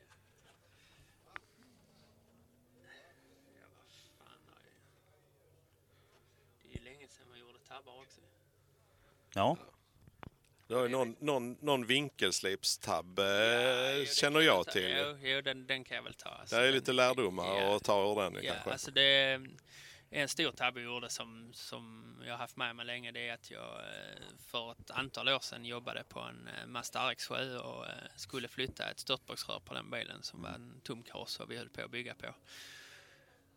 Ja, 3.60 3.66
vad 3.76 3.86
fan 4.18 4.40
har 4.48 4.60
jag... 4.64 4.74
Det 6.62 6.68
är 6.68 6.78
ju 6.78 6.84
länge 6.84 7.08
sedan 7.08 7.28
man 7.28 7.38
gjorde 7.38 7.58
tabbar 7.58 8.00
också. 8.00 8.20
Ja, 9.34 9.56
Du 10.66 10.74
har 10.74 10.82
ju 10.82 10.88
någon, 10.88 11.16
någon, 11.20 11.52
nånågon 11.52 11.86
vinkelslipstab 11.86 13.18
eh, 13.18 13.24
Ja, 13.24 13.92
det 13.98 14.14
känner 14.14 14.40
jag 14.40 14.64
ta. 14.66 14.72
till. 14.72 14.96
Jo, 14.98 15.18
jo 15.22 15.40
den, 15.40 15.66
den 15.66 15.84
kan 15.84 15.96
jag 15.96 16.02
väl 16.04 16.14
ta. 16.14 16.28
Alltså, 16.28 16.56
Det 16.56 16.62
är 16.62 16.66
den- 16.66 16.74
lite 16.74 16.92
lärdomar 16.92 17.44
Ja. 17.60 17.76
att 17.76 17.84
ta 17.84 18.12
ur 18.12 18.22
den 18.22 18.34
Ja, 18.44 18.52
kanske. 18.52 18.70
alltså 18.72 18.90
det 18.90 19.02
är 19.02 19.46
en 20.10 20.28
stor 20.28 20.50
tabbe 20.50 20.80
jag 20.80 20.92
gjorde 20.92 21.08
som, 21.10 21.50
som 21.52 22.04
jag 22.24 22.32
har 22.32 22.38
haft 22.38 22.56
med 22.56 22.76
mig 22.76 22.86
länge. 22.86 23.12
Det 23.12 23.28
är 23.28 23.34
att 23.34 23.50
jag 23.50 23.74
eh, 23.78 24.22
för 24.46 24.72
ett 24.72 24.90
antal 24.90 25.28
år 25.28 25.38
sedan 25.38 25.64
jobbade 25.64 26.04
på 26.08 26.20
en 26.20 26.48
eh, 26.60 26.66
Mazda 26.66 27.00
RX7 27.12 27.56
och 27.58 27.84
skulle 28.16 28.48
flytta 28.48 28.90
ett 28.90 29.00
störtboxrör 29.00 29.60
på 29.64 29.74
den 29.74 29.90
bilen 29.90 30.22
som 30.22 30.42
var 30.42 30.50
en 30.50 30.80
tom 30.84 31.02
kaross 31.02 31.40
och 31.40 31.50
vi 31.50 31.56
höll 31.56 31.68
på 31.68 31.82
att 31.82 31.90
bygga 31.90 32.14
på. 32.14 32.26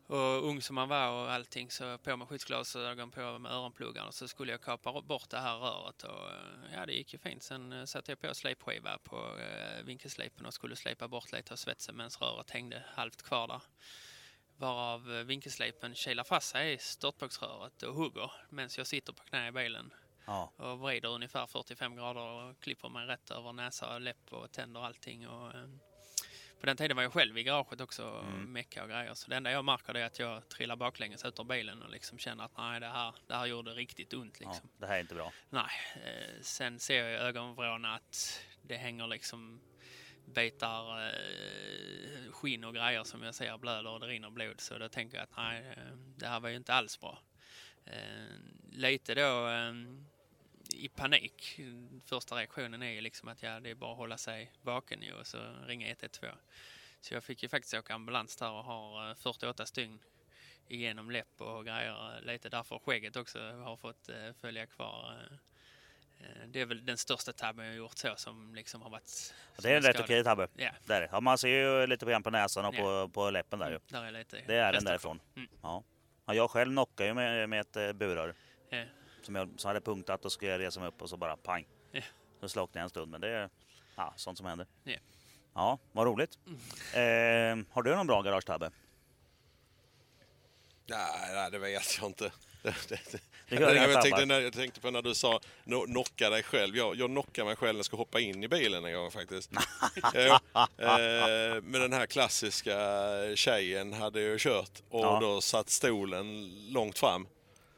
Och 0.08 0.48
ung 0.48 0.62
som 0.62 0.74
man 0.74 0.88
var 0.88 1.10
och 1.10 1.32
allting 1.32 1.70
så 1.70 1.98
på 1.98 2.16
med 2.16 2.28
skyddsglasögon 2.28 3.10
på 3.10 3.38
med 3.38 3.52
öronpluggar 3.52 4.06
och 4.06 4.14
så 4.14 4.28
skulle 4.28 4.52
jag 4.52 4.60
kapa 4.60 5.00
bort 5.00 5.30
det 5.30 5.38
här 5.38 5.58
röret 5.58 6.02
och 6.02 6.30
eh, 6.30 6.74
ja 6.74 6.86
det 6.86 6.92
gick 6.92 7.12
ju 7.12 7.18
fint. 7.18 7.42
Sen 7.42 7.72
eh, 7.72 7.84
satte 7.84 8.12
jag 8.12 8.20
på 8.20 8.34
slipskiva 8.34 8.98
på 8.98 9.16
eh, 9.16 9.84
vinkelslipen 9.84 10.46
och 10.46 10.54
skulle 10.54 10.76
slipa 10.76 11.08
bort 11.08 11.32
lite 11.32 11.52
av 11.52 11.56
svetsen 11.56 11.96
medan 11.96 12.10
röret 12.20 12.50
hängde 12.50 12.84
halvt 12.94 13.22
kvar 13.22 13.48
där. 13.48 13.60
Varav 14.56 15.02
vinkelslipen 15.06 15.94
kilar 15.94 16.24
fast 16.24 16.48
sig 16.48 16.72
i 16.72 16.78
störtboxröret 16.78 17.82
och 17.82 17.94
hugger 17.94 18.32
medan 18.50 18.70
jag 18.76 18.86
sitter 18.86 19.12
på 19.12 19.24
knä 19.24 19.48
i 19.48 19.52
bilen 19.52 19.92
ja, 20.26 20.52
och 20.56 20.78
vrider 20.78 21.08
ungefär 21.08 21.46
45 21.46 21.96
grader 21.96 22.20
och 22.20 22.60
klipper 22.60 22.88
mig 22.88 23.06
rätt 23.06 23.30
över 23.30 23.52
näsa 23.52 23.94
och 23.94 24.00
läpp 24.00 24.32
och 24.32 24.52
tänder 24.52 24.80
och 24.80 24.86
allting. 24.86 25.28
Och, 25.28 25.52
på 26.60 26.66
den 26.66 26.76
tiden 26.76 26.96
var 26.96 27.02
jag 27.02 27.12
själv 27.12 27.38
i 27.38 27.42
garaget 27.42 27.80
också 27.80 28.04
och 28.08 28.24
Mm. 28.24 28.52
mecka 28.52 28.82
och 28.82 28.88
grejer. 28.88 29.14
Så 29.14 29.30
det 29.30 29.36
enda 29.36 29.50
jag 29.50 29.64
märker 29.64 29.94
är 29.96 30.04
att 30.04 30.18
jag 30.18 30.48
trillar 30.48 30.76
baklänges 30.76 31.24
ut 31.24 31.40
ur 31.40 31.44
bilen 31.44 31.82
och 31.82 31.90
liksom 31.90 32.18
känner 32.18 32.44
att 32.44 32.56
nej, 32.56 32.80
det 32.80 32.86
här, 32.88 33.14
det 33.26 33.34
här 33.34 33.46
gjorde 33.46 33.70
riktigt 33.70 34.14
ont. 34.14 34.36
ja, 34.40 34.48
Liksom. 34.48 34.68
det 34.78 34.86
här 34.86 34.96
är 34.96 35.00
inte 35.00 35.14
bra. 35.14 35.32
Nej, 35.50 35.70
eh, 36.04 36.40
sen 36.42 36.78
ser 36.78 37.04
jag 37.04 37.12
i 37.12 37.16
ögonvrån 37.16 37.84
att 37.84 38.42
det 38.62 38.76
hänger 38.76 39.06
liksom 39.06 39.60
bitar 40.34 41.06
eh, 41.06 42.32
skinn 42.32 42.64
och 42.64 42.74
grejer 42.74 43.04
som 43.04 43.22
jag 43.22 43.34
ser 43.34 43.58
blöder 43.58 43.90
och 43.90 44.00
det 44.00 44.06
rinner 44.06 44.30
blod. 44.30 44.60
Så 44.60 44.78
då 44.78 44.88
tänker 44.88 45.16
jag 45.16 45.24
att 45.24 45.36
nej, 45.36 45.58
eh, 45.76 45.96
det 46.16 46.26
här 46.26 46.40
var 46.40 46.48
ju 46.48 46.56
inte 46.56 46.74
alls 46.74 47.00
bra. 47.00 47.18
Eh, 47.84 48.26
lite 48.72 49.14
då 49.14 49.48
i 50.68 50.88
panik. 50.88 51.60
Första 52.04 52.36
reaktionen 52.36 52.82
är 52.82 52.90
ju 52.90 53.00
liksom 53.00 53.28
att 53.28 53.42
ja, 53.42 53.60
det 53.60 53.70
är 53.70 53.74
bara 53.74 53.90
att 53.92 53.96
hålla 53.98 54.16
sig 54.18 54.52
vaken 54.62 55.02
ju 55.02 55.12
och 55.12 55.26
så 55.26 55.38
ringa 55.66 55.88
112. 55.88 56.32
Så 57.00 57.14
jag 57.14 57.24
fick 57.24 57.42
ju 57.42 57.48
faktiskt 57.48 57.74
åka 57.74 57.94
ambulans 57.94 58.36
där 58.36 58.50
och 58.50 58.64
har 58.64 59.10
eh, 59.10 59.14
48 59.16 59.66
stygn 59.66 59.98
igenom 60.68 61.10
läpp 61.10 61.40
och 61.40 61.64
grejer. 61.64 62.20
Lite 62.20 62.48
därför 62.48 62.78
skägget 62.78 63.16
också 63.16 63.38
har 63.52 63.76
fått 63.76 64.08
eh, 64.08 64.32
följa 64.40 64.66
kvar. 64.66 65.12
eh. 65.12 65.36
Eh, 66.26 66.48
Det 66.48 66.60
är 66.60 66.66
väl 66.66 66.86
den 66.86 66.98
största 66.98 67.32
tabben 67.32 67.66
jag 67.66 67.76
gjort 67.76 67.96
så 67.98 68.14
som 68.16 68.54
liksom 68.54 68.82
har 68.82 68.90
varit... 68.90 69.34
Det 69.62 69.70
är 69.70 69.76
en 69.76 69.82
rätt 69.82 70.00
okej 70.00 70.24
tabbe. 70.24 70.48
Det. 70.86 71.08
Ja, 71.12 71.20
man 71.20 71.38
ser 71.38 71.48
ju 71.48 71.86
lite 71.86 72.06
grann 72.06 72.22
på 72.22 72.30
näsan 72.30 72.64
och 72.64 72.74
Ja. 72.74 72.78
på, 72.78 73.08
på 73.08 73.30
läppen 73.30 73.58
där 73.58 73.70
ju. 73.70 73.78
där 73.88 74.04
är 74.04 74.10
lite 74.10 74.42
Det 74.46 74.54
är 74.54 74.72
den 74.72 74.84
därifrån. 74.84 75.20
Mm. 75.36 75.48
Ja. 75.62 75.84
Ja, 76.26 76.34
jag 76.34 76.50
själv 76.50 76.70
knockade 76.70 77.08
ju 77.08 77.14
med, 77.14 77.48
med 77.48 77.60
ett 77.60 77.76
eh, 77.76 77.92
burrör 77.92 78.34
Ja. 78.70 78.84
Som 79.22 79.34
jag 79.34 79.48
som 79.56 79.68
hade 79.68 79.80
punktat 79.80 80.24
och 80.24 80.32
skulle 80.32 80.50
jag 80.50 80.60
resa 80.60 80.80
mig 80.80 80.88
upp 80.88 81.02
och 81.02 81.10
så 81.10 81.16
bara 81.16 81.36
pang. 81.36 81.66
Ja. 81.92 82.02
Så 82.40 82.48
slocknade 82.48 82.78
jag 82.78 82.84
en 82.84 82.90
stund 82.90 83.10
men 83.10 83.20
det 83.20 83.28
är 83.28 83.50
ja, 83.96 84.12
sånt 84.16 84.38
som 84.38 84.46
händer. 84.46 84.66
Ja. 84.84 84.96
Ja, 85.54 85.78
vad 85.92 86.06
roligt. 86.06 86.38
Mm. 86.46 87.60
Eh, 87.60 87.66
har 87.74 87.82
du 87.82 87.96
någon 87.96 88.06
bra 88.06 88.22
garagetabbe? 88.22 88.70
Nej, 90.86 91.34
nej, 91.34 91.50
det 91.50 91.58
vet 91.58 91.98
jag 92.00 92.08
inte. 92.08 92.32
Det, 92.62 92.74
det, 92.88 93.00
det. 93.10 93.20
Jag, 93.56 94.02
tänkte, 94.02 94.26
när, 94.26 94.40
jag 94.40 94.52
tänkte 94.52 94.80
på 94.80 94.90
när 94.90 95.02
du 95.02 95.14
sa 95.14 95.40
no, 95.64 95.86
knocka 95.86 96.30
dig 96.30 96.42
själv. 96.42 96.76
Jag, 96.76 96.96
jag 96.96 97.10
knockade 97.10 97.46
mig 97.46 97.56
själv 97.56 97.72
när 97.72 97.78
jag 97.78 97.84
ska 97.84 97.96
hoppa 97.96 98.20
in 98.20 98.44
i 98.44 98.48
bilen 98.48 98.84
en 98.84 98.94
gång 98.94 99.10
faktiskt. 99.10 99.50
ja, 100.14 100.40
eh, 100.78 101.62
men 101.62 101.80
den 101.80 101.92
här 101.92 102.06
klassiska 102.06 102.76
tjejen 103.34 103.92
hade 103.92 104.20
ju 104.20 104.38
kört 104.38 104.82
och 104.90 105.04
Ja. 105.04 105.18
då 105.20 105.40
satt 105.40 105.70
stolen 105.70 106.50
långt 106.72 106.98
fram. 106.98 107.28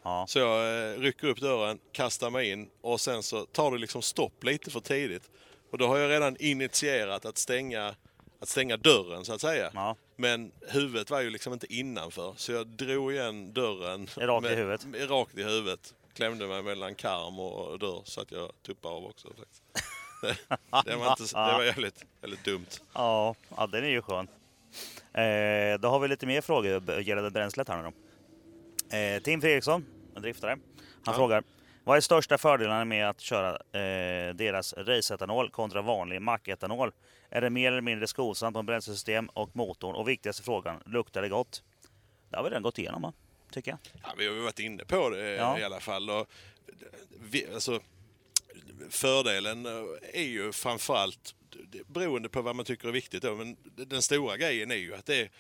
Ja. 0.03 0.27
Så 0.29 0.39
jag 0.39 0.91
eh, 0.93 0.99
rycker 0.99 1.27
upp 1.27 1.41
dörren, 1.41 1.79
kastar 1.93 2.31
mig 2.31 2.51
in 2.51 2.71
och 2.81 3.01
sen 3.01 3.23
så 3.23 3.45
tar 3.47 3.71
det 3.71 3.79
liksom 3.79 4.03
stopp 4.03 4.45
lite 4.45 4.71
för 4.71 4.81
tidigt. 4.81 5.31
Och 5.73 5.79
då 5.79 5.87
har 5.87 5.99
jag 5.99 6.11
redan 6.11 6.37
initierat 6.41 7.25
att 7.25 7.39
stänga, 7.39 7.95
att 8.41 8.49
stänga 8.49 8.77
dörren 8.77 9.25
så 9.25 9.33
att 9.33 9.41
säga. 9.41 9.71
Ja. 9.75 9.97
Men 10.17 10.53
huvudet 10.69 11.11
var 11.11 11.21
ju 11.21 11.31
liksom 11.31 11.53
inte 11.53 11.75
innanför 11.75 12.35
så 12.37 12.53
jag 12.53 12.67
drog 12.67 13.13
igen 13.13 13.53
dörren. 13.53 14.09
Rakt 14.17 14.47
i 14.47 14.55
huvudet. 14.55 14.85
med- 14.87 15.11
Rakt 15.11 15.39
i 15.39 15.43
huvudet. 15.43 15.95
Klämde 16.15 16.47
mig 16.47 16.63
mellan 16.63 16.95
karm 16.95 17.39
och 17.41 17.79
dörr 17.79 18.03
så 18.05 18.21
att 18.21 18.33
jag 18.33 18.51
tuppade 18.67 18.95
av 18.95 19.05
också. 19.07 19.29
det, 20.23 20.29
det, 20.85 20.97
var 20.97 21.11
inte, 21.11 21.23
det 21.25 21.33
var 21.35 21.65
jävligt, 21.65 22.05
väldigt 22.21 22.45
dumt. 22.45 22.67
Ja, 22.93 23.35
ja, 23.57 23.67
den 23.67 23.85
är 23.85 23.89
ju 23.89 24.03
skön. 24.03 24.29
Eh, 25.13 25.81
då 25.81 25.89
har 25.89 25.99
vi 25.99 26.09
lite 26.09 26.27
mer 26.27 26.41
frågor 26.41 27.01
gällande 27.01 27.31
bränslet 27.31 27.69
här 27.69 27.77
nu 27.77 27.83
då. 27.83 27.93
Eh, 28.93 29.23
Tim 29.23 29.41
Fredriksson, 29.41 29.87
en 30.17 30.23
driftare. 30.23 30.51
Han 30.51 30.61
Ja. 31.07 31.13
frågar. 31.15 31.43
Vad 31.85 31.97
är 31.97 32.01
största 32.01 32.39
fördelarna 32.39 32.85
med 32.85 33.09
att 33.09 33.21
köra 33.21 33.51
eh, 33.51 34.35
deras 34.35 34.75
raceetanol 34.77 35.51
kontra 35.51 35.83
vanlig 35.83 36.23
macketanol? 36.23 36.93
Är 37.31 37.41
det 37.41 37.51
mer 37.51 37.69
eller 37.73 37.81
mindre 37.81 38.07
skonsamt 38.07 38.55
på 38.57 38.63
bränslesystem 38.63 39.27
och 39.29 39.57
motorn? 39.57 39.95
Och 39.95 40.09
viktigaste 40.09 40.43
frågan, 40.43 40.83
luktar 40.87 41.23
det 41.23 41.29
gott? 41.29 41.63
Det 42.31 42.37
har 42.37 42.45
vi 42.45 42.51
redan 42.51 42.63
gått 42.63 42.79
igenom 42.79 43.03
va? 43.03 43.13
Tycker 43.53 43.71
jag. 43.71 43.79
Ja, 44.03 44.15
vi 44.19 44.27
har 44.27 44.35
varit 44.35 44.59
inne 44.59 44.85
på 44.85 45.11
det 45.11 45.31
Ja. 45.31 45.59
i 45.59 45.65
alla 45.65 45.81
fall. 45.81 46.11
Och, 46.11 46.27
vi, 47.21 47.47
alltså, 47.55 47.81
fördelen 48.91 49.67
eh, 49.67 49.73
är 50.13 50.23
ju 50.29 50.53
framförallt 50.53 51.35
beroende 51.87 52.29
på 52.29 52.43
vad 52.43 52.57
man 52.57 52.65
tycker 52.65 52.89
är 52.89 52.93
viktigt. 52.93 53.23
Då, 53.23 53.35
men 53.35 53.57
den 53.77 54.03
stora 54.03 54.37
grejen 54.37 54.71
är 54.71 54.77
ju 54.77 54.95
att 54.95 55.07
det 55.07 55.21
är, 55.21 55.31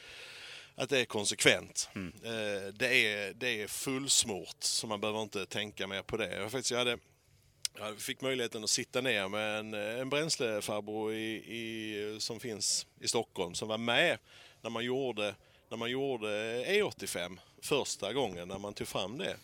att 0.82 0.88
det 0.90 0.98
är 0.98 1.04
konsekvent. 1.04 1.88
Eh, 1.94 2.72
Det, 2.74 3.06
är, 3.06 3.34
det 3.34 3.62
är 3.62 3.66
fullsmort, 3.68 4.56
så 4.58 4.86
man 4.86 5.00
behöver 5.00 5.22
inte 5.22 5.46
tänka 5.46 5.86
mer 5.86 6.02
på 6.02 6.16
det. 6.16 6.36
Jag, 6.36 6.52
faktiskt, 6.52 6.70
jag, 6.70 6.78
hade, 6.78 6.98
jag 7.78 8.00
fick 8.00 8.20
möjligheten 8.20 8.64
att 8.64 8.70
sitta 8.70 9.00
ner 9.00 9.28
med 9.28 9.58
en, 9.58 9.74
en 9.74 10.10
bränslefarbror 10.10 11.14
i, 11.14 11.34
i, 11.36 12.16
som 12.20 12.40
finns 12.40 12.86
i 13.00 13.08
Stockholm 13.08 13.54
som 13.54 13.68
var 13.68 13.78
med 13.78 14.18
när 14.62 14.70
man 14.70 14.84
gjorde, 14.84 15.34
när 15.68 15.76
man 15.76 15.90
gjorde 15.90 16.64
E85 16.64 17.38
första 17.62 18.12
gången 18.12 18.48
när 18.48 18.58
man 18.58 18.74
tog 18.74 18.88
fram 18.88 19.18
det. 19.18 19.36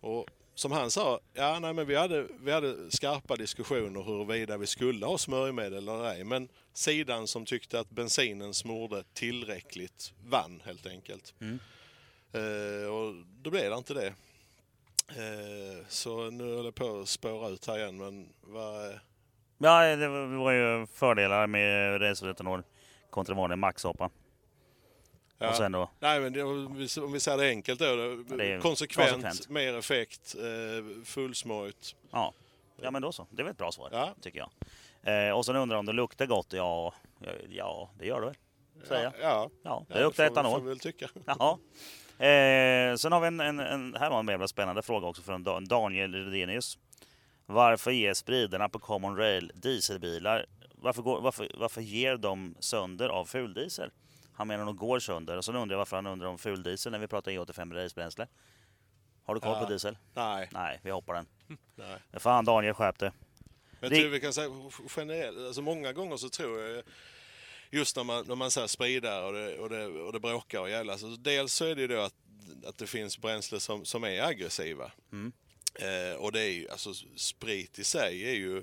Och 0.00 0.26
som 0.54 0.72
han 0.72 0.90
sa, 0.90 1.20
ja, 1.32 1.58
nej, 1.58 1.72
men 1.72 1.86
vi, 1.86 1.94
hade, 1.94 2.26
vi 2.40 2.52
hade 2.52 2.90
skarpa 2.90 3.36
diskussioner 3.36 4.02
huruvida 4.02 4.56
vi 4.56 4.66
skulle 4.66 5.06
ha 5.06 5.18
smörjmedel 5.18 5.88
eller 5.88 6.04
ej. 6.04 6.24
Men 6.24 6.48
sidan 6.72 7.26
som 7.26 7.44
tyckte 7.44 7.80
att 7.80 7.90
bensinen 7.90 8.54
smorde 8.54 9.04
tillräckligt 9.14 10.12
vann 10.28 10.62
helt 10.64 10.86
enkelt. 10.86 11.34
Eh, 12.32 12.88
och 12.94 13.14
då 13.42 13.50
blev 13.50 13.70
det 13.70 13.76
inte 13.76 13.94
det. 13.94 14.14
Eh, 15.08 15.86
så 15.88 16.30
nu 16.30 16.44
håller 16.44 16.64
jag 16.64 16.74
på 16.74 17.00
att 17.00 17.08
spåra 17.08 17.48
ut 17.48 17.66
här 17.66 17.78
igen. 17.78 17.96
Men 17.96 18.28
vad, 18.40 18.98
Ja, 19.58 19.96
det 19.96 20.08
var 20.38 20.52
ju 20.52 20.86
fördelar 20.86 21.46
med 21.46 22.00
raceetanol 22.02 22.62
kontra 23.10 23.34
vanlig 23.34 23.58
maxhoppa. 23.58 24.10
Ja. 25.42 25.50
Och 25.50 25.56
sen 25.56 25.72
då, 25.72 25.90
Nej, 26.00 26.20
men 26.20 26.32
det, 26.32 26.42
om, 26.42 26.76
vi, 26.76 27.00
om 27.00 27.12
vi 27.12 27.20
säger 27.20 27.38
det 27.38 27.48
enkelt 27.48 27.80
då. 27.80 27.86
det 28.36 28.62
konsekvent, 28.62 29.10
konsekvent. 29.10 29.48
mer 29.48 29.74
effekt, 29.78 30.34
eh, 30.38 31.24
ja. 32.10 32.32
ja 32.82 32.90
men 32.90 33.02
då 33.02 33.12
så. 33.12 33.26
Det 33.30 33.42
är 33.42 33.44
väl 33.44 33.50
ett 33.52 33.58
bra 33.58 33.72
svar, 33.72 33.88
Ja. 33.92 34.14
tycker 34.20 34.38
jag. 34.38 34.50
Eh, 35.28 35.36
och 35.36 35.46
sen 35.46 35.56
undrar 35.56 35.76
om 35.76 35.86
det 35.86 35.92
luktar 35.92 36.26
gott? 36.26 36.52
Ja, 36.52 36.94
ja, 37.20 37.30
ja 37.50 37.90
det 37.98 38.06
gör 38.06 38.20
det 38.20 38.26
väl. 38.26 38.36
Säger. 38.88 39.04
Ja, 39.04 39.12
ja. 39.20 39.50
Ja, 39.62 39.84
det 39.88 39.98
Ja, 39.98 40.04
luktar 40.04 40.24
får, 40.28 40.30
vi- 40.34 40.40
etanol. 40.40 40.52
Får 40.52 40.60
vi 40.60 40.68
väl 40.68 40.78
tycka. 40.78 41.08
Jaha. 41.26 41.58
Eh, 42.26 42.96
sen 42.96 43.12
har 43.12 43.20
vi 43.20 43.26
en, 43.26 43.40
en, 43.40 43.60
en, 43.60 43.96
här 44.00 44.10
var 44.10 44.20
en 44.20 44.28
jävla 44.28 44.48
spännande 44.48 44.82
fråga 44.82 45.06
också 45.06 45.22
från 45.22 45.44
Dan- 45.44 45.64
Daniel 45.68 46.14
Redenius. 46.14 46.78
Varför 47.46 47.90
ger 47.90 48.14
spridarna 48.14 48.68
på 48.68 48.78
Common 48.78 49.16
Rail 49.16 49.52
dieselbilar, 49.54 50.46
varför, 50.74 51.02
går, 51.02 51.20
varför, 51.20 51.50
varför 51.54 51.80
ger 51.80 52.16
de 52.16 52.54
sönder 52.60 53.08
av 53.08 53.24
fuldiesel? 53.24 53.90
Han 54.34 54.48
menar 54.48 54.64
de 54.64 54.76
går 54.76 54.98
sönder. 55.00 55.36
Och 55.36 55.44
sen 55.44 55.56
undrar 55.56 55.74
jag 55.74 55.78
varför 55.78 55.96
han 55.96 56.06
undrar 56.06 56.28
om 56.28 56.38
fuldiesel 56.38 56.92
när 56.92 56.98
vi 56.98 57.06
pratar 57.06 57.32
E85 57.32 57.74
racebränsle. 57.74 58.26
Har 59.24 59.34
du 59.34 59.40
koll 59.40 59.52
Ja. 59.56 59.60
på 59.64 59.68
diesel? 59.70 59.98
Nej, 60.14 60.48
Nej, 60.52 60.80
vi 60.82 60.90
hoppar 60.90 61.14
den. 61.14 61.26
nej. 61.74 61.98
Fan 62.20 62.44
Daniel, 62.44 62.74
skärp 62.74 62.98
dig. 62.98 63.10
Jag 63.80 63.90
tror 63.90 64.08
vi 64.08 64.20
kan 64.20 64.32
säga 64.32 64.48
generellt, 64.96 65.38
alltså 65.38 65.62
många 65.62 65.92
gånger 65.92 66.16
så 66.16 66.28
tror 66.28 66.60
jag 66.62 66.82
just 67.70 67.96
när 67.96 68.04
man, 68.04 68.24
när 68.28 68.34
man 68.34 68.50
säger 68.50 68.66
spridare 68.66 69.24
och 69.26 69.32
det, 69.32 69.58
och, 69.58 69.68
det, 69.70 69.86
och 69.86 70.12
det 70.12 70.20
bråkar 70.20 70.60
och 70.60 70.70
jävlas. 70.70 71.04
Alltså 71.04 71.20
dels 71.22 71.52
så 71.54 71.64
är 71.64 71.74
det 71.74 71.80
ju 71.80 71.88
då 71.88 72.00
att, 72.00 72.14
att 72.66 72.78
det 72.78 72.86
finns 72.86 73.18
bränsle 73.18 73.60
som, 73.60 73.84
som 73.84 74.04
är 74.04 74.22
aggressiva. 74.22 74.92
Mm. 75.12 75.32
Eh, 75.74 76.16
och 76.16 76.32
det 76.32 76.40
är 76.40 76.50
ju, 76.50 76.68
alltså 76.70 76.94
sprit 77.16 77.78
i 77.78 77.84
sig 77.84 78.28
är 78.30 78.34
ju 78.34 78.62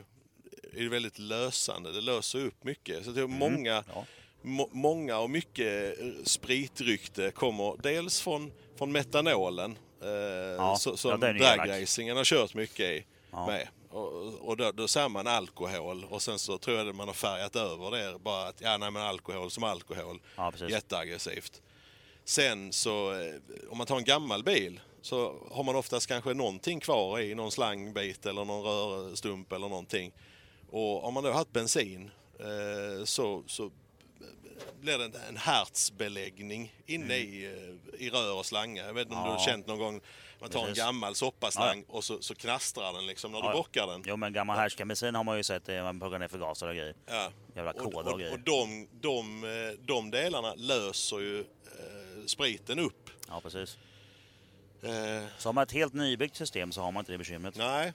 är 0.74 0.90
väldigt 0.90 1.20
lösande. 1.20 1.92
Det 1.92 2.02
löser 2.02 2.40
upp 2.46 2.64
mycket. 2.64 3.04
Så 3.04 3.10
jag 3.10 3.16
tror 3.16 3.28
många, 3.28 3.74
Mm. 3.74 3.84
Ja. 3.96 4.06
Må, 4.42 4.70
många 4.72 5.18
och 5.20 5.30
mycket 5.30 6.00
eh, 6.00 6.06
spritrykte 6.24 7.32
kommer 7.32 7.76
dels 7.84 8.22
från, 8.22 8.52
från 8.78 8.92
metanolen 8.92 9.72
eh, 10.02 10.76
så, 10.76 10.90
ja, 10.90 10.98
som 10.98 11.20
den 11.20 11.36
är 11.36 11.40
elak. 11.42 11.58
dragracingen 11.68 12.18
har 12.18 12.24
kört 12.24 12.54
mycket 12.54 12.86
i 12.86 13.06
Ja. 13.32 13.48
med. 13.48 13.68
Och, 13.90 14.34
och 14.50 14.58
då, 14.58 14.72
då 14.72 14.88
ser 14.88 15.10
man 15.10 15.28
alkohol 15.28 16.06
och 16.10 16.22
sen 16.22 16.40
så 16.40 16.58
tror 16.58 16.78
jag 16.78 16.90
att 16.90 16.96
man 16.96 17.08
har 17.08 17.16
färgat 17.16 17.56
över 17.56 17.92
det. 17.92 18.20
Bara 18.20 18.48
att 18.48 18.62
ja, 18.62 18.78
nej, 18.78 18.92
men 18.92 19.02
alkohol 19.02 19.52
som 19.52 19.64
alkohol. 19.64 20.22
Ja, 20.36 20.52
precis. 20.52 20.70
Jätteaggressivt. 20.70 21.62
Sen 22.26 22.74
så, 22.74 23.12
eh, 23.14 23.34
om 23.70 23.78
man 23.78 23.88
tar 23.88 23.98
en 23.98 24.04
gammal 24.04 24.44
bil 24.44 24.80
så 25.02 25.36
har 25.52 25.64
man 25.64 25.76
oftast 25.76 26.08
kanske 26.08 26.34
någonting 26.34 26.80
kvar 26.80 27.20
i, 27.20 27.36
någon 27.36 27.52
slangbit 27.52 28.26
eller 28.26 28.46
någon 28.46 28.64
rörstump 28.64 29.52
eller 29.52 29.70
någonting. 29.70 30.12
Och 30.72 31.04
om 31.04 31.14
man 31.14 31.24
då 31.24 31.30
har 31.30 31.38
haft 31.38 31.52
bensin 31.54 32.12
eh, 32.40 33.06
så, 33.06 33.44
så 33.48 33.72
blir 34.82 34.98
det 34.98 35.06
en, 35.06 35.16
en 35.30 35.38
härtsbeläggning 35.38 36.74
inne 36.86 37.16
i, 37.18 37.46
eh, 37.46 38.02
i 38.06 38.10
rör 38.10 38.34
och 38.34 38.46
slangar. 38.46 38.86
Jag 38.86 38.94
vet 38.94 39.02
inte 39.08 39.16
om 39.18 39.24
du 39.24 39.30
har 39.30 39.36
Mm. 39.36 39.42
Ja. 39.48 39.52
känt 39.52 39.68
någon 39.68 39.80
gång 39.80 40.02
man 40.42 40.50
tar 40.50 40.60
en 40.60 40.66
Precis. 40.66 40.84
gammal 40.84 41.16
soppaslang 41.16 41.84
och 41.88 42.04
så, 42.04 42.22
så 42.22 42.36
knastrar 42.36 42.94
den 42.94 43.08
liksom 43.08 43.32
när 43.32 43.40
Ja, 43.40 43.44
du 43.44 43.50
ja. 43.50 43.54
bockar 43.54 43.88
den. 43.88 44.04
Jo 44.06 44.18
men 44.18 44.34
gammal 44.34 44.58
härskarbensin 44.58 45.16
har 45.16 45.24
man 45.24 45.38
ju 45.38 45.44
sett, 45.44 45.70
eh, 45.70 45.84
man 45.84 46.00
pluggar 46.00 46.20
ner 46.20 46.28
förgasare 46.28 46.70
och 46.70 46.76
grejer. 46.76 46.96
Ja. 47.06 47.32
Jävla 47.56 47.72
och 47.72 47.94
och, 47.96 48.20
grejer. 48.20 48.34
och 48.34 48.40
de, 48.40 48.88
de, 49.02 49.44
eh, 49.44 49.80
de 49.86 50.12
delarna 50.12 50.54
löser 50.56 51.20
ju 51.20 51.40
eh, 51.40 52.26
spriten 52.26 52.80
upp. 52.80 53.10
Ja 53.28 53.42
precis. 53.42 53.78
Eh, 54.82 55.24
Så 55.38 55.50
har 55.50 55.54
man 55.54 55.64
ett 55.64 55.72
helt 55.72 55.94
nybyggt 55.94 56.36
system 56.36 56.72
så 56.72 56.82
har 56.82 56.92
man 56.92 57.02
inte 57.02 57.12
det 57.12 57.18
bekymret. 57.18 57.56
nej, 57.58 57.94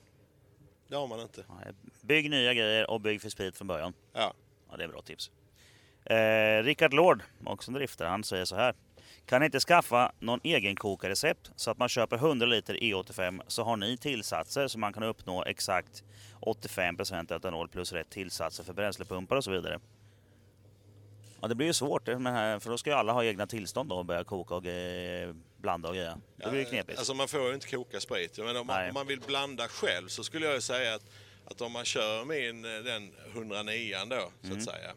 det 0.89 0.97
har 0.97 1.07
man 1.07 1.20
inte. 1.20 1.45
Nej, 1.64 1.75
Bygg 2.01 2.31
nya 2.31 2.55
grejer 2.55 2.91
och 2.91 3.01
bygg 3.01 3.22
för 3.22 3.29
sprit 3.31 3.57
från 3.57 3.66
början. 3.66 3.95
Ja. 4.12 4.35
Ja, 4.70 4.77
det 4.77 4.85
är 4.85 4.89
bra 4.89 5.03
tips. 5.03 5.31
Eh, 6.05 6.63
Rickard 6.63 6.95
Lord, 6.95 7.23
också 7.45 7.71
en 7.71 7.75
driftare, 7.75 8.09
han 8.09 8.25
säger 8.25 8.45
så 8.45 8.57
här. 8.57 8.75
Kan 9.27 9.41
ni 9.41 9.45
inte 9.47 9.61
skaffa 9.61 10.13
någon 10.19 10.41
egen 10.43 10.77
kokarecept 10.77 11.51
så 11.57 11.71
att 11.71 11.79
man 11.79 11.89
köper 11.89 12.17
100 12.17 12.47
liter 12.47 12.75
E85 12.75 13.43
så 13.47 13.63
har 13.65 13.77
ni 13.77 13.97
tillsatser 13.97 14.69
så 14.69 14.79
man 14.79 14.93
kan 14.93 15.03
uppnå 15.03 15.45
exakt 15.45 16.03
85% 16.41 17.37
etanol 17.37 17.69
plus 17.69 17.93
rätt 17.93 18.11
tillsatser 18.11 18.65
för 18.65 18.73
bränslepumpar 18.73 19.37
och 19.37 19.45
så 19.45 19.51
vidare. 19.51 19.81
Ja, 21.41 21.49
det 21.49 21.55
blir 21.55 21.67
ju 21.67 21.73
svårt 21.73 22.09
här, 22.09 22.59
för 22.59 22.71
då 22.71 22.79
ska 22.79 22.91
ju 22.91 22.97
alla 22.97 23.13
ha 23.13 23.25
egna 23.25 23.47
tillstånd 23.47 23.89
då 23.89 23.97
och 23.97 24.05
börja 24.05 24.25
koka 24.25 24.55
och 24.55 24.67
eh, 24.67 25.35
blanda 25.57 25.89
och 25.89 25.95
grejer. 25.95 26.17
Det 26.37 26.51
blir 26.51 26.61
ju 26.61 26.67
knepigt. 26.67 26.99
Alltså 26.99 27.15
man 27.15 27.29
får 27.29 27.41
ju 27.49 27.55
inte 27.55 27.69
koka 27.69 28.01
sprit. 28.01 28.39
Menar, 28.39 28.61
om, 28.61 28.67
man, 28.67 28.89
om 28.89 28.95
man 28.95 29.07
vill 29.07 29.21
blanda 29.21 29.69
själv 29.69 30.09
så 30.09 30.25
skulle 30.25 30.47
jag 30.47 30.63
säga 30.63 30.95
att, 30.95 31.03
att 31.45 31.61
om 31.61 31.73
man 31.73 31.85
kör 31.85 32.25
med 32.25 32.49
en, 32.51 32.65
eh, 32.65 32.83
den 32.85 33.13
109 33.33 33.97
då, 34.11 34.17
så 34.41 34.47
Mm. 34.47 34.59
att 34.59 34.65
säga. 34.65 34.91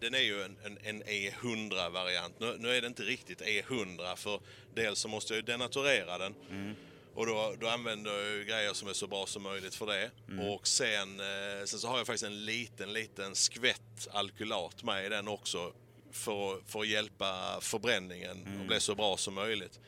Den 0.00 0.14
är 0.14 0.18
ju 0.20 0.42
en, 0.42 0.56
en, 0.64 0.78
en 0.82 1.02
E100-variant. 1.04 2.40
Nu, 2.40 2.56
nu 2.58 2.76
är 2.76 2.80
det 2.80 2.86
inte 2.86 3.02
riktigt 3.02 3.40
E100 3.42 4.16
för 4.16 4.40
dels 4.74 4.98
så 4.98 5.08
måste 5.08 5.32
jag 5.34 5.36
ju 5.36 5.42
denaturera 5.42 6.18
den. 6.18 6.34
Mm. 6.50 6.74
Och 7.14 7.26
då, 7.26 7.54
då 7.60 7.68
använder 7.68 8.12
jag 8.12 8.30
ju 8.36 8.44
grejer 8.44 8.72
som 8.72 8.88
är 8.88 8.92
så 8.92 9.06
bra 9.06 9.26
som 9.26 9.42
möjligt 9.42 9.74
för 9.74 9.86
det. 9.86 10.10
Mm. 10.28 10.48
Och 10.48 10.66
sen, 10.68 11.20
eh, 11.20 11.64
sen 11.64 11.78
så 11.78 11.88
har 11.88 11.98
jag 11.98 12.06
faktiskt 12.06 12.24
en 12.24 12.44
liten, 12.44 12.92
liten 12.92 13.34
skvätt 13.34 14.08
alkylat 14.10 14.82
med 14.82 15.06
i 15.06 15.08
den 15.08 15.28
också. 15.28 15.72
För, 16.12 16.60
för 16.66 16.80
att 16.80 16.88
hjälpa 16.88 17.58
förbränningen 17.60 18.42
Mm. 18.46 18.60
och 18.60 18.66
bli 18.66 18.80
så 18.80 18.94
bra 18.94 19.16
som 19.16 19.34
möjligt. 19.34 19.80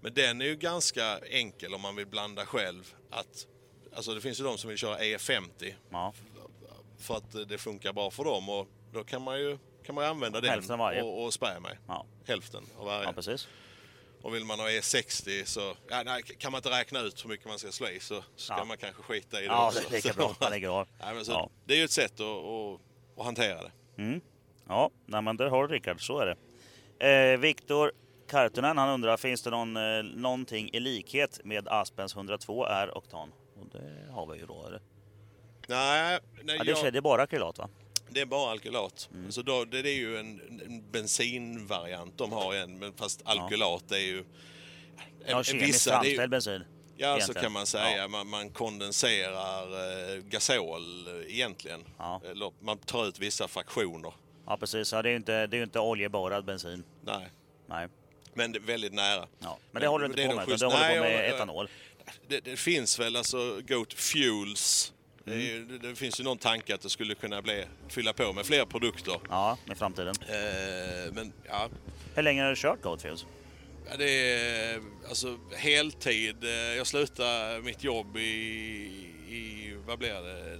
Men 0.00 0.14
den 0.14 0.40
är 0.40 0.44
ju 0.46 0.56
ganska 0.56 1.18
enkel 1.18 1.74
om 1.74 1.80
man 1.80 1.96
vill 1.96 2.06
blanda 2.06 2.46
själv. 2.46 2.94
Att, 3.10 3.46
alltså 3.94 4.14
det 4.14 4.20
finns 4.20 4.40
ju 4.40 4.44
de 4.44 4.58
som 4.58 4.68
vill 4.68 4.78
köra 4.78 4.98
E50 4.98 5.74
Ja, 5.90 6.14
för 6.98 7.16
att 7.16 7.48
det 7.48 7.58
funkar 7.58 7.92
bra 7.92 8.10
för 8.10 8.24
dem. 8.24 8.48
Och 8.48 8.68
då 8.94 9.04
kan 9.04 9.22
man 9.22 9.38
ju, 9.40 9.58
kan 9.86 9.94
man 9.94 10.04
ju 10.04 10.10
använda 10.10 10.40
den 10.40 10.70
och, 11.02 11.24
och 11.24 11.34
spä 11.34 11.60
med. 11.60 11.78
ja, 11.88 12.06
Hälften 12.26 12.64
av 12.78 12.86
varje. 12.86 13.04
ja 13.04 13.12
precis. 13.12 13.48
Och 14.22 14.34
vill 14.34 14.44
man 14.44 14.58
ha 14.60 14.66
E60 14.68 15.44
så 15.44 15.74
ja, 15.88 16.02
nej, 16.04 16.22
kan 16.22 16.52
man 16.52 16.58
inte 16.58 16.70
räkna 16.70 17.00
ut 17.00 17.24
hur 17.24 17.28
mycket 17.28 17.46
man 17.46 17.58
ska 17.58 17.72
slå 17.72 17.88
i 17.88 18.00
så 18.00 18.22
ska 18.36 18.54
Ja. 18.58 18.64
man 18.64 18.76
kanske 18.76 19.02
skita 19.02 19.38
i 19.38 19.40
det 19.40 19.46
Ja, 19.46 19.66
också. 19.66 19.80
det 19.80 19.96
är 19.96 20.02
lika 20.02 20.12
bra. 20.12 20.34
Man 20.40 20.50
lägger 20.50 20.68
av. 20.80 20.88
Nej, 21.00 21.24
så, 21.24 21.32
Ja. 21.32 21.50
Det 21.64 21.74
är 21.74 21.78
ju 21.78 21.84
ett 21.84 21.90
sätt 21.90 22.20
att, 22.20 22.26
att, 22.26 22.80
att 23.18 23.24
hantera 23.24 23.62
det. 23.62 23.70
Mm. 24.02 24.20
Ja, 24.68 24.90
nej, 25.06 25.22
men 25.22 25.36
där 25.36 25.46
har 25.48 25.66
du 25.68 25.74
Rickard, 25.74 26.06
så 26.06 26.18
är 26.18 26.26
det. 26.26 26.36
Eh, 27.08 27.38
Viktor 27.38 27.92
Kartunen, 28.28 28.78
han 28.78 28.88
undrar, 28.88 29.16
finns 29.16 29.42
det 29.42 29.50
någon, 29.50 29.76
eh, 29.76 30.02
någonting 30.02 30.70
i 30.72 30.80
likhet 30.80 31.40
med 31.44 31.68
Aspens 31.68 32.14
102 32.16 32.66
R 32.66 32.98
oktan? 32.98 33.32
Och 33.60 33.66
det 33.72 34.12
har 34.12 34.26
vi 34.32 34.38
ju 34.38 34.46
då. 34.46 34.66
Eller? 34.66 34.80
Nej, 35.68 36.18
nej 36.42 36.56
Ja, 36.58 36.64
det, 36.64 36.70
jag, 36.70 36.86
är, 36.86 36.90
det 36.92 36.98
är 36.98 37.02
bara 37.02 37.22
akrylat 37.22 37.58
va? 37.58 37.68
Det 38.14 38.20
är 38.20 38.26
bara 38.26 38.50
alkylat. 38.50 39.08
Mm. 39.14 39.32
Så 39.32 39.42
då, 39.42 39.64
det, 39.64 39.82
det 39.82 39.90
är 39.90 39.96
ju 39.96 40.18
en, 40.18 40.60
en 40.66 40.90
bensinvariant 40.90 42.18
de 42.18 42.32
har 42.32 42.54
igen, 42.54 42.78
men 42.78 42.92
fast 42.92 43.22
alkylat 43.24 43.92
är 43.92 43.98
ju... 43.98 44.24
Ja, 45.26 45.38
en- 45.38 45.44
kemiskt 45.44 45.84
det 45.84 45.90
är 45.90 45.94
ju- 45.94 46.02
framställd 46.04 46.30
bensin. 46.30 46.64
Ja, 46.96 47.06
så 47.06 47.16
egentligen. 47.16 47.42
kan 47.42 47.52
man 47.52 47.66
säga. 47.66 47.96
Ja. 47.96 48.08
Man, 48.08 48.26
man 48.26 48.50
kondenserar 48.50 49.62
eh, 50.16 50.22
gasol 50.22 51.06
eh, 51.08 51.34
egentligen. 51.34 51.80
Ja. 51.98 52.20
Eller 52.30 52.52
man 52.60 52.78
tar 52.78 53.06
ut 53.08 53.18
vissa 53.18 53.48
fraktioner. 53.48 54.12
Ja, 54.46 54.56
precis. 54.56 54.92
Ja, 54.92 55.02
det 55.02 55.08
är 55.08 55.10
ju 55.10 55.16
inte, 55.16 55.46
det 55.46 55.56
är 55.56 55.58
ju 55.58 55.64
inte 55.64 55.80
oljeborrad 55.80 56.44
bensin. 56.44 56.84
Nej, 57.04 57.28
Nej. 57.66 57.88
men 58.34 58.56
väldigt 58.66 58.92
nära. 58.92 59.26
Ja. 59.38 59.58
Men 59.72 59.82
det 59.82 59.88
håller 59.88 60.08
du 60.08 60.22
inte 60.22 60.28
på 60.28 60.34
med, 60.34 60.48
utan 60.48 60.70
du 60.70 60.76
håller 60.76 60.94
på 60.96 61.02
med 61.02 61.30
etanol. 61.30 61.68
Det, 62.28 62.40
det 62.40 62.56
finns 62.56 62.98
väl 62.98 63.16
alltså 63.16 63.60
Goat 63.68 63.92
Fuels. 63.92 64.92
Det, 65.24 65.30
Mm. 65.32 65.44
ju- 65.46 65.64
det, 65.64 65.88
det 65.88 65.94
finns 65.94 66.20
ju 66.20 66.24
någon 66.24 66.38
tanke 66.38 66.74
att 66.74 66.80
det 66.80 66.90
skulle 66.90 67.14
kunna 67.14 67.42
bli, 67.42 67.64
fylla 67.88 68.12
på 68.12 68.32
med 68.32 68.46
fler 68.46 68.64
produkter. 68.64 69.20
Ja, 69.28 69.58
i 69.72 69.74
framtiden. 69.74 70.14
Eh, 70.28 71.12
men 71.12 71.32
ja, 71.48 71.68
Hur 72.14 72.22
länge 72.22 72.42
har 72.42 72.50
du 72.50 72.56
kört 72.56 72.82
Goldfields? 72.82 73.26
Ja, 73.90 73.96
det 73.96 74.10
är 74.10 74.80
alltså 75.08 75.38
heltid. 75.56 76.44
Eh, 76.44 76.50
Jag 76.50 76.86
slutade 76.86 77.60
mitt 77.62 77.84
jobb 77.84 78.16
i, 78.16 78.20
i 79.28 79.74
vad 79.86 79.98
blir 79.98 80.14
det, 80.22 80.58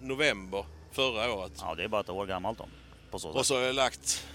november 0.00 0.64
förra 0.92 1.32
året. 1.32 1.52
Ja, 1.60 1.74
det 1.74 1.84
är 1.84 1.88
bara 1.88 2.00
ett 2.00 2.08
år 2.10 2.26
gammalt 2.26 2.58
då. 2.58 2.68
På 3.10 3.18
så 3.18 3.28
Och 3.28 3.46
så 3.46 3.54
har 3.54 3.62
jag 3.62 3.74
lagt 3.74 4.26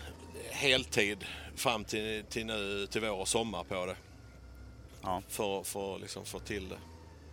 heltid 0.52 1.26
fram 1.56 1.84
till, 1.86 2.24
till 2.30 2.46
nu 2.46 2.88
till 2.88 3.02
vår 3.02 3.12
och 3.12 3.28
sommar 3.28 3.64
på 3.64 3.86
det. 3.86 3.96
Ja. 5.04 5.22
För 5.30 5.96
att 5.96 6.02
liksom 6.02 6.26
få 6.26 6.40
till 6.40 6.70
det. 6.70 6.78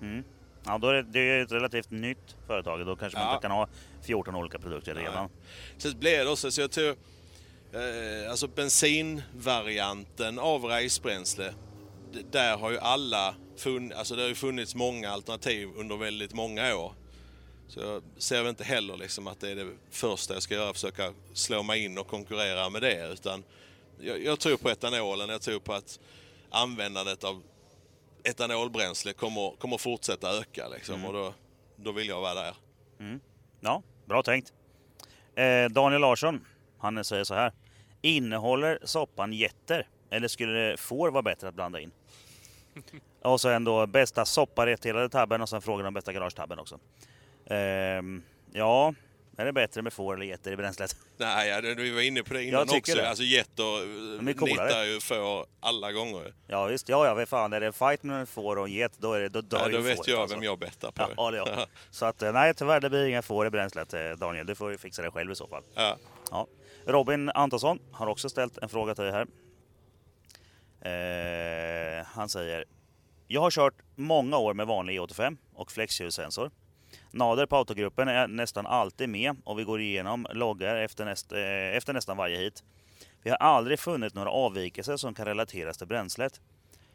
Mm. 0.00 0.24
Ja, 0.64 0.78
då 0.78 0.88
är 0.88 0.94
det, 0.94 1.02
det 1.02 1.20
är 1.20 1.42
ett 1.42 1.52
relativt 1.52 1.90
nytt 1.90 2.36
företag. 2.46 2.86
Då 2.86 2.96
kanske 2.96 3.18
man 3.18 3.34
inte 3.34 3.42
kan 3.42 3.50
ha 3.50 3.68
14 4.02 4.34
olika 4.34 4.58
produkter 4.58 4.94
redan. 4.94 5.28
Sen 5.78 5.98
blev 5.98 6.24
det 6.24 6.30
också 6.30 6.50
så 6.50 6.60
jag 6.60 6.70
tog 6.70 6.88
eh, 7.72 8.30
alltså 8.30 8.48
bensinvarianten 8.48 10.38
av 10.38 10.64
racebränsle. 10.64 11.54
Där 12.30 12.56
har 12.56 12.70
ju 12.70 12.78
alla 12.78 13.34
funnits, 13.56 13.96
alltså 13.96 14.16
det 14.16 14.22
har 14.22 14.28
ju 14.28 14.34
funnits 14.34 14.74
många 14.74 15.10
alternativ 15.10 15.68
under 15.76 15.96
väldigt 15.96 16.34
många 16.34 16.76
år. 16.76 16.92
Så 17.68 17.80
jag 17.80 18.02
ser 18.18 18.48
inte 18.48 18.64
heller 18.64 18.96
liksom 18.96 19.26
att 19.26 19.40
det 19.40 19.50
är 19.50 19.56
det 19.56 19.66
första 19.90 20.34
jag 20.34 20.42
ska 20.42 20.54
göra, 20.54 20.72
försöka 20.72 21.12
slå 21.32 21.62
mig 21.62 21.84
in 21.84 21.98
och 21.98 22.06
konkurrera 22.06 22.70
med 22.70 22.82
det. 22.82 23.12
Utan 23.12 23.44
jag, 24.00 24.24
jag 24.24 24.40
tror 24.40 24.56
på 24.56 24.70
etanolen, 24.70 25.28
jag 25.28 25.42
tror 25.42 25.60
på 25.60 25.72
att 25.72 26.00
användandet 26.50 27.24
av 27.24 27.42
etanolbränsle 28.24 29.12
kommer, 29.12 29.56
kommer 29.58 29.78
fortsätta 29.78 30.38
öka. 30.38 30.68
Liksom, 30.68 31.04
och 31.04 31.12
då, 31.12 31.34
då 31.76 31.92
vill 31.92 32.08
jag 32.08 32.20
vara 32.20 32.34
där. 32.34 32.54
Ja, 33.60 33.82
bra 34.04 34.22
tänkt. 34.22 34.52
Eh, 35.34 35.68
Daniel 35.70 36.00
Larsson, 36.00 36.46
han 36.78 37.04
säger 37.04 37.24
så 37.24 37.34
här. 37.34 37.52
Innehåller 38.02 38.78
soppan 38.82 39.32
getter? 39.32 39.88
Eller 40.10 40.28
skulle 40.28 40.52
det 40.52 40.76
får 40.76 41.10
vara 41.10 41.22
bättre 41.22 41.48
att 41.48 41.54
blanda 41.54 41.80
in? 41.80 41.92
och 43.22 43.40
så 43.40 43.48
ändå 43.48 43.86
bästa 43.86 44.24
sopparätt 44.24 44.86
hela 44.86 45.08
tabben 45.08 45.42
och 45.42 45.48
sen 45.48 45.62
frågan 45.62 45.86
om 45.86 45.94
bästa 45.94 46.12
garagetabben 46.12 46.58
också. 46.58 46.78
Ehm, 47.46 48.22
ja, 48.52 48.94
är 49.36 49.44
det 49.44 49.52
bättre 49.52 49.82
med 49.82 49.92
får 49.92 50.14
eller 50.14 50.26
getter 50.26 50.52
i 50.52 50.56
bränslet? 50.56 50.96
Nej, 51.16 51.48
ja, 51.48 51.60
vi 51.76 51.90
var 51.90 52.00
inne 52.00 52.22
på 52.22 52.34
det 52.34 52.44
innan 52.44 52.62
också. 52.62 52.94
det. 52.94 53.08
Alltså 53.08 53.24
getter 53.24 54.22
nittar 54.22 54.84
ju 54.84 55.00
får 55.00 55.46
alla 55.60 55.92
gånger. 55.92 56.34
Ja 56.46 56.66
visst, 56.66 56.88
ja 56.88 57.06
ja, 57.06 57.14
vad 57.14 57.28
fan 57.28 57.52
är 57.52 57.60
det 57.60 57.72
fight 57.72 58.02
med 58.02 58.20
en 58.20 58.26
får 58.26 58.56
och 58.56 58.66
en 58.66 58.72
get 58.72 58.92
då, 58.98 59.12
är 59.12 59.20
det, 59.20 59.28
då 59.28 59.40
dör 59.40 59.58
Ja, 59.58 59.66
ju 59.66 59.72
då 59.72 59.80
vet 59.80 59.96
fåret, 59.96 60.08
jag 60.08 60.20
alltså. 60.20 60.36
vem 60.36 60.44
jag 60.44 60.58
bettar 60.58 60.90
på. 60.90 61.02
Ja, 61.16 61.30
det 61.30 61.36
jag. 61.36 61.48
Så 61.90 62.06
att 62.06 62.22
eh, 62.22 62.32
nej 62.32 62.54
tyvärr 62.54 62.80
det 62.80 62.90
blir 62.90 63.06
inga 63.06 63.22
får 63.22 63.46
i 63.46 63.50
bränslet 63.50 63.94
eh, 63.94 64.10
Daniel, 64.10 64.46
du 64.46 64.54
får 64.54 64.70
ju 64.70 64.78
fixa 64.78 65.02
det 65.02 65.10
själv 65.10 65.32
i 65.32 65.34
så 65.34 65.46
fall. 65.46 65.62
Ja. 65.74 65.96
Ja. 66.30 66.46
Robin 66.86 67.30
Antonsson 67.30 67.78
har 67.92 68.06
också 68.06 68.28
ställt 68.28 68.58
en 68.58 68.68
fråga 68.68 68.94
till 68.94 69.04
dig 69.04 69.12
här. 69.12 69.26
Eh, 72.00 72.04
han 72.06 72.28
säger 72.28 72.64
Jag 73.26 73.40
har 73.40 73.50
kört 73.50 73.74
många 73.94 74.36
år 74.38 74.54
med 74.54 74.66
vanlig 74.66 75.00
E85 75.00 75.36
och 75.54 75.72
flexljussensor. 75.72 76.50
Nader 77.12 77.46
på 77.46 77.56
autogruppen 77.56 78.08
är 78.08 78.28
nästan 78.28 78.66
alltid 78.66 79.08
med 79.08 79.36
och 79.44 79.58
vi 79.58 79.64
går 79.64 79.80
igenom 79.80 80.26
loggar 80.30 80.76
efter, 80.76 81.04
näst, 81.04 81.32
eh, 81.32 81.76
efter 81.76 81.92
nästan 81.92 82.16
varje 82.16 82.38
hit. 82.38 82.62
Vi 83.22 83.30
har 83.30 83.36
aldrig 83.36 83.80
funnit 83.80 84.14
några 84.14 84.30
avvikelser 84.30 84.96
som 84.96 85.14
kan 85.14 85.26
relateras 85.26 85.78
till 85.78 85.86
bränslet. 85.86 86.40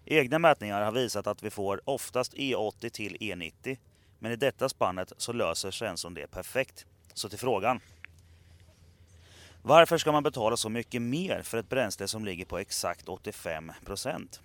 Egna 0.05 0.39
mätningar 0.39 0.81
har 0.81 0.91
visat 0.91 1.27
att 1.27 1.43
vi 1.43 1.49
får 1.49 1.81
oftast 1.85 2.33
E80 2.33 2.89
till 2.89 3.17
E90. 3.19 3.77
Men 4.19 4.31
i 4.31 4.35
detta 4.35 4.69
spannet 4.69 5.13
så 5.17 5.33
löser 5.33 5.71
sensorn 5.71 6.13
det 6.13 6.27
perfekt. 6.27 6.85
Så 7.13 7.29
till 7.29 7.39
frågan. 7.39 7.79
Varför 9.61 9.97
ska 9.97 10.11
man 10.11 10.23
betala 10.23 10.57
så 10.57 10.69
mycket 10.69 11.01
mer 11.01 11.41
för 11.41 11.57
ett 11.57 11.69
bränsle 11.69 12.07
som 12.07 12.25
ligger 12.25 12.45
på 12.45 12.57
exakt 12.57 13.09
85 13.09 13.71
procent? 13.85 14.41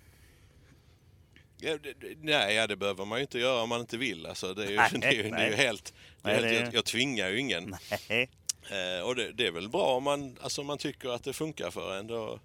Nej, 2.21 2.55
ja, 2.55 2.67
det 2.67 2.75
behöver 2.75 3.05
man 3.05 3.17
ju 3.17 3.21
inte 3.21 3.39
göra 3.39 3.61
om 3.61 3.69
man 3.69 3.79
inte 3.79 3.97
vill. 3.97 4.25
Alltså, 4.25 4.53
det, 4.53 4.63
är 4.65 4.69
ju, 4.69 4.75
Nej, 4.77 4.89
det, 5.01 5.07
är 5.07 5.11
ju, 5.13 5.29
det 5.29 5.37
är 5.37 5.49
ju 5.49 5.55
helt... 5.55 5.93
Det 6.21 6.31
är 6.31 6.41
Nej, 6.41 6.51
helt 6.53 6.59
det- 6.59 6.65
jag, 6.65 6.73
jag 6.75 6.85
tvingar 6.85 7.29
ju 7.29 7.39
ingen. 7.39 7.75
Nej. 8.09 8.29
Eh, 8.69 9.05
och 9.05 9.15
det, 9.15 9.31
det 9.31 9.47
är 9.47 9.51
väl 9.51 9.69
bra 9.69 9.85
om 9.95 10.03
man, 10.03 10.37
alltså, 10.41 10.61
om 10.61 10.67
man 10.67 10.77
tycker 10.77 11.09
att 11.09 11.23
det 11.23 11.33
funkar 11.33 11.71
för 11.71 11.97
en. 11.97 12.07
Då, 12.07 12.39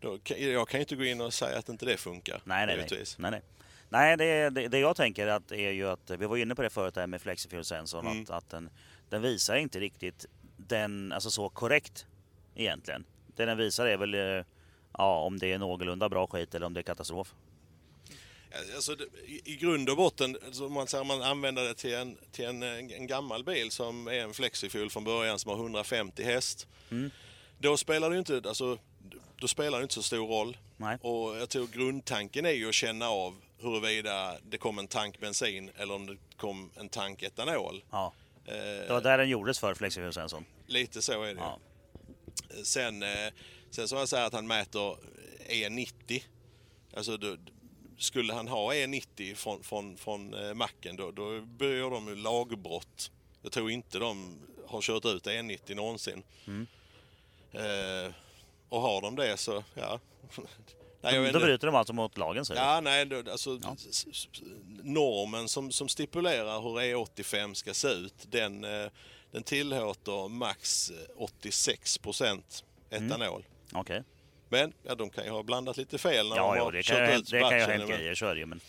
då, 0.00 0.18
jag 0.38 0.68
kan 0.68 0.78
ju 0.80 0.82
inte 0.82 0.96
gå 0.96 1.04
in 1.04 1.20
och 1.20 1.34
säga 1.34 1.58
att 1.58 1.68
inte 1.68 1.86
det 1.86 1.96
funkar. 1.96 2.40
Nej, 2.44 2.66
nej, 2.66 2.66
nej. 2.66 2.76
givetvis. 2.76 3.18
nej, 3.18 3.30
nej. 3.30 3.42
nej 3.88 4.16
det, 4.16 4.50
det, 4.50 4.68
det 4.68 4.78
jag 4.78 4.96
tänker 4.96 5.26
att 5.26 5.52
är 5.52 5.70
ju 5.70 5.88
att, 5.88 6.10
vi 6.10 6.26
var 6.26 6.36
inne 6.36 6.54
på 6.54 6.62
det 6.62 6.70
förut 6.70 6.96
här 6.96 7.06
med 7.06 7.20
flexifuel-sensorn, 7.22 8.06
Mm. 8.06 8.22
att, 8.22 8.30
att 8.30 8.50
den, 8.50 8.70
den 9.08 9.22
visar 9.22 9.56
inte 9.56 9.80
riktigt 9.80 10.26
den, 10.56 11.12
alltså 11.12 11.30
så 11.30 11.48
korrekt 11.48 12.06
egentligen. 12.54 13.04
Det 13.36 13.44
den 13.44 13.58
visar 13.58 13.86
är 13.86 13.96
väl 13.96 14.14
eh, 14.14 14.44
ja, 14.98 15.20
om 15.20 15.38
det 15.38 15.52
är 15.52 15.58
någorlunda 15.58 16.08
bra 16.08 16.26
skit 16.26 16.54
eller 16.54 16.66
om 16.66 16.74
det 16.74 16.80
är 16.80 16.82
katastrof. 16.82 17.34
Alltså, 18.74 18.96
i, 19.44 19.56
grund 19.56 19.90
och 19.90 19.96
botten, 19.96 20.36
alltså, 20.46 20.66
om 20.66 20.72
man, 20.72 20.86
man 21.06 21.22
använder 21.22 21.64
det 21.64 21.74
till, 21.74 21.94
en, 21.94 22.18
till 22.32 22.44
en, 22.44 22.62
en 22.62 23.06
gammal 23.06 23.44
bil 23.44 23.70
som 23.70 24.08
är 24.08 24.12
en 24.12 24.34
flexifuel 24.34 24.90
från 24.90 25.04
början 25.04 25.38
som 25.38 25.50
har 25.50 25.58
150 25.58 26.22
häst. 26.22 26.66
Mm. 26.90 27.10
Då 27.58 27.76
spelar 27.76 28.10
det 28.10 28.18
inte, 28.18 28.42
alltså, 28.46 28.78
då 29.36 29.48
spelar 29.48 29.78
det 29.78 29.82
inte 29.82 29.94
så 29.94 30.02
stor 30.02 30.26
roll. 30.26 30.56
Nej. 30.76 30.98
Och 31.02 31.36
jag 31.36 31.48
tror 31.48 31.66
grundtanken 31.66 32.46
är 32.46 32.50
ju 32.50 32.68
att 32.68 32.74
känna 32.74 33.08
av 33.08 33.36
huruvida 33.60 34.36
det 34.42 34.58
kom 34.58 34.78
en 34.78 34.88
tank 34.88 35.20
bensin 35.20 35.70
eller 35.76 35.94
om 35.94 36.06
det 36.06 36.16
kom 36.36 36.70
en 36.76 36.88
tank 36.88 37.22
etanol. 37.22 37.84
Ja, 37.90 38.12
Eh, 38.48 38.86
det 38.86 38.92
var 38.92 39.00
där 39.00 39.18
den 39.18 39.28
gjordes 39.28 39.58
för 39.58 39.74
flexifuel-sensorn. 39.74 40.44
Lite 40.66 41.02
så 41.02 41.22
är 41.22 41.34
det. 41.34 41.40
Ja. 41.40 41.58
Sen, 42.64 43.02
eh, 43.02 43.32
sen 43.70 43.88
som 43.88 43.98
jag 43.98 44.08
säger 44.08 44.26
att 44.26 44.32
han 44.32 44.46
mäter 44.46 44.96
E90. 45.48 46.22
Alltså 46.96 47.16
skulle 47.98 48.32
han 48.32 48.48
ha 48.48 48.72
E90 48.74 49.34
från, 49.34 49.62
från, 49.62 49.96
från 49.96 50.34
eh, 50.34 50.54
macken 50.54 50.96
då, 50.96 51.10
då 51.10 51.40
börjar 51.40 51.90
de 51.90 52.08
ju 52.08 52.14
lagbrott. 52.16 53.10
Jag 53.42 53.52
tror 53.52 53.70
inte 53.70 53.98
de 53.98 54.38
har 54.66 54.80
kört 54.80 55.04
ut 55.04 55.26
E90 55.26 55.74
någonsin. 55.74 56.22
Mm. 56.46 56.66
Eh, 57.52 58.12
och 58.68 58.80
har 58.80 59.00
de 59.02 59.16
det 59.16 59.36
så, 59.36 59.64
ja. 59.74 60.00
Nej, 61.00 61.14
jag 61.14 61.24
Då 61.24 61.28
inte. 61.28 61.38
bryter 61.38 61.66
de 61.66 61.76
alltså 61.76 61.92
mot 61.92 62.18
lagen 62.18 62.44
säger? 62.44 62.62
Ja, 62.62 62.80
nej, 62.80 63.06
då, 63.06 63.16
alltså, 63.30 63.60
Ja. 63.62 63.76
normen 64.82 65.48
som, 65.48 65.72
som 65.72 65.88
stipulerar 65.88 66.60
hur 66.60 66.78
E85 66.80 67.54
ska 67.54 67.74
se 67.74 67.88
ut, 67.88 68.14
den, 68.30 68.64
eh, 68.64 68.90
den 69.30 69.42
tillåter 69.42 70.28
max 70.28 70.90
eh, 70.90 70.96
86 71.16 71.98
procent 71.98 72.64
etanol. 72.90 73.44
Okej. 73.72 74.02
Men 74.48 74.72
ja, 74.82 74.94
de 74.94 75.10
kan 75.10 75.24
ju 75.24 75.30
ha 75.30 75.42
blandat 75.42 75.76
lite 75.76 75.98
fel 75.98 76.28
när 76.28 76.36
Ja, 76.36 76.54
de 76.54 76.60
har 76.60 76.72
ju 76.72 76.82
kört 76.82 77.08
ha- 77.08 77.14
ut 77.16 77.30
det 77.30 77.40
kan 77.40 77.50
ju 77.58 77.64
ha 77.64 77.70
hänt 77.72 77.88
grejer, 77.90 78.14
så 78.14 78.26
är 78.26 78.34
det 78.34 78.40
ju. 78.40 78.46
Men, 78.46 78.60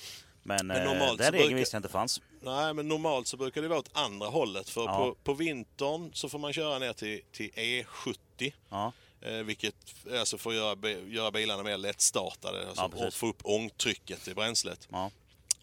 men, 0.43 0.67
Men 0.67 0.77
eh, 0.77 0.83
normalt 0.93 1.17
den 1.17 1.31
regeln 1.31 1.47
brukar- 1.47 1.55
visste 1.59 1.75
jag 1.75 1.79
inte 1.79 1.89
fanns. 1.89 2.21
Nej, 2.41 2.73
men 2.73 2.87
normalt 2.87 3.27
så 3.27 3.37
brukar 3.37 3.61
det 3.61 3.67
vara 3.67 3.79
åt 3.79 3.89
andra 3.93 4.27
hållet. 4.27 4.69
För 4.69 4.81
Ja. 4.85 4.97
på, 4.97 5.15
på 5.23 5.33
vintern 5.33 6.11
så 6.13 6.29
får 6.29 6.39
man 6.39 6.53
köra 6.53 6.79
ner 6.79 6.93
till, 6.93 7.21
till 7.31 7.51
E70. 7.51 8.53
Ja, 8.69 8.91
Eh, 9.21 9.33
vilket 9.33 9.75
alltså 10.19 10.37
får 10.37 10.53
göra, 10.53 10.89
göra 11.07 11.31
bilarna 11.31 11.63
mer 11.63 11.77
lättstartade 11.77 12.67
alltså, 12.67 12.89
Ja, 12.97 13.11
få 13.11 13.27
upp 13.27 13.39
ångtrycket 13.43 14.27
i 14.27 14.33
bränslet. 14.33 14.87
ja. 14.91 15.11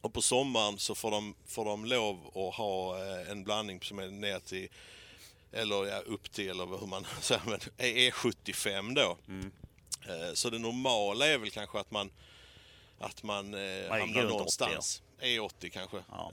Och 0.01 0.13
på 0.13 0.23
sommaren 0.23 0.79
så 0.79 0.95
får 0.95 1.11
de, 1.11 1.35
får 1.47 1.65
de 1.65 1.85
lov 1.85 2.27
att 2.35 2.55
ha 2.55 2.97
eh, 2.99 3.31
en 3.31 3.45
blandning 3.45 3.81
som 3.83 3.99
är 3.99 4.07
ner 4.07 4.39
till, 4.39 4.69
eller 5.53 5.87
ja, 5.87 5.99
upp 5.99 6.33
till, 6.33 6.51
eller 6.51 6.67
hur 6.81 6.87
man 6.87 7.07
säger, 7.21 7.43
men 7.47 7.59
E75 7.79 8.95
då. 8.95 9.17
Mm. 9.29 9.53
Eh, 10.09 10.33
Så 10.35 10.51
det 10.51 10.59
normala 10.59 11.27
är 11.27 11.39
väl 11.39 11.51
kanske 11.51 11.79
att 11.81 11.91
man, 11.91 12.11
att 12.99 13.23
man 13.23 13.55
eh, 13.55 13.61
hamnar 13.91 13.99
runt 13.99 14.17
80 14.17 14.23
någonstans. 14.29 15.03
E80 15.21 15.69
kanske. 15.71 15.97
Ja. 16.11 16.33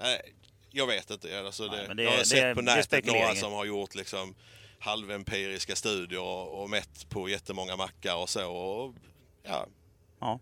Jag 0.72 0.88
vet 0.88 1.12
inte. 1.12 1.40
Alltså 1.40 1.68
det, 1.68 1.88
Nej, 1.88 1.96
det- 1.96 2.04
jag 2.04 2.12
har 2.12 2.18
det- 2.18 2.26
sett 2.26 2.56
på 2.56 2.62
nätet 2.62 3.06
några 3.06 3.36
som 3.36 3.54
har 3.54 3.66
gjort 3.66 3.96
liksom 3.96 4.36
halvempiriska 4.80 5.76
studier 5.76 6.22
och, 6.22 6.62
och 6.64 6.70
mätt 6.70 7.10
på 7.10 7.30
jättemånga 7.30 7.76
mackar 7.76 8.16
och 8.16 8.30
så. 8.30 8.52
Och, 8.52 8.96
ja, 9.44 9.68
Ja. 10.20 10.40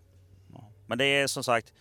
ja. 0.54 0.64
Men 0.88 0.98
det 0.98 1.06
är 1.06 1.28
som 1.28 1.44
sagt, 1.44 1.74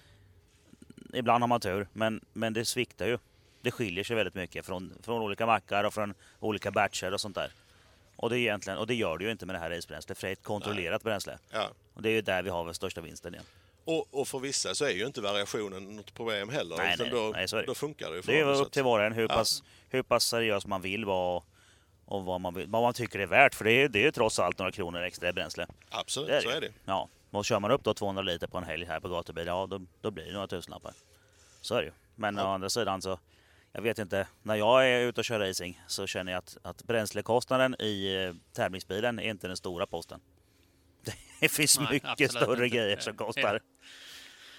ibland 1.14 1.42
har 1.42 1.48
man 1.48 1.60
tur, 1.60 1.88
men, 1.92 2.24
men 2.32 2.52
det 2.52 2.64
sviktar 2.64 3.06
ju. 3.06 3.18
Det 3.62 3.70
skiljer 3.70 4.04
sig 4.04 4.16
väldigt 4.16 4.34
mycket 4.34 4.66
från, 4.66 4.92
från 5.02 5.22
olika 5.22 5.46
mackar 5.46 5.84
och 5.84 5.94
från 5.94 6.14
olika 6.40 6.70
batcher 6.70 7.12
och 7.14 7.20
sånt 7.20 7.34
där. 7.34 7.52
Och 8.22 8.30
det, 8.30 8.36
är 8.36 8.38
egentligen, 8.38 8.78
och 8.78 8.86
det 8.86 8.94
gör 8.94 9.18
det 9.18 9.24
ju 9.24 9.30
inte 9.30 9.46
med 9.46 9.54
det 9.54 9.58
här 9.58 9.70
racebränslet, 9.70 10.18
för 10.18 10.26
det 10.26 10.30
är 10.30 10.32
ett 10.32 10.42
kontrollerat 10.42 11.02
bränsle. 11.02 11.38
ja. 11.52 11.68
Och 11.94 12.02
det 12.02 12.08
är 12.08 12.12
ju 12.12 12.20
där 12.22 12.42
vi 12.42 12.50
har 12.50 12.64
den 12.64 12.74
största 12.74 13.00
vinsten 13.00 13.34
igen. 13.34 13.44
Och, 13.84 14.14
och 14.20 14.28
för 14.28 14.38
vissa 14.38 14.74
så 14.74 14.84
är 14.84 14.90
ju 14.90 15.06
inte 15.06 15.20
variationen 15.20 15.96
något 15.96 16.14
problem 16.14 16.48
heller. 16.48 16.76
Nej, 16.76 16.96
nej, 16.98 17.10
då, 17.10 17.32
nej, 17.34 17.64
då 17.66 17.74
funkar 17.74 18.10
det 18.10 18.16
ju 18.16 18.22
för 18.22 18.32
Det 18.32 18.40
är 18.40 18.60
upp 18.60 18.72
till 18.72 18.82
var 18.82 18.98
och 19.00 19.04
en 19.06 19.12
hur, 19.12 19.22
Ja. 19.22 19.28
pass, 19.28 19.62
hur 19.88 20.02
pass 20.02 20.24
seriös 20.24 20.66
man 20.66 20.82
vill 20.82 21.04
vara 21.04 21.36
och, 21.36 21.44
och 22.04 22.24
vad, 22.24 22.40
man 22.40 22.54
vad 22.70 22.82
man 22.82 22.94
tycker 22.94 23.18
är 23.18 23.26
värt. 23.26 23.54
För 23.54 23.64
det 23.64 23.72
är, 23.72 23.88
det 23.88 23.98
är 23.98 24.02
ju 24.02 24.10
trots 24.10 24.38
allt 24.38 24.58
några 24.58 24.72
kronor 24.72 25.02
extra 25.02 25.28
i 25.28 25.32
bränsle. 25.32 25.66
Absolut, 25.90 26.28
Det 26.28 26.36
är 26.36 26.40
så 26.40 26.48
det. 26.48 26.56
är 26.56 26.60
det. 26.60 26.72
Ja, 26.84 27.08
och 27.30 27.44
kör 27.44 27.60
man 27.60 27.70
upp 27.70 27.84
då 27.84 27.94
200 27.94 28.22
liter 28.22 28.46
på 28.46 28.58
en 28.58 28.64
helg 28.64 28.84
här 28.84 29.00
på 29.00 29.08
gatubil, 29.08 29.46
ja 29.46 29.66
då, 29.70 29.80
då 30.00 30.10
blir 30.10 30.24
det 30.24 30.32
några 30.32 30.46
tusenlappar. 30.46 30.92
Så 31.60 31.74
är 31.74 31.78
det 31.78 31.86
ju. 31.86 31.92
Men 32.14 32.38
å 32.38 32.46
andra 32.46 32.70
sidan 32.70 33.02
så, 33.02 33.18
jag 33.72 33.82
vet 33.82 33.98
inte, 33.98 34.26
när 34.42 34.54
jag 34.54 34.88
är 34.88 35.00
ute 35.00 35.20
och 35.20 35.24
kör 35.24 35.40
racing 35.40 35.80
så 35.86 36.06
känner 36.06 36.32
jag 36.32 36.38
att, 36.38 36.56
att 36.62 36.82
bränslekostnaden 36.84 37.76
i 37.82 38.24
eh, 38.24 38.34
tävlingsbilen 38.52 39.18
är 39.18 39.30
inte 39.30 39.46
den 39.46 39.56
stora 39.56 39.86
posten. 39.86 40.20
Det 41.40 41.48
finns 41.48 41.78
Nej, 41.78 41.88
mycket 41.92 42.30
större 42.30 42.64
inte. 42.64 42.76
grejer 42.76 42.96
som 42.98 43.14
Ja. 43.18 43.26
kostar. 43.26 43.60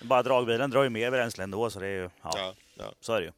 Bara 0.03 0.23
dragbilen 0.23 0.69
drar 0.69 0.83
ju 0.83 0.89
mer 0.89 1.11
bränsle 1.11 1.43
ändå 1.43 1.69
så 1.69 1.79
det 1.79 1.87
är 1.87 2.01
ju, 2.01 2.09
ja, 2.23 2.31
Ja, 2.35 2.55
ja. 2.77 2.93
så 3.01 3.13
är 3.13 3.21
det 3.21 3.25
ju. 3.25 3.31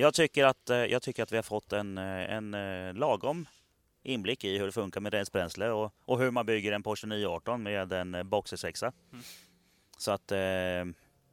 Jag 0.00 0.14
tycker 0.14 0.44
att, 0.44 0.70
eh, 0.70 0.76
jag 0.76 1.02
tycker 1.02 1.22
att 1.22 1.32
vi 1.32 1.36
har 1.36 1.42
fått 1.42 1.72
en, 1.72 1.98
eh, 1.98 2.32
en 2.34 2.50
lagom 2.96 3.46
inblick 4.02 4.44
i 4.44 4.58
hur 4.58 4.66
det 4.66 4.72
funkar 4.72 5.00
med 5.00 5.12
rent 5.14 5.32
bränsle 5.32 5.70
och, 5.70 5.94
och 6.04 6.18
hur 6.18 6.30
man 6.30 6.46
bygger 6.46 6.72
en 6.72 6.82
Porsche 6.82 7.06
918 7.06 7.62
med 7.62 7.92
en 7.92 8.28
Boxer 8.28 8.56
6. 8.56 8.82
Mm. 8.82 8.94
Så 9.98 10.10
att 10.12 10.32
eh, 10.32 10.38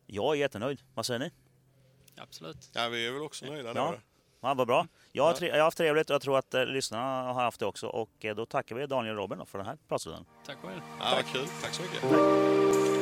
jag 0.05 0.33
är 0.33 0.35
jättenöjd. 0.35 0.81
Vad 0.93 1.05
säger 1.05 1.19
ni? 1.19 1.31
Absolut. 2.17 2.69
ja, 2.73 2.87
vi 2.89 3.07
är 3.07 3.11
väl 3.11 3.21
också 3.21 3.45
nöjda 3.45 3.71
Ja. 3.75 3.91
nu. 3.91 3.97
Ja, 4.41 4.53
vad 4.53 4.67
bra. 4.67 4.87
Jag 5.11 5.23
har, 5.23 5.43
jag 5.43 5.53
har 5.55 5.61
haft 5.63 5.77
trevligt 5.77 6.09
och 6.09 6.13
jag 6.13 6.21
tror 6.21 6.37
att 6.37 6.53
eh, 6.53 6.65
lyssnarna 6.65 7.33
har 7.33 7.43
haft 7.43 7.59
det 7.59 7.65
också. 7.65 7.87
Och 7.87 8.25
eh, 8.25 8.35
då 8.35 8.45
tackar 8.45 8.75
vi 8.75 8.87
Daniel 8.87 9.19
och 9.19 9.29
Robin 9.29 9.45
för 9.45 9.57
den 9.57 9.67
här 9.67 9.77
pratstunden. 9.87 10.25
Tack 10.45 10.57
själv. 10.61 10.81
Ja, 10.99 11.05
vad 11.15 11.25
kul. 11.25 11.47
Tack 11.61 11.73
så 11.73 11.81
mycket. 11.81 12.94